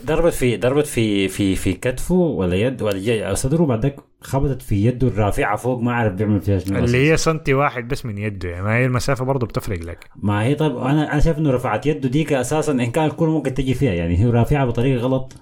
ضربت 0.07 0.33
في 0.33 0.57
ضربت 0.57 0.87
في 0.87 1.29
في 1.29 1.57
في 1.57 1.73
كتفه 1.73 2.15
ولا 2.15 2.57
يد 2.57 2.83
ولا 2.83 3.35
صدره 3.35 3.65
بعدك 3.65 3.97
خبطت 4.21 4.63
في 4.63 4.87
يده 4.87 5.09
الرافعة 5.09 5.57
فوق 5.57 5.81
ما 5.81 5.93
أعرف 5.93 6.13
بيعمل 6.13 6.41
فيها 6.41 6.59
شنو. 6.59 6.79
اللي 6.79 7.11
هي 7.11 7.17
سنتي 7.17 7.55
واحد 7.55 7.89
بس 7.89 8.07
من 8.07 8.19
يده 8.19 8.49
يعني 8.49 8.63
ما 8.63 8.77
هي 8.77 8.85
المسافة 8.85 9.25
برضه 9.25 9.47
بتفرق 9.47 9.79
لك. 9.79 10.07
ما 10.17 10.43
هي 10.43 10.55
طيب 10.55 10.77
أنا 10.77 11.13
أنا 11.13 11.21
شايف 11.21 11.39
إنه 11.39 11.51
رفعت 11.51 11.87
يده 11.87 12.09
ديك 12.09 12.33
أساسا 12.33 12.73
إن 12.73 12.91
كان 12.91 13.05
الكوره 13.05 13.31
ممكن 13.31 13.55
تجي 13.55 13.75
فيها 13.75 13.93
يعني 13.93 14.19
هي 14.19 14.27
رافعة 14.27 14.67
بطريقة 14.67 15.01
غلط 15.01 15.33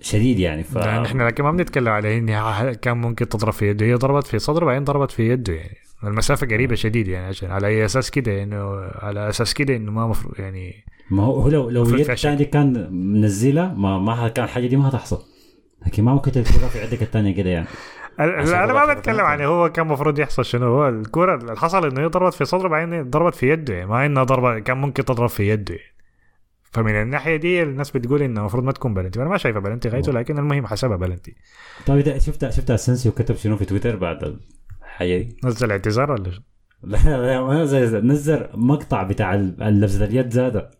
شديد 0.00 0.38
يعني 0.38 0.62
ف 0.62 0.78
إحنا 0.78 1.22
لكن 1.22 1.44
ما 1.44 1.50
بنتكلم 1.50 1.88
على 1.88 2.18
إنها 2.18 2.72
كان 2.72 2.96
ممكن 2.96 3.28
تضرب 3.28 3.52
في 3.52 3.68
يده 3.68 3.86
هي 3.86 3.94
ضربت 3.94 4.26
في 4.26 4.38
صدره 4.38 4.64
بعدين 4.64 4.84
ضربت 4.84 5.10
في 5.10 5.28
يده 5.28 5.52
يعني. 5.52 5.76
المسافة 6.06 6.46
قريبة 6.46 6.74
شديد 6.74 7.08
يعني 7.08 7.26
عشان 7.26 7.50
على 7.50 7.66
أي 7.66 7.84
أساس 7.84 8.10
كده 8.10 8.42
إنه 8.42 8.56
على 8.94 9.28
أساس 9.28 9.54
كده 9.54 9.76
إنه 9.76 9.92
ما 9.92 10.06
مفروض 10.06 10.40
يعني 10.40 10.84
ما 11.10 11.22
هو 11.22 11.40
هو 11.40 11.48
لو 11.48 11.70
لو. 11.70 11.82
الثانية 11.82 12.36
دي 12.36 12.44
كان 12.44 12.88
منزله 12.92 13.74
ما 13.74 13.98
ما 13.98 14.28
كان 14.28 14.44
الحاجة 14.44 14.66
دي 14.66 14.76
ما 14.76 14.88
هتحصل 14.88 15.22
لكن 15.86 16.04
ما 16.04 16.12
ممكن 16.12 16.32
تكون 16.32 16.62
رافع 16.62 16.82
يدك 16.82 17.02
الثانية 17.02 17.34
كده 17.34 17.50
يعني 17.50 17.66
عشان 18.18 18.54
أنا 18.54 18.72
ما 18.72 18.86
في 18.86 19.00
بتكلم. 19.00 19.20
عن 19.20 19.40
هو 19.40 19.72
كان 19.72 19.86
المفروض 19.86 20.18
يحصل 20.18 20.44
شنو 20.44 20.66
هو 20.66 20.88
الكرة 20.88 21.34
اللي 21.34 21.56
حصل 21.56 21.86
إنه 21.86 22.00
هي 22.00 22.06
ضربت 22.06 22.34
في 22.34 22.44
صدره 22.44 22.68
بعدين 22.68 23.10
ضربت 23.10 23.34
في 23.34 23.48
يده 23.48 23.74
يعني 23.74 23.86
ما 23.86 24.06
إنها 24.06 24.24
ضربة 24.24 24.58
كان 24.58 24.76
ممكن 24.76 25.04
تضرب 25.04 25.28
في 25.28 25.48
يده 25.48 25.74
يعني. 25.74 25.94
فمن 26.72 27.02
الناحية 27.02 27.36
دي 27.36 27.62
الناس 27.62 27.90
بتقول 27.90 28.22
إنه 28.22 28.40
المفروض 28.40 28.64
ما 28.64 28.72
تكون 28.72 28.94
بلنتي 28.94 29.20
أنا 29.22 29.28
ما 29.28 29.36
شايفها 29.36 29.60
بلنتي 29.60 29.88
غايته 29.88 30.12
لكن 30.12 30.38
المهم 30.38 30.66
حسبها 30.66 30.96
بلنتي 30.96 31.36
طيب 31.86 31.98
إذا 31.98 32.18
شفت 32.18 32.50
شفت 32.50 32.70
اسنسيو 32.70 33.12
كتب 33.12 33.36
شنو 33.36 33.56
في 33.56 33.64
تويتر 33.64 33.96
بعد 33.96 34.38
الحاجة 34.94 35.18
دي 35.18 35.36
نزل 35.44 35.70
اعتذار 35.70 36.10
ولا 36.12 36.30
شو؟ 36.30 36.40
لا 36.82 36.96
لا 37.26 37.42
ما 37.42 37.64
زي- 37.64 38.00
نزل 38.00 38.46
مقطع 38.54 39.02
بتاع 39.02 39.34
ال- 39.34 39.56
لبسه 39.80 40.04
اليد 40.04 40.30
زاده. 40.30 40.70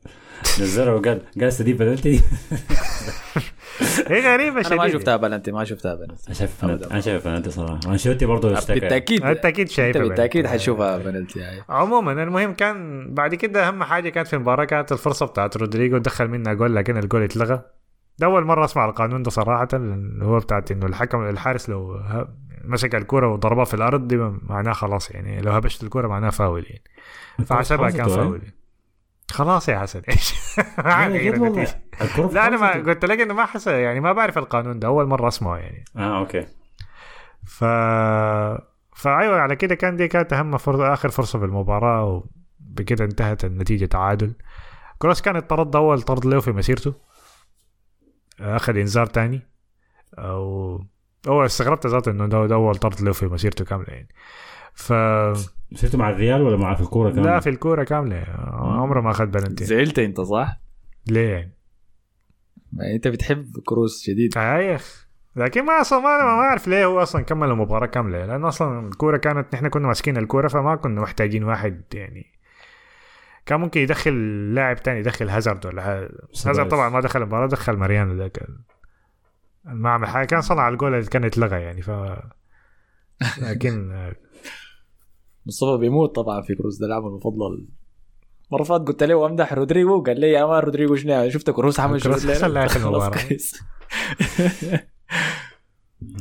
نزله 0.60 0.94
وقال 0.94 1.20
قال 1.34 1.44
استدي 1.44 1.72
بلنتي 1.72 2.20
هي 4.08 4.34
غريبة 4.34 4.60
أنا 4.66 4.76
ما 4.76 4.82
شديد 4.88 4.92
شفتها 5.00 5.16
بلنتي 5.16 5.52
ما 5.52 5.64
شفتها 5.64 5.94
بلنتي 5.94 6.22
أنا 6.28 6.34
شايف 6.34 6.64
أنا 6.64 7.00
شايف 7.00 7.28
بلنتي 7.28 7.50
صراحة. 7.50 7.80
وانشيلوتي 7.86 8.26
برضه 8.26 8.58
اشتكى 8.58 8.80
بالتاكيد 8.80 9.22
أنت 9.24 9.44
أكيد 9.46 9.60
أنت 9.60 9.70
شايفها 9.70 10.02
بالتأكيد 10.02 10.42
بلنتي. 10.42 10.54
حتشوفها 10.58 10.98
بلنتي 10.98 11.38
يعني. 11.40 11.60
عموما 11.68 12.12
المهم 12.22 12.54
كان 12.54 13.06
بعد 13.14 13.34
كده 13.34 13.68
أهم 13.68 13.82
حاجة 13.84 14.08
كانت 14.08 14.28
في 14.28 14.36
المباراة 14.36 14.64
كانت 14.64 14.92
الفرصة 14.92 15.26
بتاعت 15.26 15.56
رودريجو 15.56 15.98
دخل 15.98 16.28
منها 16.28 16.52
جول 16.54 16.74
لكن 16.76 16.96
الجول 16.96 17.22
اتلغى. 17.22 17.62
ده 18.18 18.26
أول 18.26 18.44
مرة 18.44 18.64
أسمع 18.64 18.84
القانون 18.84 19.22
ده 19.22 19.30
صراحة 19.30 19.68
اللي 19.72 20.24
هو 20.24 20.38
بتاعت 20.38 20.70
إنه 20.70 20.86
الحكم 20.86 21.22
الحارس 21.22 21.68
لو 21.68 22.00
مسك 22.64 22.94
الكرة 22.94 23.32
وضربها 23.32 23.64
في 23.64 23.74
الأرض 23.74 24.08
دي 24.08 24.16
معناها 24.42 24.72
خلاص 24.72 25.10
يعني 25.10 25.40
لو 25.40 25.52
هبشت 25.52 25.82
الكرة 25.82 26.08
معناها 26.08 26.30
فاول 26.30 26.64
يعني. 26.64 26.84
فحسبها 27.46 27.90
كان 27.90 28.04
خلصت، 28.04 28.16
فاول. 28.18 28.42
يعني. 28.42 28.54
خلاص 29.30 29.68
يا 29.68 29.78
حسن 29.78 30.02
إيش؟ 30.08 30.34
لا 32.32 32.46
أنا 32.46 32.56
ما. 32.56 32.72
قلت 32.72 33.04
لك 33.04 33.20
إنه 33.20 33.34
ما 33.34 33.44
حس 33.44 33.66
يعني 33.66 34.00
ما 34.00 34.12
بعرف 34.12 34.38
القانون 34.38 34.78
ده 34.78 34.88
أول 34.88 35.06
مرة 35.06 35.28
أسمعه 35.28 35.56
يعني. 35.56 35.84
آه 35.96 36.18
أوكي. 36.18 36.46
ف 37.46 37.64
فأيوة 38.96 39.40
على 39.40 39.56
كده 39.56 39.74
كان 39.74 39.96
دي 39.96 40.08
كانت 40.08 40.32
أهم 40.32 40.56
فرصة 40.56 40.92
آخر 40.92 41.08
فرصة 41.08 41.38
في 41.38 41.44
المباراة 41.44 42.04
وبكده 42.60 43.04
انتهت 43.04 43.44
النتيجة 43.44 43.84
تعادل. 43.84 44.32
كروس 44.98 45.20
كان 45.22 45.36
الطرد 45.36 45.76
أول 45.76 46.02
طرد 46.02 46.24
له 46.24 46.40
في 46.40 46.52
مسيرته. 46.52 46.94
اخذ 48.40 48.76
إنذار 48.76 49.06
تاني؟ 49.06 49.42
أو 50.18 50.80
هو 51.28 51.44
استغربت 51.44 51.86
ذاته 51.86 52.10
إنه 52.10 52.26
ده, 52.26 52.46
ده 52.46 52.54
اول 52.54 52.74
طرد 52.74 53.00
له 53.00 53.12
في 53.12 53.26
مسيرته 53.26 53.64
كاملة 53.64 53.88
يعني. 53.88 54.08
ف 54.74 54.92
شفته 55.74 55.98
مع 55.98 56.10
الريال 56.10 56.42
ولا 56.42 56.56
مع 56.56 56.74
في 56.74 56.80
الكورة 56.80 57.10
كمان؟ 57.10 57.24
لا 57.24 57.40
في 57.40 57.48
الكورة 57.48 57.84
كاملة. 57.84 58.24
عمره 58.52 59.00
ما 59.00 59.10
أخذ 59.10 59.26
بلنتي 59.26 59.64
زعلت 59.64 59.98
أنت 59.98 60.20
صح؟ 60.20 60.60
ليه 61.06 61.28
يعني؟ 61.28 61.54
ما 62.72 62.94
أنت 62.94 63.08
بتحب 63.08 63.46
كروس 63.64 64.02
شديد 64.02 64.38
آه 64.38 64.80
لكن 65.36 65.64
ما 65.64 65.80
أصلا 65.80 65.98
ما, 65.98 66.18
ما 66.18 66.42
أعرف 66.42 66.68
ليه 66.68 66.84
هو 66.84 67.02
أصلا 67.02 67.22
كمل 67.22 67.48
المباراة 67.48 67.86
كاملة. 67.86 68.26
لأنه 68.26 68.48
أصلا 68.48 68.88
الكورة 68.88 69.16
كانت 69.16 69.54
نحن 69.54 69.68
كنا 69.68 69.86
ماسكين 69.86 70.16
الكورة 70.16 70.48
فما 70.48 70.76
كنا 70.76 71.00
محتاجين 71.00 71.44
واحد 71.44 71.82
يعني 71.94 72.33
كان 73.46 73.60
ممكن 73.60 73.80
يدخل 73.80 74.14
لاعب 74.54 74.82
تاني 74.82 74.98
يدخل 74.98 75.28
هازارد 75.28 75.66
ولا. 75.66 76.10
هازارد 76.46 76.68
طبعا 76.68 76.88
ما 76.88 77.00
دخل 77.00 77.22
المباراة 77.22 77.46
دخل 77.46 77.72
ماريانو 77.72 78.14
ذاك 78.14 78.46
ما 79.64 79.90
عمل 79.90 80.06
حاجة 80.06 80.26
كان 80.26 80.40
صنع 80.40 80.68
الجول 80.68 80.94
اللي 80.94 81.06
كان 81.06 81.24
اتلغى 81.24 81.60
يعني 81.60 81.82
ف 81.82 81.90
لكن 83.42 83.92
آه، 83.92 84.16
مصطفى 85.46 85.78
بيموت 85.80 86.16
طبعا 86.16 86.42
في 86.42 86.54
كروس 86.54 86.78
ده 86.78 86.86
لاعبه 86.86 87.08
المفضل 87.08 87.68
مرة 88.52 88.62
فات 88.62 88.80
قلت 88.80 89.02
له 89.02 89.26
أمدح 89.26 89.52
رودريجو 89.52 90.02
قال 90.02 90.20
لي 90.20 90.30
يا 90.30 90.46
مان 90.46 90.60
رودريجو 90.62 90.96
شنو 90.96 91.28
شفت 91.30 91.50
كروس 91.50 91.80
عمل 91.80 92.00
شنو. 92.02 92.12
كويس. 93.10 93.62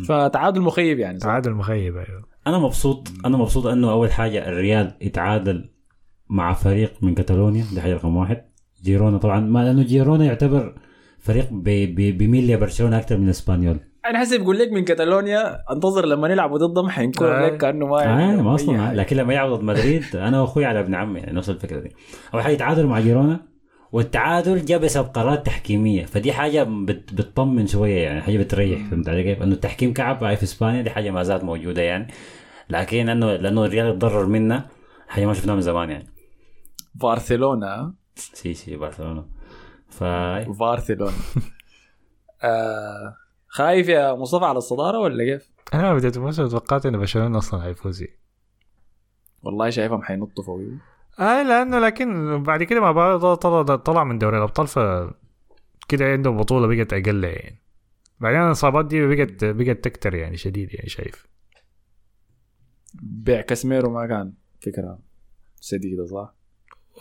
فتعادل 0.07 0.61
مخيب 0.61 0.99
يعني 0.99 1.19
صح؟ 1.19 1.25
تعادل 1.25 1.51
مخيب 1.51 1.97
أيوه 1.97 2.23
أنا 2.47 2.57
مبسوط 2.57 3.07
أنا 3.25 3.37
مبسوط 3.37 3.65
إنه 3.65 3.91
أول 3.91 4.11
حاجة 4.11 4.49
الريال 4.49 4.97
يتعادل 5.01 5.72
مع 6.29 6.53
فريق 6.53 6.93
من 7.01 7.13
كاتالونيا 7.15 7.65
دي 7.73 7.81
حاجة 7.81 7.93
رقم 7.93 8.17
واحد. 8.17 8.45
جيرونا 8.83 9.17
طبعا 9.17 9.39
ما 9.39 9.59
لأنه 9.63 9.83
جيرونا 9.83 10.25
يعتبر 10.25 10.75
فريق 11.19 11.53
بي 11.53 11.85
بي 11.85 12.11
بيميل 12.11 12.51
لبرشلونه 12.51 12.97
أكثر 12.97 13.17
من 13.17 13.29
إسبانيول. 13.29 13.79
أنا 14.05 14.19
حسب 14.19 14.39
بقول 14.41 14.59
لك 14.59 14.71
من 14.71 14.83
كاتالونيا 14.83 15.71
أنتظر 15.71 16.05
لما 16.05 16.27
يلعبوا 16.29 16.57
ضدهم 16.57 16.89
حينكروا 16.89 17.45
آه. 17.45 17.45
لك 17.45 17.57
كأنه 17.57 17.87
ما 17.87 18.03
آه 18.03 18.07
عندهم 18.07 18.45
ما 18.45 18.55
أصلا 18.55 18.87
حاجة. 18.87 18.95
لكن 18.95 19.15
لما 19.17 19.33
يلعبوا 19.33 19.55
ضد 19.55 19.63
مدريد 19.63 20.03
أنا 20.15 20.41
وأخوي 20.41 20.65
على 20.65 20.79
ابن 20.79 20.95
عمي 20.95 21.19
يعني 21.19 21.37
نفس 21.37 21.49
الفكرة 21.49 21.79
دي. 21.79 21.91
أول 22.33 22.43
حاجة 22.43 22.53
يتعادلوا 22.53 22.89
مع 22.89 22.99
جيرونا 22.99 23.39
والتعادل 23.91 24.65
جاء 24.65 24.79
بسبب 24.79 25.07
قرارات 25.07 25.45
تحكيمية. 25.45 26.05
فدي 26.05 26.33
حاجة 26.33 26.63
بت 26.63 27.13
بتطمن 27.13 27.67
شوية 27.67 28.03
يعني 28.03 28.21
حاجة 28.21 28.37
بتريح 28.37 28.89
فهمت 28.89 29.09
علي 29.09 29.23
كيف؟ 29.23 29.43
إنه 29.43 29.53
التحكيم 29.53 29.93
كعب 29.93 30.35
في 30.35 30.43
إسبانيا 30.43 30.81
دي 30.81 30.89
حاجة 30.89 31.11
ما 31.11 31.23
زالت 31.23 31.43
موجودة 31.43 31.81
يعني. 31.81 32.07
لكن 32.69 33.09
إنه 33.09 33.35
لأنه 33.35 33.65
الريال 33.65 33.87
يتضرر 33.87 34.25
منا 34.25 34.65
حاجة 35.07 35.25
ما 35.25 35.33
شفناها 35.33 35.55
من 35.55 35.61
زمان 35.61 35.89
يعني. 35.89 36.12
بارسلونا 36.95 37.93
سي 38.15 38.53
سي 38.53 38.75
برشلونه 38.77 39.25
ف 39.89 40.03
بارسلونا 40.59 41.13
آه 42.43 43.15
خايف 43.47 43.87
يا 43.87 44.13
مصطفى 44.13 44.45
على 44.45 44.57
الصدارة 44.57 44.99
ولا 44.99 45.23
كيف؟ 45.23 45.49
أنا 45.73 45.93
بديت 45.93 46.17
الموسم 46.17 46.47
توقعت 46.47 46.85
إن 46.85 46.97
برشلونة 46.97 47.37
أصلا 47.37 47.61
حيفوز 47.61 48.03
والله 49.43 49.69
شايفهم 49.69 50.01
حينطوا 50.01 50.43
فوقي. 50.43 50.77
اي 51.19 51.43
لأنه 51.43 51.79
لكن 51.79 52.43
بعد 52.43 52.63
كده 52.63 52.79
بعض 52.79 53.35
طلع, 53.35 53.75
طلع 53.75 54.03
من 54.03 54.17
دوري 54.17 54.37
الأبطال 54.37 54.67
ف 54.67 54.79
كده 55.87 56.05
عندهم 56.05 56.37
بطولة 56.37 56.67
بقت 56.67 56.93
أقل 56.93 57.23
يعني. 57.23 57.59
بعدين 58.19 58.41
الإصابات 58.41 58.85
دي 58.85 59.15
بقت 59.15 59.45
بقت 59.45 59.83
تكتر 59.83 60.15
يعني 60.15 60.37
شديد 60.37 60.73
يعني 60.73 60.89
شايف. 60.89 61.27
بيع 62.93 63.41
كاسميرو 63.41 63.93
ما 63.93 64.07
كان 64.07 64.33
فكرة 64.61 64.99
سديدة 65.59 66.05
صح؟ 66.05 66.35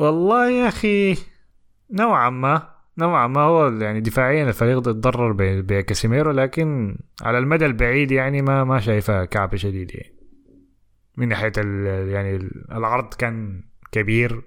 والله 0.01 0.51
يا 0.51 0.69
أخي 0.69 1.17
نوعا 1.91 2.31
ما 2.31 2.69
نوعا 2.99 3.27
ما 3.27 3.41
هو 3.41 3.69
يعني 3.69 4.01
دفاعيا 4.01 4.49
الفريق 4.49 4.77
اتضرر 4.79 5.33
ب- 5.33 5.67
بكاسيميرو 5.67 6.31
لكن 6.31 6.97
على 7.23 7.39
المدى 7.39 7.67
البعيد 7.67 8.11
يعني 8.13 8.43
ما 8.43 8.65
ما 8.65 8.81
شايفها 8.81 9.25
كعب 9.25 9.57
شديد 9.57 9.95
يعني. 9.95 10.13
من 11.17 11.29
ناحية 11.29 11.53
يعني 12.13 12.37
ال- 12.37 12.73
العرض 12.73 13.15
كان 13.15 13.63
كبير 13.93 14.43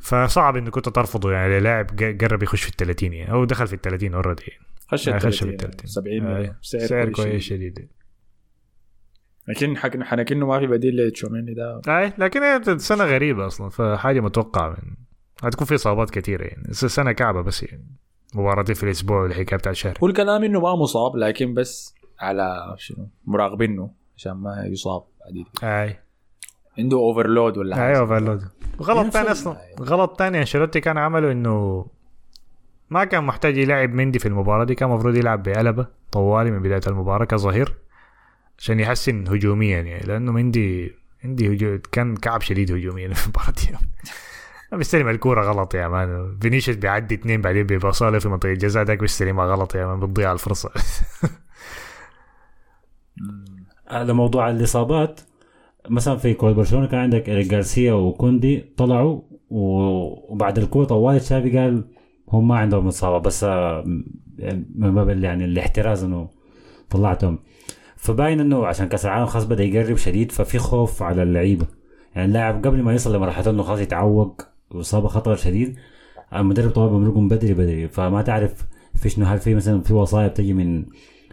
فصعب 0.00 0.56
إنك 0.56 0.68
كنت 0.68 0.88
ترفضه 0.88 1.32
يعني. 1.32 1.60
لاعب 1.60 1.86
قرب 2.20 2.42
يخش 2.42 2.62
في 2.62 2.68
ال 2.70 2.76
30 2.76 3.12
يعني. 3.12 3.32
أو 3.32 3.44
دخل 3.44 3.66
في 3.66 3.74
ال 3.74 3.80
30 3.80 4.14
already 4.14 4.52
خش 4.88 5.06
يعني 5.06 5.20
خش 5.20 5.38
في 5.44 5.50
30 5.50 5.50
ال 5.70 5.76
30 5.76 5.86
70 5.86 6.26
آه، 6.26 6.34
مليون 6.34 6.54
سعر, 6.62 6.80
سعر 6.86 7.08
كويس 7.08 7.42
شديد. 7.42 7.88
لكن 9.48 9.76
حك... 9.76 10.02
حنكنه 10.02 10.46
ما 10.46 10.58
في 10.58 10.66
بديل 10.66 11.06
لتشوميني 11.06 11.54
ده. 11.54 11.80
أي 11.88 12.12
لكن 12.18 12.42
هي 12.42 12.56
السنة 12.56 13.04
غريبة 13.04 13.46
أصلا 13.46 13.68
فحاجة 13.68 14.20
متوقعة 14.20 14.68
من 14.68 14.94
هتكون 15.42 15.66
في 15.66 15.74
إصابات 15.74 16.10
كثيره 16.10 16.42
يعني. 16.42 16.68
السنة 16.68 17.12
كعبة 17.12 17.42
بس 17.42 17.62
يعني. 17.62 17.86
مباراتين 18.34 18.74
في 18.74 18.82
الأسبوع 18.82 19.22
والحكاية 19.22 19.58
بتاع 19.58 19.72
الشهر. 19.72 19.98
هو 20.02 20.06
الكلام 20.06 20.44
إنه 20.44 20.60
ما 20.60 20.76
مصاب 20.76 21.16
لكن 21.16 21.54
بس 21.54 21.94
على 22.20 22.74
شنو؟ 22.78 23.08
مراقبينه 23.24 23.90
عشان 24.16 24.32
ما 24.32 24.64
يصاب 24.66 25.02
بعدين 25.24 25.46
أي. 25.62 25.98
عنده 26.78 26.96
overload 26.96 27.58
ولا 27.58 27.76
حاجة. 27.76 27.86
أيوه 27.86 27.98
overload 28.00 28.42
غلط 28.82 29.12
ثاني 29.12 29.30
أصلا 29.30 29.56
غلط 29.80 30.18
ثاني 30.18 30.38
أنشيلوتي 30.38 30.80
كان 30.80 30.98
عمله 30.98 31.32
إنه 31.32 31.86
ما 32.90 33.04
كان 33.04 33.24
محتاج 33.24 33.56
يلعب 33.56 33.92
مندي 33.92 34.18
في 34.18 34.26
المباراة 34.26 34.64
دي 34.64 34.74
كان 34.74 34.90
المفروض 34.90 35.16
يلعب 35.16 35.42
بقلبة 35.42 35.86
طوالي 36.12 36.50
من 36.50 36.62
بداية 36.62 36.80
المباراة 36.86 37.24
كظهير. 37.24 37.74
عشان 38.60 38.80
يحسن 38.80 39.28
هجوميا 39.28 39.80
يعني 39.80 40.06
لأنه 40.06 40.32
مندي 40.32 40.92
عندي 41.24 41.52
هجو... 41.52 41.78
كان 41.92 42.16
كعب 42.16 42.40
شديد 42.40 42.72
هجوميا 42.72 43.14
في 43.14 43.26
المباراة 43.26 43.50
دي. 43.50 43.76
بيستلم 44.76 45.08
الكورة 45.08 45.42
غلط 45.42 45.74
يا 45.74 45.88
مان. 45.88 46.38
فينيسيوس 46.40 46.76
بيعدي 46.76 47.14
اثنين 47.14 47.40
بعدين 47.40 47.66
بيباصها 47.66 48.10
له 48.10 48.18
في 48.18 48.28
منطقة 48.28 48.52
الجزاء 48.52 48.84
داك 48.84 48.98
بيستلمها 48.98 49.46
غلط 49.46 49.74
يا 49.74 49.86
مان 49.86 50.00
بتضيع 50.00 50.32
الفرصة. 50.32 50.70
على 53.88 54.12
موضوع 54.12 54.50
الإصابات 54.50 55.20
مثلا 55.88 56.16
في 56.16 56.34
كوره 56.34 56.52
برشلونة 56.52 56.86
كان 56.86 57.00
عندك 57.00 57.28
إيريك 57.28 57.46
جارسيا 57.46 57.92
وكوندي 57.92 58.64
طلعوا 58.76 59.20
وبعد 59.50 60.58
الكورة 60.58 60.84
طوال 60.84 61.20
تشافي 61.20 61.58
قال 61.58 61.84
هم 62.28 62.48
ما 62.48 62.56
عندهم 62.58 62.86
إصابة 62.86 63.18
بس 63.18 63.44
آه، 63.44 63.84
من 64.74 64.94
باب 64.94 65.24
يعني 65.24 65.44
الاحتراز 65.44 66.04
إنه 66.04 66.28
طلعتهم. 66.90 67.38
فباين 68.00 68.40
إنه 68.40 68.66
عشان 68.66 68.88
كأس 68.88 69.04
العالم 69.06 69.26
خلاص 69.26 69.44
بدأ 69.44 69.64
يقرب 69.64 69.96
شديد 69.96 70.32
ففي 70.32 70.58
خوف 70.58 71.02
على 71.02 71.22
اللعيبة. 71.22 71.66
يعني 72.14 72.28
اللاعب 72.28 72.66
قبل 72.66 72.82
ما 72.82 72.94
يصل 72.94 73.16
لمرحلة 73.16 73.50
إنه 73.50 73.62
خلاص 73.62 73.80
يتعوق 73.80 74.42
وإصابة 74.70 75.08
خطر 75.08 75.36
شديد 75.36 75.76
المدرب 76.34 76.70
طبعا 76.70 76.88
بيمرقهم 76.88 77.28
بدري 77.28 77.54
بدري. 77.54 77.88
فما 77.88 78.22
تعرف 78.22 78.64
في 78.94 79.08
شنو 79.08 79.26
هل 79.26 79.38
في 79.38 79.54
مثلا 79.54 79.80
في 79.80 79.94
وصايا 79.94 80.28
بتجي 80.28 80.52
من 80.52 80.84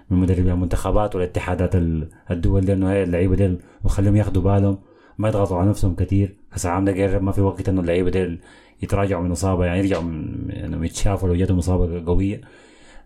من 0.09 0.17
مدربي 0.19 0.51
المنتخبات 0.51 1.15
والاتحادات 1.15 1.75
ال- 1.75 2.07
الدول 2.31 2.65
دي 2.65 2.73
إنه 2.73 3.03
اللعيبة 3.03 3.35
دي 3.35 3.57
وخليهم 3.83 4.15
ياخدوا 4.15 4.41
بالهم 4.41 4.77
ما 5.17 5.27
يضغطوا 5.27 5.57
على 5.57 5.69
نفسهم 5.69 5.95
كتير. 5.95 6.35
كأس 6.51 6.65
العالم 6.65 6.85
ده 6.85 7.03
قرب 7.03 7.23
ما 7.23 7.31
في 7.31 7.41
وقت 7.41 7.69
إنه 7.69 7.81
اللعيبة 7.81 8.09
دي 8.09 8.39
يتراجعوا 8.83 9.23
من 9.23 9.31
إصابة 9.31 9.65
يعني 9.65 9.79
يرجعوا 9.79 10.03
من 10.03 10.51
انهم 10.51 10.83
يتشافوا 10.83 11.29
لو 11.29 11.35
جاتهم 11.35 11.57
إصابة 11.57 12.05
قوية. 12.05 12.41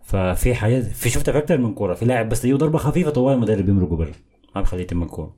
ففي 0.04 0.54
حاجات 0.54 0.84
في 0.84 1.10
شفتها 1.10 1.32
في 1.32 1.38
أكثر 1.38 1.58
من 1.58 1.74
كورة. 1.74 1.94
في 1.94 2.04
لاعب 2.04 2.28
بس 2.28 2.44
يجيه 2.44 2.56
ضربة 2.56 2.78
خفيفة 2.78 3.10
طوال 3.10 3.34
المدرب 3.34 3.68
يمرقوا 3.68 3.96
برا 3.96 4.12
ما 4.54 4.60
بخليه 4.60 4.82
يتم 4.82 5.02
الكورة. 5.02 5.36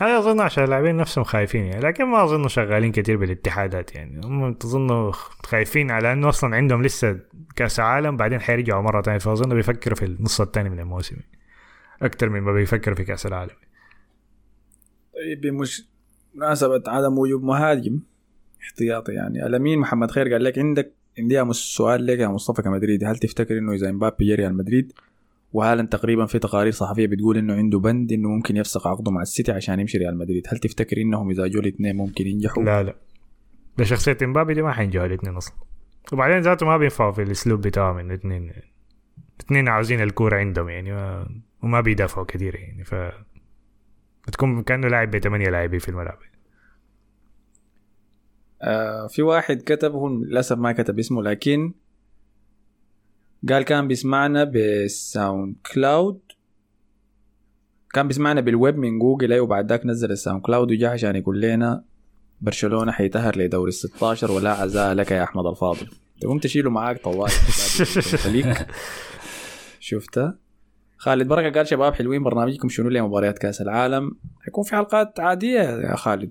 هذا 0.00 0.18
أظن 0.18 0.40
عشان 0.40 0.64
اللاعبين 0.64 0.96
نفسهم 0.96 1.24
خايفين 1.24 1.64
يعني. 1.64 1.80
لكن 1.80 2.04
ما 2.04 2.24
اظن 2.24 2.48
شغالين 2.48 2.92
كثير 2.92 3.16
بالاتحادات 3.16 3.94
يعني. 3.94 4.20
هم 4.26 4.54
تظنوا 4.54 5.12
خايفين 5.44 5.90
على 5.90 6.12
إنه 6.12 6.28
أصلا 6.28 6.56
عندهم 6.56 6.82
لسه 6.82 7.20
كأس 7.56 7.80
عالم 7.80 8.16
بعدين 8.16 8.40
حيرجعوا 8.40 8.82
مرة 8.82 9.02
ثانية 9.02 9.18
فأظن 9.18 9.54
بيفكروا 9.54 9.96
في 9.96 10.04
النص 10.04 10.40
الثاني 10.40 10.68
من 10.68 10.80
الموسم. 10.80 11.16
أكثر 12.02 12.28
من 12.28 12.40
ما 12.40 12.52
بيفكروا 12.52 12.96
في 12.96 13.04
كأس 13.04 13.26
العالم. 13.26 13.54
طيب 15.14 15.40
بمش 15.40 15.88
مناسبة 16.34 16.82
عدم 16.86 17.18
وجود 17.18 17.42
مهاجم 17.42 18.00
احتياطي 18.62 19.12
يعني. 19.12 19.46
الامين 19.46 19.78
محمد 19.78 20.10
خير 20.10 20.32
قال 20.32 20.44
لك 20.44 20.58
عندك 20.58 20.92
عندي 21.18 21.52
سؤال 21.52 22.06
لك 22.06 22.18
يا 22.18 22.28
مصطفى 22.28 22.62
كمدريدي. 22.62 23.06
هل 23.06 23.16
تفتكر 23.16 23.58
إنه 23.58 23.72
إذا 23.72 23.90
إمبابي 23.90 24.26
جا 24.26 24.34
ريال 24.34 24.56
مدريد 24.56 24.92
وهالاند 25.52 25.88
تقريبا 25.88 26.26
في 26.26 26.38
تقارير 26.38 26.72
صحفية 26.72 27.06
بتقول 27.06 27.36
إنه 27.36 27.54
عنده 27.54 27.78
بند 27.78 28.12
إنه 28.12 28.28
ممكن 28.28 28.56
يفسخ 28.56 28.86
عقده 28.86 29.10
مع 29.10 29.22
السيتي 29.22 29.52
عشان 29.52 29.80
يمشي 29.80 29.98
ريال 29.98 30.18
مدريد؟ 30.18 30.46
هل 30.48 30.58
تفتكر 30.58 30.96
إنهم 30.96 31.30
إذا 31.30 31.46
جو 31.46 31.60
الاثنين 31.60 31.96
ممكن 31.96 32.26
ينجحوا؟ 32.26 32.62
لا 32.62 32.82
لا. 32.82 32.96
ده 33.78 33.84
شخصية 33.84 34.16
إمبابي 34.22 34.54
دي 34.54 34.62
ما 34.62 34.72
حينجحوا 34.72 35.06
الاثنين 35.06 35.36
أصلا. 35.36 35.54
وبعدين 36.12 36.40
ذاته 36.40 36.66
ما 36.66 36.76
بينفعوا 36.76 37.12
في 37.12 37.22
الأسلوب 37.22 37.60
بتاعهم 37.60 37.98
الاثنين 37.98 38.52
الاثنين 39.40 39.68
عاوزين 39.68 40.00
الكورة 40.00 40.36
عندهم 40.36 40.68
يعني 40.68 40.92
ما 40.92 41.28
وما 41.62 41.80
بيدافعوا 41.80 42.26
كثير 42.26 42.54
يعني. 42.54 42.84
ف 42.84 42.94
بتكون 44.28 44.62
كأنه 44.62 44.88
لاعب 44.88 45.10
بثمانية 45.10 45.50
لاعبين 45.50 45.78
في 45.78 45.88
الملعب. 45.88 46.18
آه 48.64 49.06
في 49.06 49.22
واحد 49.22 49.62
كتب 49.62 49.92
هو 49.92 50.08
للأسف 50.08 50.58
ما 50.58 50.72
كتب 50.72 50.98
اسمه 50.98 51.22
لكن 51.22 51.72
قال 53.48 53.62
كان 53.62 53.88
بيسمعنا 53.88 54.44
بالساوند 54.44 55.56
كلاود. 55.74 56.20
كان 57.92 58.08
بيسمعنا 58.08 58.40
بالويب 58.40 58.76
من 58.78 58.98
جوجل 58.98 59.32
أيوه 59.32 59.44
وبعد 59.44 59.68
ذاك 59.68 59.86
نزل 59.86 60.10
الساوند 60.10 60.42
كلاود 60.42 60.70
وجا 60.70 60.88
عشان 60.88 61.16
يقول 61.16 61.40
لنا 61.40 61.84
برشلونة 62.40 62.92
حيتأهل 62.92 63.38
لدوري 63.38 63.68
ال 63.68 63.74
16 63.74 64.30
ولا 64.30 64.50
عزاء 64.50 64.94
لك 64.94 65.10
يا 65.10 65.22
أحمد 65.22 65.46
الفاضل. 65.46 65.88
تقوم 66.20 66.38
تشيله 66.38 66.70
معاك 66.70 67.02
طوال. 67.02 67.30
خليك 68.24 68.66
خالد 70.96 71.28
بركة 71.28 71.58
قال 71.58 71.66
شباب 71.66 71.94
حلوين 71.94 72.22
برنامجكم 72.22 72.68
شنو 72.68 72.88
لمباريات 72.88 73.38
كأس 73.38 73.60
العالم؟ 73.60 74.10
حيكون 74.40 74.64
في 74.64 74.76
حلقات 74.76 75.20
عادية 75.20 75.60
يا 75.60 75.96
خالد. 75.96 76.30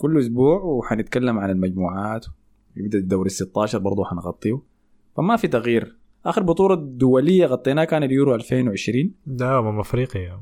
كل 0.00 0.18
أسبوع 0.18 0.60
وحنتكلم 0.62 1.38
عن 1.38 1.50
المجموعات. 1.50 2.26
يبدأ 2.76 2.98
الدوري 2.98 3.26
ال 3.26 3.30
16 3.32 3.78
برضه 3.78 4.04
حنغطيه. 4.04 4.60
فما 5.16 5.36
في 5.36 5.48
تغيير. 5.48 5.96
آخر 6.26 6.42
بطولة 6.42 6.74
دولية 6.74 7.46
غطيناها 7.46 7.84
كان 7.84 8.02
اليورو 8.02 8.34
2020 8.34 9.14
ده 9.26 9.58
امم 9.58 9.80
أفريقيا. 9.80 10.40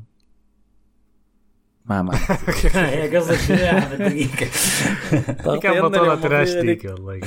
ما 1.85 2.01
ما. 2.01 2.11
هي 2.75 3.17
قصدك 3.17 3.35
شنو 3.37 3.57
يا 3.57 3.79
كان 5.63 5.81
بطولة 5.81 6.27
راش 6.27 6.53
ديك 6.53 6.85
والله. 6.85 7.19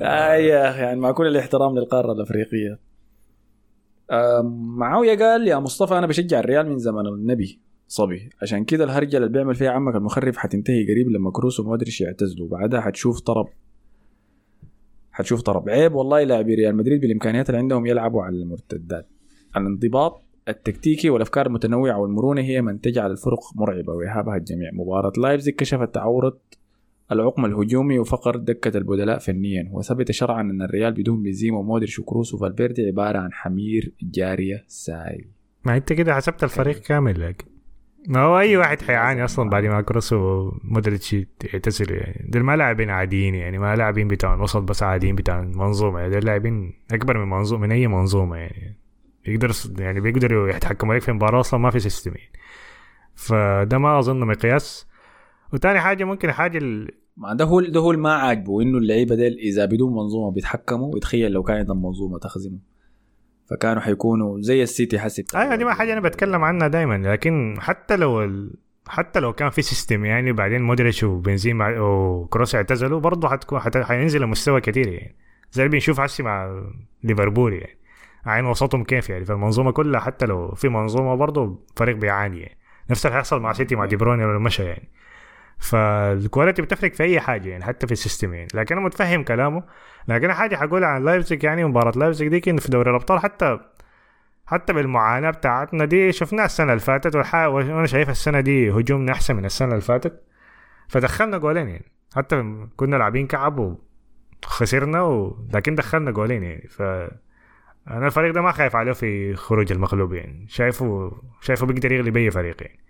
آه 0.00 0.34
يا 0.34 0.70
أخي 0.70 0.78
يعني 0.80 1.00
مع 1.00 1.12
كل 1.12 1.26
الاحترام 1.26 1.78
للقارة 1.78 2.12
الأفريقية. 2.12 2.78
معاوية 4.76 5.18
قال 5.18 5.48
يا 5.48 5.56
مصطفى 5.58 5.98
أنا 5.98 6.06
بشجع 6.06 6.38
الريال 6.40 6.68
من 6.68 6.78
زمن 6.78 7.06
النبي. 7.06 7.60
صبي. 7.90 8.30
عشان 8.42 8.64
كده 8.64 8.84
الهرجة 8.84 9.16
اللي 9.16 9.28
بيعمل 9.28 9.54
فيها 9.54 9.70
عمك 9.70 9.94
المخرف 9.94 10.36
حتنتهي 10.36 10.84
قريب 10.84 11.08
لما 11.08 11.30
كروس 11.30 11.60
ومودريتش 11.60 12.00
يعتزلوا. 12.00 12.48
بعدها 12.48 12.80
حتشوف 12.80 13.20
طرب. 13.20 13.46
حتشوف 15.12 15.42
طرب. 15.42 15.68
عيب 15.68 15.94
والله 15.94 16.24
لاعبي 16.24 16.54
ريال 16.54 16.76
مدريد 16.76 17.00
بالإمكانيات 17.00 17.50
اللي 17.50 17.58
عندهم 17.58 17.86
يلعبوا 17.86 18.22
على 18.22 18.36
المرتدات. 18.36 19.08
الانضباط 19.56 20.22
التكتيكي 20.48 21.10
والأفكار 21.10 21.46
المتنوعة 21.46 21.98
والمرونة 21.98 22.40
هي 22.40 22.62
من 22.62 22.80
تجعل 22.80 23.10
الفرق 23.10 23.40
مرعبة 23.54 23.92
ويهابها 23.92 24.36
الجميع. 24.36 24.70
مباراة 24.72 25.12
لايبزيج 25.16 25.54
كشفت 25.54 25.94
عورة 25.94 26.38
العقم 27.12 27.44
الهجومي 27.44 27.98
وفقر 27.98 28.36
دكة 28.36 28.78
البدلاء 28.78 29.18
فنيا. 29.18 29.70
وثبت 29.72 30.10
شرعا 30.10 30.40
أن 30.40 30.62
الريال 30.62 30.92
بدون 30.92 31.22
بنزيما 31.22 31.58
ومودريتش 31.58 31.98
وكروس 31.98 32.34
وفالفيردي 32.34 32.86
عبارة 32.86 33.18
عن 33.18 33.32
حمير 33.32 33.92
جارية 34.02 34.64
ساي. 34.66 35.28
ما 35.64 35.76
أنت 35.76 35.92
كده 35.92 36.14
حسبت 36.14 36.44
الفريق 36.44 36.78
كامل 36.78 37.20
لكن 37.20 37.59
ما 38.08 38.20
هو 38.20 38.38
أي 38.38 38.56
واحد 38.56 38.82
حيعاني 38.82 39.24
أصلا 39.24 39.50
بعد 39.50 39.64
ما 39.64 39.80
كروس 39.80 40.12
ومودريتش 40.12 41.16
يعتزلوا 41.52 41.96
يعني. 41.96 42.26
دول 42.30 42.42
ما 42.42 42.56
لاعبين 42.56 42.90
عاديين 42.90 43.34
يعني 43.34 43.58
ما 43.58 43.76
لاعبين 43.76 44.08
بتاع 44.08 44.34
الوسط 44.34 44.62
بس 44.62 44.82
عاديين 44.82 45.14
بتاع 45.14 45.40
المنظومة 45.40 46.00
يعني. 46.00 46.12
دول 46.12 46.24
لاعبين 46.24 46.72
أكبر 46.92 47.18
من 47.18 47.30
منظومة 47.30 47.62
من 47.62 47.72
أي 47.72 47.86
منظومة 47.86 48.36
يعني. 48.36 48.76
يقدر 49.26 49.52
يعني 49.78 50.00
بيقدروا 50.00 50.48
يتحكموا 50.48 50.98
في 50.98 51.12
مباراة 51.12 51.40
أصلا 51.40 51.60
ما 51.60 51.70
في 51.70 51.80
system 51.80 52.10
يعني. 52.16 52.32
فده 53.14 53.78
ما 53.78 53.98
أظن 53.98 54.20
مقياس. 54.20 54.86
وتاني 55.52 55.80
حاجة 55.80 56.04
ممكن 56.04 56.28
الحاجة 56.28 56.58
ال- 56.58 56.90
ما 57.16 57.34
ده 57.34 57.44
هو 57.44 57.60
ده 57.60 57.80
هو 57.80 57.92
ما 57.92 58.12
عاجبه 58.14 58.62
إنه 58.62 58.78
اللعيبة 58.78 59.14
ديل 59.14 59.38
إذا 59.38 59.64
بدون 59.64 59.92
منظومة 59.94 60.30
بيتحكموا. 60.30 60.94
ويتخيل 60.94 61.32
لو 61.32 61.42
كان 61.42 61.56
عندهم 61.56 61.82
منظومة 61.82 62.18
تخدمهم 62.18 62.58
فكانوا 63.50 63.82
حيكونوا 63.82 64.40
زي 64.40 64.62
السيتي 64.62 64.98
حسب 64.98 65.24
أيوه 65.34 65.56
دي 65.56 65.64
ما 65.64 65.74
حاجة 65.74 65.92
أنا 65.92 66.00
بتكلم 66.00 66.44
عنها 66.44 66.68
دايما 66.68 66.98
لكن 66.98 67.56
حتى 67.60 67.96
لو 67.96 68.24
ال... 68.24 68.54
حتى 68.88 69.20
لو 69.20 69.32
كان 69.32 69.50
في 69.50 69.62
system 69.62 70.04
يعني 70.04 70.32
بعدين 70.32 70.62
مودريتش 70.62 71.04
وبنزيما 71.04 71.80
وكروس 71.80 72.54
اعتزلوا 72.54 73.00
برضه 73.00 73.28
حتكون 73.28 73.60
حت... 73.60 73.76
حينزل 73.76 74.22
المستوى 74.22 74.60
كتير 74.60 74.88
يعني. 74.88 75.16
زي 75.52 75.62
اللي 75.62 75.72
بنشوف 75.72 76.00
هسي 76.00 76.22
مع 76.22 76.62
ليفربول 77.04 77.52
يعني. 77.52 77.78
عاين 78.26 78.46
وسطهم 78.46 78.84
كيف 78.84 79.10
يعني. 79.10 79.24
فالمنظومة 79.24 79.70
كلها 79.70 80.00
حتى 80.00 80.26
لو 80.26 80.54
في 80.54 80.68
منظومة 80.68 81.14
برضه 81.14 81.66
فريق 81.76 81.96
بيعاني 81.96 82.40
يعني. 82.40 82.58
نفس 82.90 83.06
اللي 83.06 83.16
هيحصل 83.16 83.40
مع 83.40 83.52
سيتي 83.52 83.76
مع 83.76 83.84
دي 83.84 83.96
بروين 83.96 84.20
لما 84.20 84.38
مشى 84.38 84.62
يعني. 84.62 84.88
فال 85.60 85.83
quality 85.83 86.62
بتفرق 86.62 86.92
في 86.92 87.02
أي 87.02 87.20
حاجة 87.20 87.48
يعني 87.48 87.64
حتى 87.64 87.86
في 87.86 87.92
ال 87.92 87.98
system 87.98 88.34
يعني. 88.34 88.48
لكن 88.54 88.76
أنا 88.76 88.84
متفهم 88.84 89.24
كلامه. 89.24 89.62
لكن 90.08 90.32
حاجة 90.32 90.56
حقولها 90.56 90.88
عن 90.88 91.04
لايبزيج 91.04 91.44
يعني 91.44 91.64
مباراة 91.64 91.92
لايبزيج 91.98 92.28
دي 92.28 92.50
إن 92.50 92.56
في 92.56 92.68
دوري 92.70 92.90
الأبطال 92.90 93.18
حتى 93.18 93.58
حتى 94.46 94.72
بالمعاناة 94.72 95.30
بتاعتنا 95.30 95.84
دي 95.84 96.12
شفناها 96.12 96.44
السنة 96.44 96.72
اللي 96.72 96.80
فاتت 96.80 97.16
وأنا 97.16 97.86
شايف 97.86 98.10
السنة 98.10 98.40
دي 98.40 98.70
هجومنا 98.70 99.12
أحسن 99.12 99.36
من 99.36 99.44
السنة 99.44 99.68
اللي 99.68 99.80
فاتت. 99.80 100.22
فدخلنا 100.88 101.38
جولين 101.38 101.68
يعني. 101.68 101.92
حتى 102.16 102.56
كنا 102.76 102.96
لاعبين 102.96 103.26
كعب 103.26 103.76
وخسرنا 104.44 105.02
و... 105.02 105.46
لكن 105.54 105.74
دخلنا 105.74 106.10
جولين 106.10 106.42
يعني. 106.42 106.68
ف 106.68 106.82
أنا 107.88 108.06
الفريق 108.06 108.34
ده 108.34 108.40
ما 108.40 108.52
خايف 108.52 108.76
عليه 108.76 108.92
في 108.92 109.34
خروج 109.34 109.72
المغلوب 109.72 110.12
يعني. 110.12 110.46
شايفه 110.48 111.12
شايفه 111.40 111.66
بيقدر 111.66 111.92
يغلب 111.92 112.16
اي 112.16 112.30
فريق 112.30 112.62
يعني. 112.62 112.80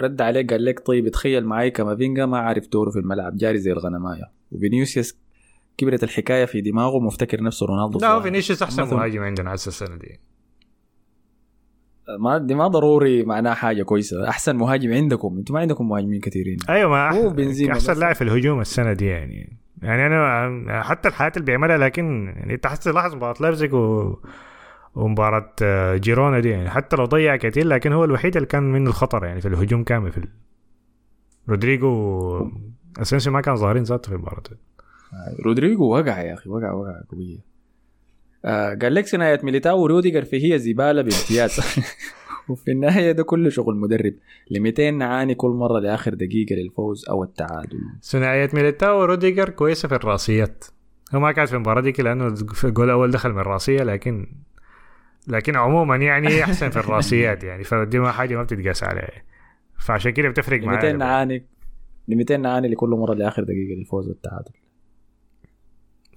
رد 0.00 0.20
عليه 0.22 0.46
قال 0.46 0.64
لك 0.64 0.86
طيب 0.86 1.08
تخيل 1.08 1.44
معي 1.46 1.70
كامافينجا 1.70 2.26
ما 2.26 2.38
عارف 2.38 2.68
دوره 2.68 2.90
في 2.90 2.98
الملعب 2.98 3.36
جاري 3.36 3.58
زي 3.58 3.72
الغنماية 3.72 4.30
وفينيسيوس 4.52 5.18
كبرت 5.78 6.02
الحكاية 6.04 6.44
في 6.44 6.60
دماغه 6.60 6.98
مفتكر 6.98 7.42
نفسه 7.42 7.66
رونالدو 7.66 7.98
لا. 7.98 8.20
فينيسيوس 8.20 8.62
أحسن. 8.62 8.82
مهاجم 8.96 9.22
عندنا 9.22 9.54
هسه 9.54 9.68
السنة 9.68 9.96
دي 9.96 10.20
ما 12.18 12.38
دي 12.38 12.54
ما 12.54 12.68
ضروري 12.68 13.24
معناه 13.24 13.54
حاجة 13.54 13.82
كويسة 13.82 14.28
أحسن 14.28 14.56
مهاجم 14.56 14.92
عندكم 14.92 15.36
أنتم 15.38 15.54
ما 15.54 15.60
عندكم 15.60 15.88
مهاجمين 15.88 16.20
كثيرين 16.20 16.56
أيوه 16.68 16.90
ما 16.90 17.10
هو 17.12 17.30
أح- 17.30 17.32
بنزيما 17.32 17.72
أحسن 17.72 17.92
بس. 17.92 17.98
لاعب 17.98 18.14
في 18.14 18.22
الهجوم 18.24 18.60
السنة 18.60 18.92
دي 18.92 19.06
يعني 19.06 19.56
يعني 19.82 20.06
أنا 20.06 20.82
حتى 20.82 21.08
الحاجة 21.08 21.32
اللي 21.36 21.46
بيعملها 21.46 21.78
لكن 21.78 22.24
يعني 22.36 22.54
انت 22.54 22.66
حتى 22.66 22.90
تلاحظ 22.90 23.14
مباراة 23.14 23.34
لايبزيج 23.40 23.74
و... 23.74 24.14
ومباراة 24.94 25.52
آه، 25.62 25.96
جيرونا 25.96 26.40
دي 26.40 26.48
يعني. 26.48 26.70
حتى 26.70 26.96
لو 26.96 27.04
ضيع 27.04 27.36
كتير 27.36 27.66
لكن 27.66 27.92
هو 27.92 28.04
الوحيد 28.04 28.36
اللي 28.36 28.46
كان 28.46 28.62
منه 28.62 28.90
الخطر 28.90 29.24
يعني 29.24 29.40
في 29.40 29.48
الهجوم 29.48 29.84
كامل. 29.84 30.12
في. 30.12 30.28
رودريجو 31.48 32.50
أسينسيو 32.98 33.32
ما 33.32 33.40
كان 33.40 33.56
ظاهرين 33.56 33.82
ذاته 33.82 34.08
في 34.08 34.14
المباراة 34.14 34.42
دي. 34.50 34.56
رودريجو 35.44 35.84
وقع 35.84 36.20
يا 36.22 36.34
أخي 36.34 36.50
وقع 36.50 36.72
وقع 36.72 37.00
قوية. 37.12 37.38
آه 38.44 38.74
قال 38.74 38.94
لك 38.94 39.06
ثنائيه 39.06 39.40
ميليتاو 39.42 39.82
وروديجر 39.82 40.24
في 40.24 40.52
هي 40.52 40.58
زبالة 40.58 41.02
بامتياز. 41.02 41.60
وفي 42.48 42.70
النهاية 42.70 43.12
ده 43.12 43.22
كله 43.22 43.50
شغل 43.50 43.76
مدرب. 43.76 44.14
لمتين 44.50 44.90
نعاني 44.90 45.34
كل 45.34 45.50
مرة 45.50 45.78
لآخر 45.78 46.14
دقيقة 46.14 46.54
للفوز 46.54 47.08
أو 47.08 47.24
التعادل. 47.24 47.80
ثنائية 48.02 48.50
ميليتاو 48.54 49.00
وروديجر 49.00 49.48
كويسة 49.48 49.88
في 49.88 49.94
الرأسيات. 49.94 50.64
هو 51.14 51.20
ما 51.20 51.32
كانت 51.32 51.48
في 51.48 51.54
المباراة 51.54 51.80
دي 51.80 51.90
لأنه 52.02 52.34
في 52.34 52.64
الجول 52.64 52.84
الأول 52.84 53.10
دخل 53.10 53.32
من 53.32 53.38
الرأسية 53.38 53.82
لكن 53.82 54.26
لكن 55.28 55.56
عموما 55.56 55.96
يعني 55.96 56.44
أحسن 56.44 56.70
في 56.70 56.76
الرأسيات 56.76 57.44
يعني 57.44 57.64
فدي 57.64 57.98
ما 57.98 58.12
حاجة 58.12 58.36
ما 58.36 58.42
بتتقاس 58.42 58.84
عليها 58.84 59.22
فعشان 59.78 60.10
كده 60.12 60.28
بتفرق 60.28 60.60
لمتين 60.60 60.76
معايا 60.76 60.92
نعاني 60.92 61.46
لمتين 62.08 62.36
نعاني 62.36 62.68
لكل 62.68 62.88
مرة 62.88 63.14
لآخر 63.14 63.42
دقيقة 63.44 63.78
للفوز 63.78 64.08
والتعادل. 64.08 64.52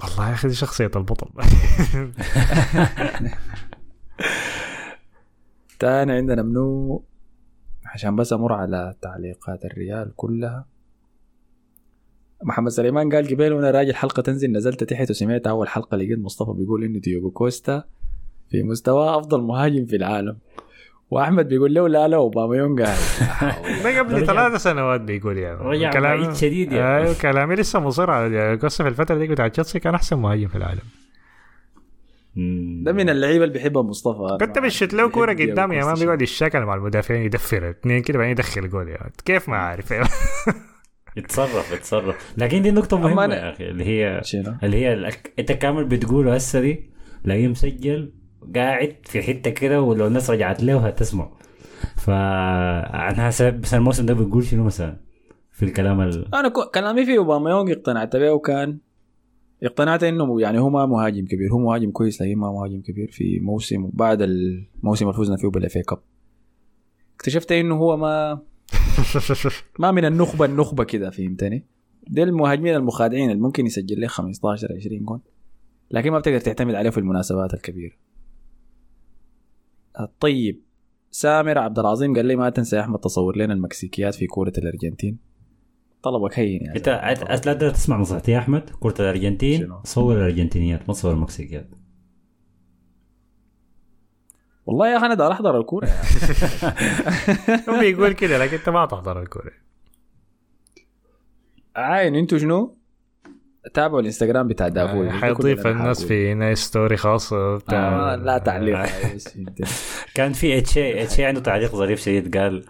والله 0.04 0.30
يا 0.30 0.34
أخي 0.34 0.48
دي 0.48 0.54
شخصية 0.54 0.92
البطل. 0.96 1.28
تاني 5.80 6.12
عندنا 6.14 6.42
منو؟ 6.42 7.04
عشان 7.86 8.16
بس 8.16 8.34
أمر 8.34 8.54
على 8.54 8.94
تعليقات 9.02 9.66
الريال 9.66 10.16
كلها. 10.16 10.66
محمد 12.44 12.72
سليمان 12.72 13.12
قال 13.16 13.28
قبل 13.36 13.54
وأنا 13.54 13.72
راجل 13.72 13.96
حلقة 13.96 14.22
تنزل 14.22 14.52
نزلت 14.52 14.84
تحت 14.84 15.10
وسمعت 15.10 15.48
أول 15.48 15.68
حلقة 15.68 15.98
لقيت 15.98 16.20
مصطفى 16.20 16.52
بيقول 16.54 16.84
انه 16.84 17.00
ديوغو 17.00 17.32
كوستا 17.32 17.84
في 18.54 18.64
مستوى 18.64 19.10
أفضل 19.18 19.42
مهاجم 19.42 19.86
في 19.86 19.96
العالم. 19.96 20.38
وأحمد 21.12 21.48
بيقول 21.48 21.74
له 21.74 21.88
لا 21.90 22.08
لا 22.08 22.18
أوباما 22.18 22.56
يونغ 22.56 22.84
قاعد. 22.84 22.98
ده 23.84 24.00
قبل 24.00 24.26
ثلاث 24.26 24.62
سنوات 24.62 25.02
بيقول 25.02 25.38
يعني. 25.38 25.60
رجع 25.60 26.00
بعيد 26.00 26.34
شديد 26.34 26.72
يعني. 26.72 27.04
أيوه 27.04 27.16
كلامي 27.22 27.56
لسه 27.56 27.80
مصر 27.80 28.12
على 28.12 28.56
قصة 28.56 28.84
في 28.84 28.90
الفترة 28.90 29.16
دي 29.18 29.28
بتاعت 29.28 29.52
تشيلسي 29.52 29.80
كان 29.80 29.96
أحسن 29.96 30.18
مهاجم 30.18 30.48
في 30.48 30.56
العالم. 30.56 30.82
ده 32.84 32.92
من 32.94 33.10
اللعيبة 33.10 33.44
اللي 33.44 33.54
بيحبها 33.54 33.82
مصطفى. 33.84 34.38
كنت 34.46 34.60
بشت 34.60 34.94
له 34.94 35.10
بيحب 35.10 35.42
قدام 35.52 35.72
يا 35.72 35.86
مان 35.86 35.96
بيقعد 35.96 36.22
يشتغل 36.22 36.66
مع 36.66 36.76
المدافعين 36.76 37.22
يدفر 37.22 37.70
اثنين 37.70 38.02
كده 38.02 38.18
بعدين 38.18 38.32
يدخل 38.32 38.70
جول 38.70 38.88
يعني 38.88 39.12
كيف 39.26 39.50
ما 39.50 39.58
عارف. 39.58 39.94
يتصرف 41.18 41.74
يتصرف 41.74 42.34
لكن 42.38 42.62
دي 42.62 42.72
مهمة 42.98 43.28
أنا- 43.28 43.32
يا 43.32 43.50
أخي 43.54 43.70
اللي 43.70 43.86
هي 43.86 44.22
شنو؟ 44.24 44.56
اللي 44.64 44.78
هي 44.78 44.94
الأك... 44.94 45.34
انت 45.40 45.52
كامل 45.52 45.86
بتقوله 45.86 46.36
هسه 46.36 46.60
دي 46.62 46.90
تلاقيه 47.24 47.48
مسجل 47.48 48.14
قاعد 48.56 48.96
في 49.04 49.22
حتة 49.22 49.50
كده 49.50 49.82
ولو 49.82 50.08
الناس 50.08 50.30
رجعت 50.30 50.64
له 50.64 50.88
هتسمع 50.88 51.30
حسب 53.18 53.54
بس 53.62 53.74
الموسم 53.74 54.06
ده 54.06 54.14
بتقول 54.14 54.44
شنو 54.44 54.64
مثلا؟ 54.64 54.98
في 55.52 55.66
الكلام 55.66 56.02
ال... 56.02 56.36
أنا 56.36 56.50
كو- 56.50 56.66
كلامي 56.66 57.06
في 57.06 57.18
أوباما 57.18 57.50
يونغ 57.50 57.72
اقتنعت 57.72 58.16
به 58.16 58.32
وكان 58.32 58.78
اقتنعت 59.64 60.04
إنه 60.04 60.42
يعني 60.42 60.60
هو 60.60 60.70
ما 60.70 60.86
مهاجم 60.86 61.26
كبير. 61.26 61.52
هو 61.52 61.58
مهاجم 61.60 61.92
كويس 61.92 62.22
لكن 62.22 62.36
ما 62.38 62.52
مهاجم 62.52 62.82
كبير 62.82 63.12
في 63.12 63.40
موسم 63.40 63.90
بعد 63.94 64.22
الموسم 64.22 65.10
اللي 65.10 65.18
فزنا 65.18 65.38
فيه 65.38 65.48
بالافي 65.48 65.82
كاب 65.82 66.00
اكتشفت 67.16 67.52
إنه 67.52 67.76
هو 67.76 67.98
ما 67.98 68.40
ما 69.80 69.92
من 69.92 70.06
النخبة 70.06 70.46
النخبة 70.46 70.84
كده 70.84 71.10
فهمتني؟ 71.10 71.66
دي 72.08 72.24
المهاجمين 72.24 72.76
المخادعين 72.76 73.32
اللي 73.32 73.42
ممكن 73.42 73.66
يسجل 73.66 74.02
لك 74.02 74.10
15 74.10 74.68
20 74.76 75.04
جون 75.04 75.20
لكن 75.92 76.12
ما 76.12 76.20
بتقدر 76.20 76.40
تعتمد 76.40 76.76
عليه 76.76 76.90
في 76.90 76.98
المناسبات 76.98 77.54
الكبيرة. 77.54 77.94
طيب 80.20 80.64
سامر 81.12 81.58
عبد 81.58 81.80
العظيم 81.80 82.16
قال 82.16 82.26
لي 82.26 82.36
ما 82.36 82.50
تنسى 82.50 82.76
يا 82.76 82.82
أحمد 82.82 83.00
تصور 83.00 83.38
لنا 83.38 83.54
المكسيكيات 83.54 84.16
في 84.16 84.28
كوره 84.28 84.54
الأرجنتين 84.58 85.34
طلبك 86.04 86.40
هين 86.40 86.62
يعني 86.62 86.78
إنت 86.78 86.90
لا 86.90 87.38
تقدر 87.38 87.70
تسمع 87.70 87.98
نصيحتي 87.98 88.32
يا 88.32 88.40
أحمد 88.40 88.70
كرة 88.80 88.96
الأرجنتين 89.00 89.60
شنو؟ 89.60 89.80
صور 89.84 90.18
الأرجنتينيات 90.18 90.80
ما 90.88 90.94
تصور 90.94 91.12
المكسيكيات 91.12 91.70
والله 94.66 94.88
يا 94.88 94.98
أخي 94.98 95.06
أنا 95.06 95.14
دار 95.14 95.32
أحضر 95.32 95.58
الكورة. 95.58 95.88
هو 97.70 97.80
بيقول 97.80 98.14
كده 98.14 98.38
لكن 98.38 98.58
أنت 98.58 98.70
ما 98.70 98.86
تحضر 98.86 99.22
الكورة 99.22 99.52
عاين 101.76 102.16
أنتوا 102.16 102.38
شنو؟ 102.38 102.78
تابعوا 103.74 104.00
الإنستغرام 104.00 104.48
بتاع 104.48 104.68
دافوي 104.68 105.12
حيضيف 105.12 105.68
الناس 105.68 106.06
في 106.06 106.32
هنا 106.32 106.56
ستوري 106.56 106.98
خاصة 106.98 107.58
بتاع 107.58 108.14
آه 108.14 108.16
لا 108.16 108.38
تعليق. 108.38 108.86
كان 110.16 110.34
في 110.34 110.58
اتشي 110.58 111.04
اتشي 111.04 111.26
عنده 111.26 111.42
تعليق 111.42 111.76
ظريف 111.76 112.02
شديد 112.02 112.38
قال 112.38 112.66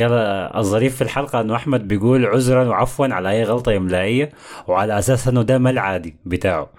قال 0.00 0.12
الظريف 0.56 0.96
في 0.96 1.02
الحلقة 1.02 1.40
إنه 1.40 1.56
أحمد 1.56 1.88
بيقول 1.88 2.26
عذرا 2.26 2.64
وعفوا 2.68 3.06
على 3.06 3.30
أي 3.30 3.44
غلطة 3.44 3.76
املائية 3.76 4.30
وعلى 4.66 4.98
أساس 4.98 5.28
إنه 5.28 5.42
ده 5.42 5.58
ما 5.58 5.70
العادي 5.70 6.16
بتاعه. 6.26 6.70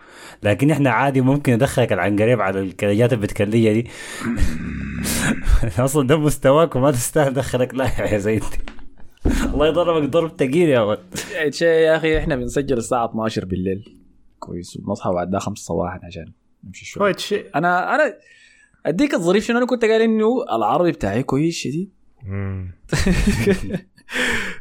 لكن 0.43 0.71
إحنا 0.71 0.89
عادي 0.89 1.21
ممكن 1.21 1.53
ندخلك 1.53 1.93
العنقريب 1.93 2.41
على 2.41 2.59
الكليات 2.59 3.13
البتكلية 3.13 3.73
دي. 3.73 3.87
أصلا 5.79 6.07
ده 6.07 6.17
مستواك 6.17 6.75
وما 6.75 6.91
تستاهل 6.91 7.33
دخلك. 7.33 7.73
لاعب 7.73 8.15
زي 8.15 8.33
انت 8.35 8.76
الله 9.58 9.68
يضربك 9.68 10.10
ضرب 10.10 10.30
ثقيل 10.30 10.70
يا 10.70 10.80
ولد. 10.80 10.99
يعني 11.34 11.51
شيء 11.51 11.68
يا 11.68 11.95
أخي 11.95 12.18
إحنا 12.18 12.36
بنسجل 12.36 12.78
الساعة 12.78 13.05
12 13.05 13.45
بالليل. 13.45 13.97
كويس. 14.39 14.78
وبنصحى 14.78 15.12
بعد 15.12 15.30
ده 15.30 15.39
5 15.39 15.62
صباحا 15.62 15.99
عشان 16.03 16.32
نمشي 16.64 16.86
شوي. 16.86 17.14
شيء. 17.14 17.45
أنا 17.55 17.95
أنا 17.95 18.18
أديك 18.86 19.14
الظريف 19.14 19.45
شنو 19.45 19.58
أنا 19.58 19.66
كنت 19.66 19.86
قايل 19.86 20.01
إنه 20.01 20.43
العربي 20.51 20.91
بتاعي 20.91 21.24
كويس 21.24 21.55
شديد. 21.55 21.91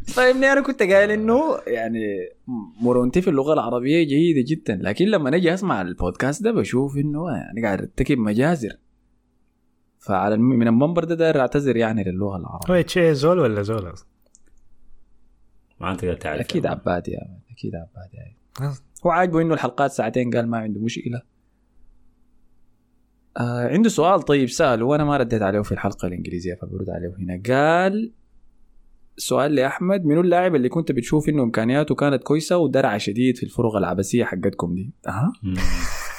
فاهمني 0.06 0.46
أنا 0.52 0.60
كنت 0.60 0.82
قايل 0.82 1.10
إنه 1.10 1.58
يعني 1.66 2.28
مرونتي 2.80 3.22
في 3.22 3.30
اللغة 3.30 3.52
العربية 3.52 4.02
جيدة 4.02 4.44
جدا. 4.48 4.78
لكن 4.82 5.04
لما 5.04 5.30
نجي 5.30 5.54
أسمع 5.54 5.82
البودكاست 5.82 6.42
ده 6.42 6.52
بشوف 6.52 6.96
إنه 6.96 7.30
يعني 7.30 7.62
قاعد 7.62 7.80
أرتكب 7.80 8.18
مجازر. 8.18 8.72
فعلى 9.98 10.36
من 10.36 10.68
المنبر 10.68 11.04
ده 11.04 11.14
داير 11.14 11.40
أعتذر 11.40 11.76
يعني 11.76 12.04
للغة 12.04 12.36
العربية. 12.36 12.74
هو 12.74 12.86
شيء 12.86 13.12
زول 13.12 13.38
ولا 13.38 13.62
زول 13.62 13.92
أصلا؟ 13.92 14.15
ما 15.80 15.92
انت 15.92 16.04
قاعد 16.04 16.16
تعرف 16.18 16.40
أكيد 16.40 16.66
عبادي 16.66 17.10
يا 17.12 17.38
أكيد 17.50 17.72
عبادي. 17.74 18.16
يعني. 18.16 18.36
آه. 18.60 18.74
هو 19.06 19.10
عاجبه 19.10 19.42
إنه 19.42 19.54
الحلقات 19.54 19.90
ساعتين 19.90 20.30
قال 20.30 20.48
ما 20.48 20.58
عنده 20.58 20.80
مشكلة. 20.80 21.22
آه 23.36 23.68
عنده 23.68 23.88
سؤال 23.88 24.22
طيب 24.22 24.48
سأل 24.48 24.82
وأنا 24.82 25.04
ما 25.04 25.16
رديت 25.16 25.42
عليه 25.42 25.60
في 25.60 25.72
الحلقة 25.72 26.08
الإنجليزية 26.08 26.54
فبرد 26.54 26.90
عليه 26.90 27.14
هنا. 27.18 27.42
قال 27.46 28.12
سؤال 29.16 29.54
لأحمد 29.54 30.04
منو 30.04 30.20
اللاعب 30.20 30.54
اللي 30.54 30.68
كنت 30.68 30.92
بتشوف 30.92 31.28
إنه 31.28 31.42
إمكانياته 31.42 31.94
كانت 31.94 32.22
كويسة 32.22 32.56
ودرع 32.56 32.98
شديد 32.98 33.36
في 33.36 33.42
الفرق 33.42 33.76
العبثيه 33.76 34.24
حقتكم 34.24 34.74
دي؟ 34.74 34.90
أها. 35.08 35.32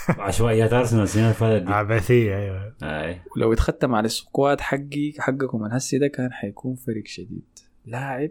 عشوائيات 0.10 0.74
ارسنال 0.74 1.04
السنة 1.04 1.24
اللي 1.24 1.34
فاتت 1.34 1.68
عبثيه 1.68 2.36
أيوه. 2.38 2.76
أي. 2.84 3.22
ولو 3.36 3.54
اتختم 3.54 3.96
على 3.96 4.06
السكواد 4.06 4.62
حقي 4.62 5.14
حقكم 5.20 5.66
الهسي 5.66 5.98
ده 5.98 6.08
كان 6.08 6.32
حيكون 6.32 6.76
فريق 6.76 7.04
شديد. 7.08 7.46
لاعب 7.86 8.30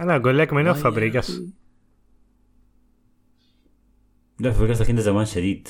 أنا 0.00 0.16
أقول 0.16 0.38
لك 0.38 0.52
منو 0.52 0.74
فابريجاس. 0.74 1.42
لا 4.40 4.50
في 4.50 4.68
قصدك 4.68 4.90
انت 4.90 5.00
زمان 5.00 5.24
شديد 5.24 5.68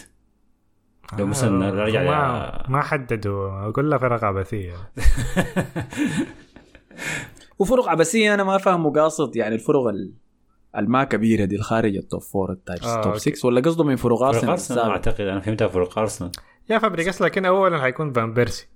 لو 1.18 1.26
مثلا 1.26 1.50
نرجع 1.50 2.02
ما, 2.04 2.70
ما 2.70 2.80
حددوا 2.82 3.70
كلها 3.70 3.98
فرق 3.98 4.24
عبثيه 4.24 4.92
وفرق 7.58 7.88
عبثيه 7.88 8.34
أنا 8.34 8.44
ما 8.44 8.58
فاهمه 8.58 8.92
قاصد 8.92 9.36
يعني 9.36 9.54
الفرق 9.54 9.86
ال- 9.86 10.14
الما 10.76 11.04
كبيره 11.04 11.44
دي 11.44 11.56
الخارج 11.56 11.96
التوب 11.96 12.20
فور 12.20 12.52
التايب 12.52 12.82
آه، 12.82 13.02
توب 13.02 13.12
أوكي. 13.12 13.18
6 13.36 13.46
ولا 13.46 13.60
قصده 13.60 13.84
من 13.84 13.96
فرق 13.96 14.16
فرق 14.18 14.22
ارسنال 14.26 14.50
ارسنال 14.50 14.78
السابق؟ 14.78 14.92
اعتقد 14.92 15.20
أنا 15.20 15.40
فهمتها 15.40 15.68
فرق 15.68 15.98
ارسنال 15.98 16.30
يا 16.70 16.78
فابريجاس 16.78 17.22
لكن 17.22 17.44
اولا 17.44 17.80
حيكون 17.82 18.12
فان 18.12 18.32
بيرسي 18.34 18.68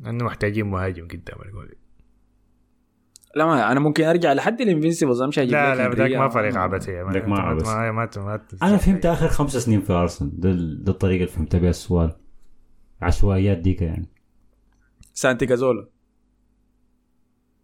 لأنه 0.00 0.24
محتاجين 0.24 0.66
مهاجم 0.66 1.08
قدام 1.08 1.38
الجول 1.46 1.74
لا 3.36 3.46
ما 3.46 3.72
أنا 3.72 3.80
ممكن 3.80 4.04
أرجع 4.04 4.32
لحد 4.32 4.60
ال 4.60 4.65
Invincibles 4.65 5.22
امشي 5.22 5.42
أجيب 5.42 5.52
لا 5.52 5.74
لك 5.74 5.80
لا 5.80 5.88
بداك 5.88 6.10
ما 6.12 6.28
فريق 6.28 6.56
عبثيه 6.56 7.02
ما 7.02 7.10
بداك 7.10 7.22
ما 7.28 7.28
ما- 7.28 7.40
عبث. 7.40 7.66
ما 7.66 7.92
ما 7.92 8.08
ما 8.16 8.40
أنا 8.62 8.76
فهمت 8.76 9.06
آخر 9.06 9.28
خمس 9.28 9.56
سنين 9.56 9.80
في 9.80 9.92
أرسنال 9.92 10.40
ده, 10.40 10.50
ال- 10.50 10.84
ده 10.84 10.92
الطريقة 10.92 11.16
اللي 11.16 11.26
فهمت 11.32 11.56
بها 11.56 11.70
السؤال. 11.70 12.16
عشوائيات 13.02 13.58
ديك 13.58 13.82
يعني. 13.82 14.08
سانتي 15.14 15.46
كازولا. 15.46 15.86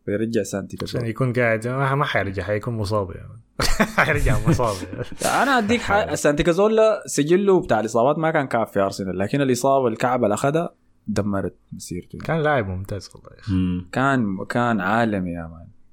بيرجع 0.06 0.42
سانتي 0.42 0.76
عشان 0.76 0.86
كازولا 0.86 1.06
يكون 1.10 1.32
قاعد 1.32 1.68
ما, 1.68 1.94
ما 1.94 2.04
حيرجع 2.04 2.42
حيكون 2.42 2.74
مصاب 2.76 3.10
يعني 3.10 3.40
حيرجع 3.96 4.36
مصاب. 4.48 4.76
أنا 5.24 5.58
أديك 5.58 5.80
حق 5.80 6.14
سانتي 6.24 6.42
كازولا 6.42 7.02
سجله 7.06 7.60
بتاع 7.60 7.80
الإصابات 7.80 8.18
ما 8.18 8.30
كان 8.30 8.46
كعب 8.46 8.66
في 8.66 8.80
أرسنال 8.80 9.18
لكن 9.18 9.40
الإصابة 9.40 9.88
الكعب 9.88 10.24
اللي 10.24 10.34
أخذها 10.34 10.74
دمرت 11.06 11.56
مسيرته. 11.72 12.18
كان 12.18 12.42
لاعب 12.42 12.68
ممتاز 12.68 13.10
والله 13.14 13.30
يا. 13.30 13.84
كان 13.92 14.44
كان 14.48 14.80
عالمي 14.80 15.30
يا 15.30 15.46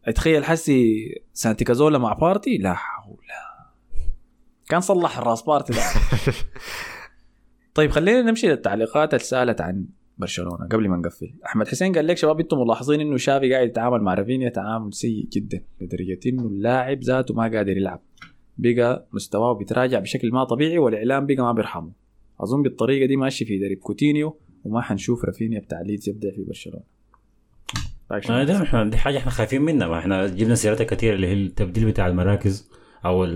man. 0.05 0.13
تخيل 0.13 0.45
حسي 0.45 1.05
سانتي 1.33 1.65
كازولا 1.65 1.97
مع 1.97 2.13
بارتي؟ 2.13 2.57
لا 2.57 2.73
حول. 2.73 3.17
كان 4.69 4.81
صلح 4.81 5.17
الراس 5.17 5.41
بارتي. 5.41 5.73
ده 5.73 5.79
طيب 7.75 7.91
خلينا 7.91 8.21
نمشي 8.21 8.47
للتعليقات 8.47 9.13
اللي 9.13 9.23
سألت 9.25 9.61
عن 9.61 9.85
برشلونة 10.17 10.67
قبل 10.71 10.89
ما 10.89 10.97
نقفل. 10.97 11.33
أحمد 11.45 11.67
حسين 11.67 11.95
قال 11.95 12.07
لك 12.07 12.17
شباب 12.17 12.39
أنتم 12.39 12.57
ملاحظين 12.61 13.01
إنه 13.01 13.17
شافي 13.17 13.53
قاعد 13.53 13.67
يتعامل 13.67 14.01
مع 14.01 14.13
رافينيا 14.13 14.49
تعامل 14.49 14.93
سيء 14.93 15.27
جدا 15.31 15.61
لدرجة 15.81 16.19
إنه 16.25 16.47
اللاعب 16.47 16.99
ذاته 17.03 17.33
ما 17.33 17.43
قادر 17.43 17.77
يلعب. 17.77 18.01
بقى 18.57 19.07
مستواه 19.13 19.53
بيتراجع 19.53 19.99
بشكل 19.99 20.31
ما 20.31 20.43
طبيعي 20.43 20.77
والإعلام 20.77 21.25
بقى 21.25 21.43
ما 21.43 21.51
بيرحمه. 21.51 21.91
أظن 22.39 22.61
بالطريقة 22.61 23.05
دي 23.07 23.15
ماشي 23.15 23.45
في 23.45 23.59
درب 23.59 23.77
كوتينيو 23.77 24.37
وما 24.65 24.81
حنشوف 24.81 25.25
رافينيا 25.25 25.59
بتاع 25.59 25.81
ليدز 25.81 26.09
يبدأ 26.09 26.31
في 26.31 26.43
برشلونة. 26.43 26.83
شنو؟ 28.19 28.35
آه، 28.35 28.43
ده 28.43 28.63
إحنا 28.63 28.89
دي 28.89 28.97
حاجة 28.97 29.17
إحنا 29.17 29.31
خايفين 29.31 29.61
منها. 29.61 29.87
ما 29.87 29.99
إحنا 29.99 30.27
جبنا 30.27 30.55
سيرتها 30.55 30.83
كثير 30.83 31.13
اللي 31.13 31.27
هي 31.27 31.33
التبديل 31.33 31.85
بتاع 31.85 32.07
المراكز 32.07 32.69
أو 33.05 33.27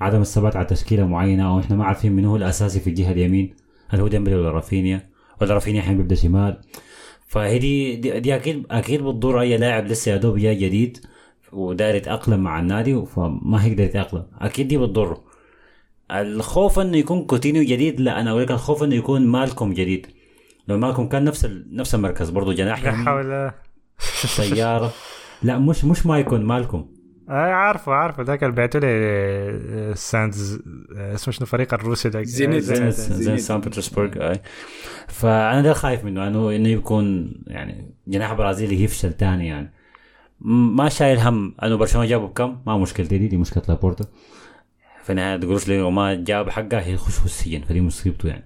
عدم 0.00 0.20
الثبات 0.20 0.56
على 0.56 0.66
تشكيلة 0.66 1.06
معينة 1.06 1.48
أو 1.50 1.60
إحنا 1.60 1.76
ما 1.76 1.84
عارفين 1.84 2.12
من 2.12 2.24
هو 2.24 2.36
الأساسي 2.36 2.80
في 2.80 2.90
الجهة 2.90 3.12
اليمين. 3.12 3.54
هل 3.88 4.00
هو 4.00 4.08
ديمبلي 4.08 4.34
ولا 4.34 4.50
رافينيا؟ 4.50 5.10
ولا 5.40 5.54
رافينيا 5.54 5.80
الحين 5.80 5.96
بيبدأ 5.96 6.14
شمال. 6.14 6.60
فهي 7.26 7.58
دي, 7.58 7.96
دي, 7.96 8.20
دي 8.20 8.36
أكيد 8.36 8.66
أكيد 8.70 9.02
بتضر 9.02 9.40
أي 9.40 9.56
لاعب 9.56 9.86
لسه 9.86 10.12
يا 10.12 10.16
دوب 10.16 10.38
جاي 10.38 10.54
جديد 10.54 10.98
وداير 11.52 11.94
يتأقلم 11.94 12.40
مع 12.40 12.60
النادي 12.60 13.06
فما 13.06 13.64
هيقدر 13.64 13.84
يتأقلم. 13.84 14.26
أكيد 14.38 14.68
دي 14.68 14.78
بتضره. 14.78 15.24
الخوف 16.10 16.78
إنه 16.78 16.96
يكون 16.96 17.24
كوتينيو 17.24 17.62
جديد 17.62 18.00
لا 18.00 18.20
أنا 18.20 18.30
أقول 18.30 18.42
لك 18.42 18.50
الخوف 18.50 18.82
إنه 18.82 18.94
يكون 18.94 19.26
مالكم 19.26 19.72
جديد. 19.72 20.06
لو 20.68 20.78
مالكم 20.78 21.08
كان 21.08 21.24
نفس 21.24 21.44
ال... 21.44 21.66
نفس 21.76 21.94
المركز 21.94 22.30
برضه 22.30 22.52
جناح 22.52 22.82
لا 22.84 22.92
يمين. 22.92 23.06
حول. 23.06 23.50
سيارة. 23.98 24.92
لا 25.42 25.58
مش 25.58 25.84
مش 25.84 26.06
ما 26.06 26.18
يكون 26.18 26.44
مالكم 26.44 26.86
آه 27.28 27.32
عارفه 27.52 27.92
عارفه. 27.92 28.22
ذاك 28.22 28.44
اللي 28.44 28.54
بعته 28.54 28.78
لي 28.78 28.86
آه، 28.90 29.94
ساندز 29.94 30.62
آه، 30.96 31.14
اسمه 31.14 31.32
شنو 31.34 31.42
الفريق 31.42 31.74
الروسي 31.74 32.08
ذاك. 32.08 32.24
زينيت. 32.24 32.56
آه، 32.70 32.74
زين 32.74 32.90
زين- 32.90 33.16
زين 33.16 33.38
سان 33.38 33.60
بطرسبرغ 33.60 34.30
أي. 34.30 34.40
فأنا 35.08 35.62
ده 35.62 35.72
خايف 35.72 36.04
منه 36.04 36.26
انه 36.28 36.56
إنه 36.56 36.68
يكون 36.68 37.32
يعني 37.46 37.94
جناح 38.08 38.32
برازيلي 38.32 38.82
يفشل 38.84 39.12
تاني 39.12 39.46
يعني. 39.46 39.72
ما 40.40 40.88
شايل 40.88 41.18
هم. 41.18 41.54
انه 41.62 41.76
برشلونة 41.76 42.06
جابه 42.08 42.26
بكم؟ 42.26 42.56
ما 42.66 42.78
مشكلتي 42.78 43.18
دي 43.18 43.28
دي 43.28 43.36
مشكلة 43.36 43.62
لابورتا 43.68 44.04
في 45.06 45.38
تقولش 45.42 45.68
لي 45.68 45.82
وما 45.82 46.14
جاب 46.14 46.50
حقه 46.50 46.78
هيخش 46.78 47.14
في 47.14 47.24
السجن 47.24 47.60
فدي 47.60 47.80
مصيبته 47.80 48.28
يعني. 48.28 48.44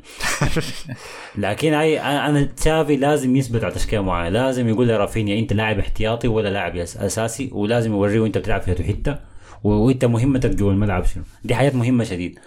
لكن 1.44 1.74
اي 1.74 2.00
أنا 2.00 2.44
تشافي 2.44 2.96
لازم 2.96 3.36
يثبت 3.36 3.64
على 3.64 3.74
تشكيلة 3.74 4.02
معينة 4.02 4.28
لازم 4.28 4.68
يقول 4.68 4.88
لرافينيا 4.88 5.38
أنت 5.38 5.52
لاعب 5.52 5.78
احتياطي 5.78 6.28
ولا 6.28 6.48
لاعب 6.48 6.76
أساسي 6.76 7.50
ولازم 7.52 7.92
يوريه 7.92 8.26
انت 8.26 8.38
بتلعب 8.38 8.62
في 8.62 8.84
حتة 8.84 9.18
وأنت 9.64 10.04
مهمتك 10.04 10.50
جوا 10.50 10.72
الملعب 10.72 11.04
شنو. 11.04 11.22
دي 11.44 11.54
حاجات 11.54 11.74
مهمة 11.74 12.04
شديد. 12.04 12.38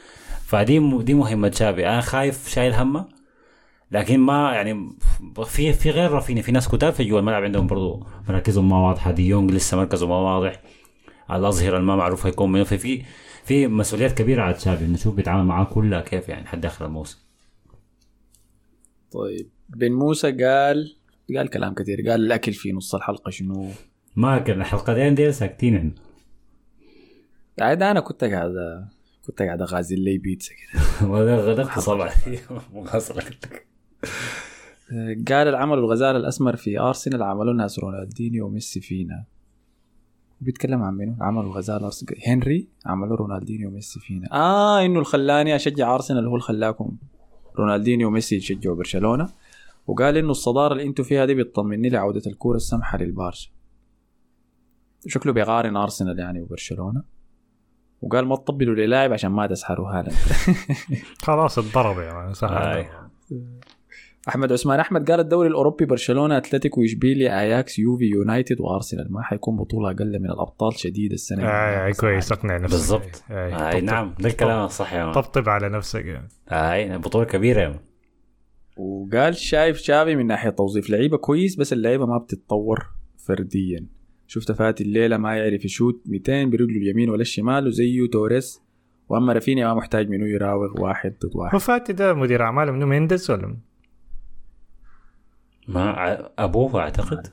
فدي 0.45 0.79
دي 0.79 1.13
مهمة 1.13 1.47
تشافي. 1.47 1.87
أنا 1.87 2.01
خايف 2.01 2.49
شايل 2.49 2.73
همه 2.73 3.05
لكن 3.91 4.19
ما 4.19 4.51
يعني 4.53 4.89
في 5.45 5.73
في 5.73 5.89
غير 5.89 6.11
رافينيا 6.11 6.41
في 6.41 6.51
ناس 6.51 6.67
كتار 6.67 6.91
في 6.91 7.03
جوا 7.03 7.19
الملعب 7.19 7.43
عندهم 7.43 7.67
برضو 7.67 8.05
مراكزهم 8.29 8.69
ما 8.69 8.77
واضحة. 8.77 9.11
دي 9.11 9.27
يونغ 9.27 9.51
لسه 9.53 9.77
مركزه 9.77 10.07
ما 10.07 10.15
واضح. 10.15 10.61
الاظهر 11.31 11.79
ما 11.79 11.95
معروف 11.95 12.25
هيكون 12.25 12.51
منه 12.51 12.63
ففي 12.63 13.01
في 13.43 13.67
مسؤوليات 13.67 14.17
كبيرة 14.17 14.41
على 14.41 14.53
تشافي 14.53 14.85
نشوف 14.85 15.15
بيتعامل 15.15 15.45
معاه 15.45 15.63
كلها 15.63 16.01
كيف 16.01 16.29
يعني 16.29 16.47
حد 16.47 16.65
آخر 16.65 16.85
الموسم. 16.85 17.17
طيب 19.11 19.49
بن 19.69 19.91
موسى 19.91 20.31
قال 20.31 20.95
قال 21.35 21.49
كلام 21.49 21.73
كثير 21.73 22.09
قال 22.09 22.25
الأكل 22.25 22.53
في 22.53 22.71
نص 22.71 22.95
الحلقة 22.95 23.29
شنو؟ 23.29 23.67
ما 24.15 24.39
كان 24.39 24.61
الحلقتين 24.61 25.15
دي 25.15 25.31
ساكتين 25.31 25.75
إحنا 25.75 25.93
قاعد 27.59 27.83
أنا 27.83 27.99
كنت 27.99 28.23
قاعد 28.23 28.53
كنت 29.27 29.41
قاعد 29.41 29.61
اغازل 29.61 29.99
لي 29.99 30.17
بيتزا 30.17 30.51
كده 30.53 31.07
غدقت 31.35 31.79
طبعا 31.79 32.09
قال 35.27 35.47
العمل 35.47 35.77
الغزال 35.77 36.15
الأسمر 36.15 36.55
في 36.55 36.79
أرسنال 36.79 37.23
عملوا 37.23 37.53
ناس 37.53 37.79
رونالدينيو 37.79 38.45
وميسي 38.45 38.81
فينا. 38.81 39.25
بيتكلم 40.41 40.83
عن 40.83 40.93
منو؟ 40.93 41.15
عمل 41.21 41.41
الغزال 41.41 41.83
أرسنال. 41.83 42.15
هنري 42.27 42.67
عملوا 42.85 43.17
رونالدينيو 43.17 43.69
وميسي 43.69 43.99
فينا. 43.99 44.33
آه 44.33 44.85
إنه 44.85 44.93
اللي 44.93 45.05
خلاني 45.05 45.55
أشجع 45.55 45.95
أرسنال 45.95 46.25
هو 46.25 46.35
اللي 46.35 46.43
خلاكم 46.43 46.97
رونالدينيو 47.59 48.07
وميسي 48.07 48.35
يشجعوا 48.35 48.75
برشلونة. 48.75 49.29
وقال 49.87 50.17
إنه 50.17 50.31
الصدارة 50.31 50.73
اللي 50.73 50.83
أنتم 50.83 51.03
فيها 51.03 51.25
دي 51.25 51.35
بتطمني 51.35 51.89
لعودة 51.89 52.21
الكوره 52.27 52.55
السمحة 52.55 52.97
للبارسا. 52.97 53.49
شكله 55.07 55.33
بيقارن 55.33 55.77
أرسنال 55.77 56.19
يعني 56.19 56.41
وبرشلونة. 56.41 57.03
وقال 58.01 58.25
ما 58.25 58.35
تطبلوا 58.35 58.75
للاعب 58.75 59.13
عشان 59.13 59.31
ما 59.31 59.47
تسحروا 59.47 59.89
هالاند. 59.89 60.17
خلاص 61.27 61.59
اتضرب 61.59 61.99
يعني 61.99 62.33
سهل. 62.33 62.53
آي. 62.53 62.89
أحمد 64.29 64.51
عثمان 64.51 64.79
أحمد 64.79 65.11
قال 65.11 65.19
الدوري 65.19 65.47
الأوروبي 65.49 65.85
برشلونة 65.85 66.37
أتلتيكو 66.37 66.83
إشبيليا 66.83 67.39
أياكس 67.41 67.79
يوفي 67.79 68.05
يونايتد 68.05 68.61
وأرسنال. 68.61 69.07
ما 69.13 69.21
حيكون 69.21 69.55
بطولة 69.57 69.91
أقل 69.91 70.19
من 70.19 70.25
الأبطال 70.31 70.79
شديد 70.79 71.11
السنة 71.11 71.43
اي 71.49 71.85
اي 71.85 71.93
كويس 71.93 72.31
أقنع 72.31 72.57
نفسك. 72.57 72.71
بالضبط. 72.71 73.23
اي 73.31 73.45
اي 73.55 73.71
طبطب- 73.71 73.83
نعم 73.83 74.15
ده 74.19 74.29
الكلام 74.29 74.65
الصح 74.65 74.93
يا 74.93 75.03
man. 75.05 75.13
طبطب 75.13 75.49
على 75.49 75.69
نفسك 75.69 76.05
يعني. 76.05 76.27
اي 76.51 76.97
بطولة 76.97 77.25
كبيرة 77.25 77.61
يا 77.61 77.67
man. 77.69 77.79
وقال 78.77 79.35
شايف 79.35 79.77
شافي 79.77 80.15
من 80.15 80.27
ناحية 80.27 80.49
توظيف 80.49 80.89
لعيبة 80.89 81.17
كويس 81.17 81.55
بس 81.55 81.73
اللعيبة 81.73 82.05
ما 82.05 82.17
بتتطور 82.17 82.85
فرديا. 83.27 83.85
شفت 84.27 84.51
فاتي 84.51 84.83
الليلة 84.83 85.17
ما 85.17 85.37
يعرف 85.37 85.65
يشوت 85.65 86.01
200 86.05 86.45
برجله 86.49 86.77
اليمين 86.77 87.09
ولا 87.09 87.21
الشمال 87.21 87.67
وزيه 87.67 88.09
توريس 88.09 88.61
وأما 89.09 89.33
رافينيا 89.33 89.67
ما 89.67 89.73
محتاج 89.73 90.09
منه 90.09 90.25
يراوغ 90.27 90.81
واحد 90.81 91.13
ضد 91.25 91.35
واحد. 91.35 91.53
هو 91.53 91.59
فاتي 91.59 91.93
ده 91.93 92.13
مدير 92.13 92.41
اعمال 92.43 92.71
منو 92.71 92.85
مينديز 92.85 93.31
ولا 93.31 93.57
ما 95.67 95.89
ع- 95.89 96.29
أبوه 96.39 96.79
أعتقد. 96.81 97.27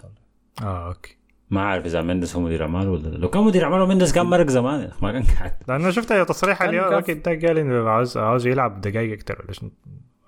آه 0.63 0.89
okay. 0.89 1.17
ما 1.51 1.61
أعرف 1.61 1.87
إذا 1.87 2.03
مندس 2.03 2.37
هو 2.37 2.43
مدير 2.43 2.63
اعمال 2.63 2.89
ولا 2.89 3.09
لا. 3.09 3.17
لو 3.17 3.29
كان 3.31 3.43
مدير 3.43 3.65
اعمال 3.65 3.89
مندس 3.89 4.13
كان 4.13 4.27
مرق 4.27 4.47
زمان. 4.47 4.91
ما 5.03 5.13
كان 5.13 5.23
قاعد. 5.23 5.53
لأنه 5.69 5.91
شفت 5.91 6.13
تصريح 6.13 6.63
اليوم. 6.63 6.85
okay 6.85 7.15
ده 7.15 7.31
قال 7.31 7.59
إنه 7.59 7.89
عاوز 7.89 8.17
عاوز 8.17 8.47
يلعب 8.47 8.81
دقائق 8.81 9.13
أكثر 9.13 9.43
ولا 9.45 9.53
شنو؟ 9.53 9.71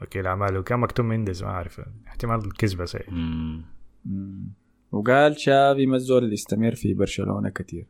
وكيل 0.03 0.27
اعمال 0.27 0.57
وكان 0.57 0.79
مكتوب 0.79 1.07
مينديز 1.07 1.43
ما 1.43 1.49
أعرف. 1.51 1.81
احتمال 2.09 2.53
كذبه 2.57 2.85
سي 2.85 2.99
مم. 3.09 3.63
مم. 4.05 4.49
وقال 4.93 5.41
شافي 5.41 5.87
ما 5.87 5.97
الزول 5.97 6.23
اللي 6.25 6.35
يستمر 6.35 6.75
في 6.75 6.95
برشلونة 6.95 7.49
كثير 7.49 7.87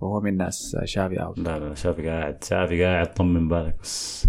وهو 0.00 0.20
من 0.20 0.36
ناس 0.36 0.76
شافي 0.84 1.22
out 1.22 1.38
لا 1.38 1.58
لا 1.58 1.74
شافي 1.74 2.08
قاعد 2.08 2.44
شافي 2.44 2.84
قاعد 2.84 3.14
طمن 3.14 3.48
بالك 3.48 3.76
بس. 3.82 4.28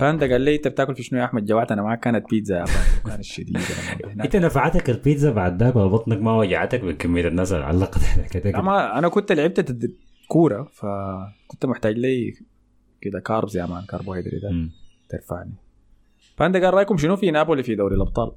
باندا 0.00 0.30
قال 0.32 0.40
لي 0.40 0.56
أنت 0.56 0.68
بتاكل 0.68 0.94
في 0.94 1.02
شنو 1.02 1.20
يا 1.20 1.24
أحمد 1.24 1.44
جوعت 1.44 1.72
أنا 1.72 1.82
معك 1.82 2.00
كانت 2.00 2.30
بيتزا 2.30 2.56
يا 2.56 2.64
كانت 3.06 3.24
شديده. 3.24 3.60
أنت 4.24 4.36
نفعتك 4.36 4.90
البيتزا 4.90 5.30
بعد 5.30 5.62
ذاك 5.62 5.76
ولا 5.76 5.86
بطنك 5.86 6.18
ما 6.20 6.36
وجعتك 6.36 6.84
من 6.84 6.92
كمية 6.96 7.28
الناس 7.28 7.52
اللي 7.52 7.64
علقت 7.64 7.98
أنا 8.66 9.08
كنت 9.08 9.32
لعبت 9.32 9.90
كورة 10.28 10.68
فكنت 10.72 11.66
محتاج 11.66 11.98
لي 11.98 12.34
كده 13.00 13.20
كاربز 13.20 13.56
يا 13.56 13.66
مان 13.66 13.84
كربوهيدرات. 13.84 14.42
ترفعني 15.08 15.54
باندا 16.38 16.64
قال 16.64 16.74
رأيكم 16.74 16.96
شنو 16.96 17.16
في 17.16 17.30
نابولي 17.30 17.62
في 17.62 17.74
دوري 17.74 17.94
الأبطال 17.94 18.32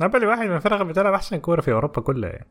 نابولي 0.00 0.26
واحد 0.26 0.46
من 0.46 0.56
الفرق 0.56 0.80
اللي 0.80 0.92
بتلعب 0.92 1.12
أحسن 1.14 1.36
كورة 1.36 1.60
في 1.60 1.72
أوروبا 1.72 2.00
كلها 2.02 2.30
يعني 2.30 2.48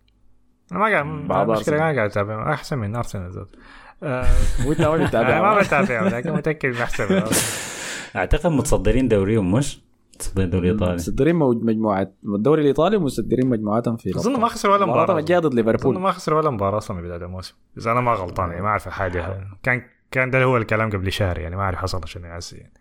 أنا 0.72 0.80
ما 0.80 1.34
قاعد 1.34 1.49
المشكلة. 1.49 1.78
ما 1.78 1.82
قاعد 1.82 2.09
أتابع 2.09 2.53
أحسن 2.53 2.78
من 2.78 2.95
أرسنال 2.95 3.32
ذات 3.32 3.47
آه، 4.03 4.26
وأنت 4.67 4.82
ما 4.82 4.95
أنا 4.95 5.05
بتتابع 5.05 5.41
ما 5.41 5.61
بتابع 5.61 6.07
لكن 6.07 6.32
متأكد 6.32 6.76
أحسن. 6.76 7.24
أعتقد 8.16 8.51
متصدرين 8.51 9.07
دوريهم 9.07 9.51
مش 9.51 9.82
متصدرين 10.16 10.45
الدوري 10.45 10.70
الايطالي 10.70 10.95
مصدرين 10.95 11.36
موج- 11.36 11.64
مجموعات 11.64 12.16
الدوري 12.26 12.62
الإيطالي 12.62 12.97
ومصدرين 12.97 13.47
مجموعاتهم 13.47 13.97
في 13.97 14.10
أظن. 14.10 14.39
ما 14.39 14.47
خسر 14.47 14.70
ولا 14.70 14.86
مباراتهم 14.86 15.03
مباراة. 15.03 15.20
الجايه 15.20 15.39
ضد 15.39 15.45
أظن 15.45 15.55
ليفربول 15.55 15.99
ما 15.99 16.12
خسر 16.12 16.34
ولا 16.34 16.49
مباراة 16.49 16.78
أصلا 16.78 17.01
بداية 17.01 17.18
الموسم. 17.26 17.55
إذا 17.78 17.91
أنا 17.91 18.01
ما 18.01 18.14
غلطان 18.14 18.49
يعني 18.49 18.62
ما 18.62 18.68
أعرف 18.68 18.88
الحاجة 18.88 19.47
كان 19.64 19.82
كان 20.12 20.32
ده 20.32 20.43
هو 20.43 20.57
الكلام 20.57 20.89
قبل 20.89 21.12
شهر 21.12 21.39
يعني 21.39 21.55
ما 21.55 21.62
أعرف 21.62 21.78
حصل 21.78 22.01
شنو 22.07 22.26
يعني. 22.26 22.74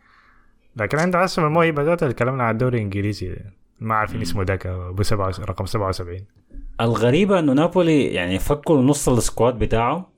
لكن 0.77 0.99
عنده 0.99 1.19
عاصم 1.19 1.45
الموهبه 1.45 1.83
ذات 1.83 2.05
تكلمنا 2.05 2.43
عن 2.45 2.53
الدوري 2.55 2.79
الإنجليزي. 2.79 3.37
ما 3.81 3.95
عارفين 3.95 4.21
اسمه 4.21 4.43
ذاك 4.43 4.67
أبو 4.67 5.03
سبعة 5.03 5.33
رقم 5.41 5.67
77 5.67 6.21
الغريبة 6.81 7.39
إنه 7.39 7.53
نابولي 7.53 8.05
يعني 8.05 8.39
فكوا 8.39 8.83
نص 8.83 9.09
ال 9.09 9.17
squad 9.17 9.59
بتاعه. 9.59 10.13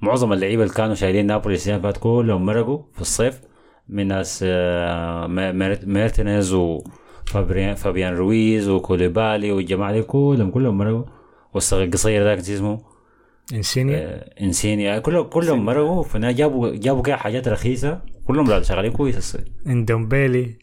معظم 0.00 0.32
اللعيبة 0.32 0.62
اللي 0.62 0.74
كانوا 0.74 0.94
شايلين 0.94 1.26
نابولي 1.26 1.54
السنة 1.54 1.76
اللي 1.76 1.82
فاتت 1.82 1.98
كلهم 2.02 2.46
مرقوا 2.46 2.82
في 2.94 3.00
الصيف. 3.00 3.40
من 3.88 4.06
ناس 4.08 4.44
آه، 4.48 5.26
ما- 5.26 5.52
مير- 5.52 5.86
ميرتينيز 5.86 6.52
وفابريان 6.52 7.74
فابيان 7.74 8.14
رويز 8.14 8.68
وكوليبالي 8.68 9.52
والجماعة 9.52 9.92
دي 9.92 10.02
كلهم 10.02 10.50
كلهم 10.50 10.78
مرقوا 10.78 11.04
والصغير 11.54 11.84
القصير 11.84 12.22
ذاك 12.24 12.38
اسمه. 12.38 12.80
إنسينيا؟ 13.54 13.96
آه، 13.98 14.30
انسيني 14.44 15.00
كلهم 15.00 15.22
كلهم 15.26 15.64
مرقوا 15.64 16.02
فنا 16.02 16.32
جابوا 16.32 16.76
جابوا 16.76 17.02
كده 17.02 17.16
حاجات 17.16 17.48
رخيصة. 17.48 18.00
كلهم 18.26 18.46
لا 18.50 18.62
شغالين 18.62 18.92
كويس 18.92 19.16
الصيف 19.16 19.44
اندومبيلي 19.66 20.58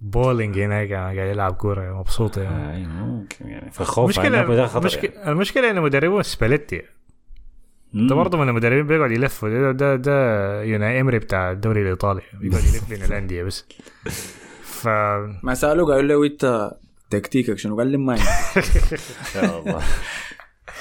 balling 0.00 0.58
هناك 0.58 0.92
قاعد 0.92 1.16
يلعب 1.16 1.52
كورة 1.52 1.98
مبسوط 1.98 2.36
يعني. 2.38 2.72
آه، 2.72 2.76
أيوة، 2.76 3.24
يعني. 3.40 3.70
فخوف 3.70 4.04
المشكلة 4.18 4.42
خطر 4.42 4.58
يعني. 4.58 4.76
المشكلة, 4.78 5.30
المشكلة 5.32 5.70
إن 5.70 5.80
مدربه 5.80 6.22
سباليتي. 6.22 6.82
ده 7.94 8.14
برضه 8.14 8.38
من 8.38 8.48
المدربين 8.48 8.86
بيقعد 8.86 9.10
يلف 9.10 9.44
ده 9.44 9.72
ده, 9.72 9.96
ده 9.96 10.62
يوناي 10.62 11.00
امري 11.00 11.18
بتاع 11.18 11.50
الدوري 11.52 11.82
الإيطالي 11.82 12.20
بيقعد 12.40 12.64
يلف 12.64 12.90
بين 12.90 13.02
الأندية 13.02 13.42
بس. 13.42 13.64
ف 14.82 14.88
ما 15.42 15.54
سالوه 15.54 15.94
قالوا 15.94 16.26
له 16.26 16.26
انت 16.26 16.72
تكتيكك 17.10 17.58
شنو؟ 17.58 17.76
قال 17.78 17.86
لي 17.86 17.96
ما. 17.96 18.16
يا 19.36 19.58
الله. 19.58 19.82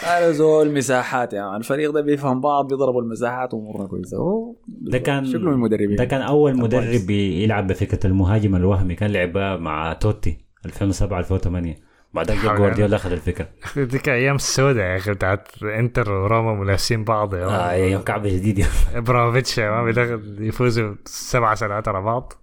أنا 0.03 0.31
زول 0.31 0.73
مساحات 0.73 1.33
يعني 1.33 1.57
الفريق 1.57 1.91
ده 1.91 2.01
بيفهم 2.01 2.41
بعض 2.41 2.67
بيضربوا 2.67 3.01
المساحات 3.01 3.53
وأمورنا 3.53 3.87
كويسة. 3.87 4.17
هو 4.17 4.55
ده 4.67 4.97
كان 4.97 5.25
شكله 5.25 5.41
من 5.41 5.53
المدربين. 5.53 5.95
ده 5.95 6.05
كان 6.05 6.21
أول 6.21 6.57
مدرب. 6.57 7.07
بيلعب 7.07 7.67
بفكرة 7.67 8.07
المهاجم 8.07 8.55
الوهمي 8.55 8.95
كان 8.95 9.11
لعبها 9.11 9.57
مع 9.57 9.93
توتي 9.93 10.37
2007 10.65 11.19
2008 11.19 11.90
بعدين 12.13 12.35
جا 12.35 12.49
حول 12.49 12.57
جوارديولا 12.57 12.95
أخذ 12.95 13.11
الفكرة. 13.11 13.47
ديك 13.75 14.09
أيام 14.09 14.35
السوداء 14.35 14.85
يا 14.85 14.97
أخي 14.97 15.11
بتاعت 15.11 15.63
إنتر 15.63 16.11
وروما 16.11 16.53
منافسين 16.53 17.03
بعض 17.03 17.35
يا 17.35 17.45
آه 17.45 17.49
مان. 17.49 17.79
يوم 17.79 18.01
كعب 18.01 18.27
جديد 18.27 18.59
يا 18.59 18.67
إبراهيموفيتش 18.95 19.57
يا 19.57 19.71
مان 19.71 19.85
بيدخل 19.85 20.37
يفوزوا 20.39 20.95
سبع 21.05 21.55
سنوات 21.55 21.87
ورا 21.87 22.01
بعض. 22.01 22.33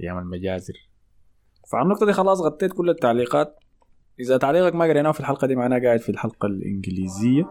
أيام 0.00 0.18
المجازر 0.18 0.74
فعلى 1.72 1.84
النقطة 1.84 2.06
دي 2.06 2.12
خلاص 2.12 2.40
غطيت 2.40 2.72
كل 2.72 2.90
التعليقات. 2.90 3.58
إذا 4.20 4.36
تعليقك 4.36 4.74
ما 4.74 4.84
قريناه 4.84 5.12
في 5.12 5.20
الحلقة 5.20 5.46
دي 5.46 5.56
معناه 5.56 5.78
قاعد 5.78 6.00
في 6.00 6.08
الحلقة 6.08 6.46
الإنجليزية. 6.46 7.42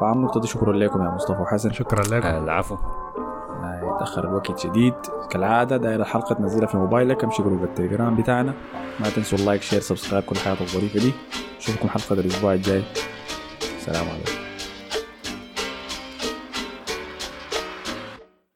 فعلى 0.00 0.16
النقطة 0.16 0.40
دي 0.40 0.46
شكرا 0.46 0.72
لكم 0.72 1.02
يا 1.02 1.10
مصطفى 1.10 1.42
وحسن. 1.42 1.72
شكرا 1.72 2.02
لكم. 2.02 2.26
آه، 2.26 2.44
العفو. 2.44 2.76
يتأخر 4.02 4.28
الوقت 4.28 4.58
شديد 4.58 4.94
كالعادة 5.30 5.76
داير 5.76 6.00
الحلقة 6.00 6.34
تنزلها 6.34 6.66
في 6.66 6.76
موبايلك. 6.76 7.24
امشي 7.24 7.42
جروب 7.42 7.64
التليجرام 7.64 8.16
بتاعنا. 8.16 8.54
ما 9.00 9.10
تنسوا 9.16 9.38
ال 9.38 9.43
like 9.43 9.62
share 9.62 9.80
subscribe 9.80 10.24
كل 10.24 10.36
الحياة 10.36 10.56
الظريفة 10.60 11.00
دي. 11.00 11.12
نشوفكم 11.58 11.88
حلقة 11.88 12.12
الأسبوع 12.12 12.52
الجاي. 12.54 12.82
سلام 13.78 14.06
عليكم. 14.08 14.51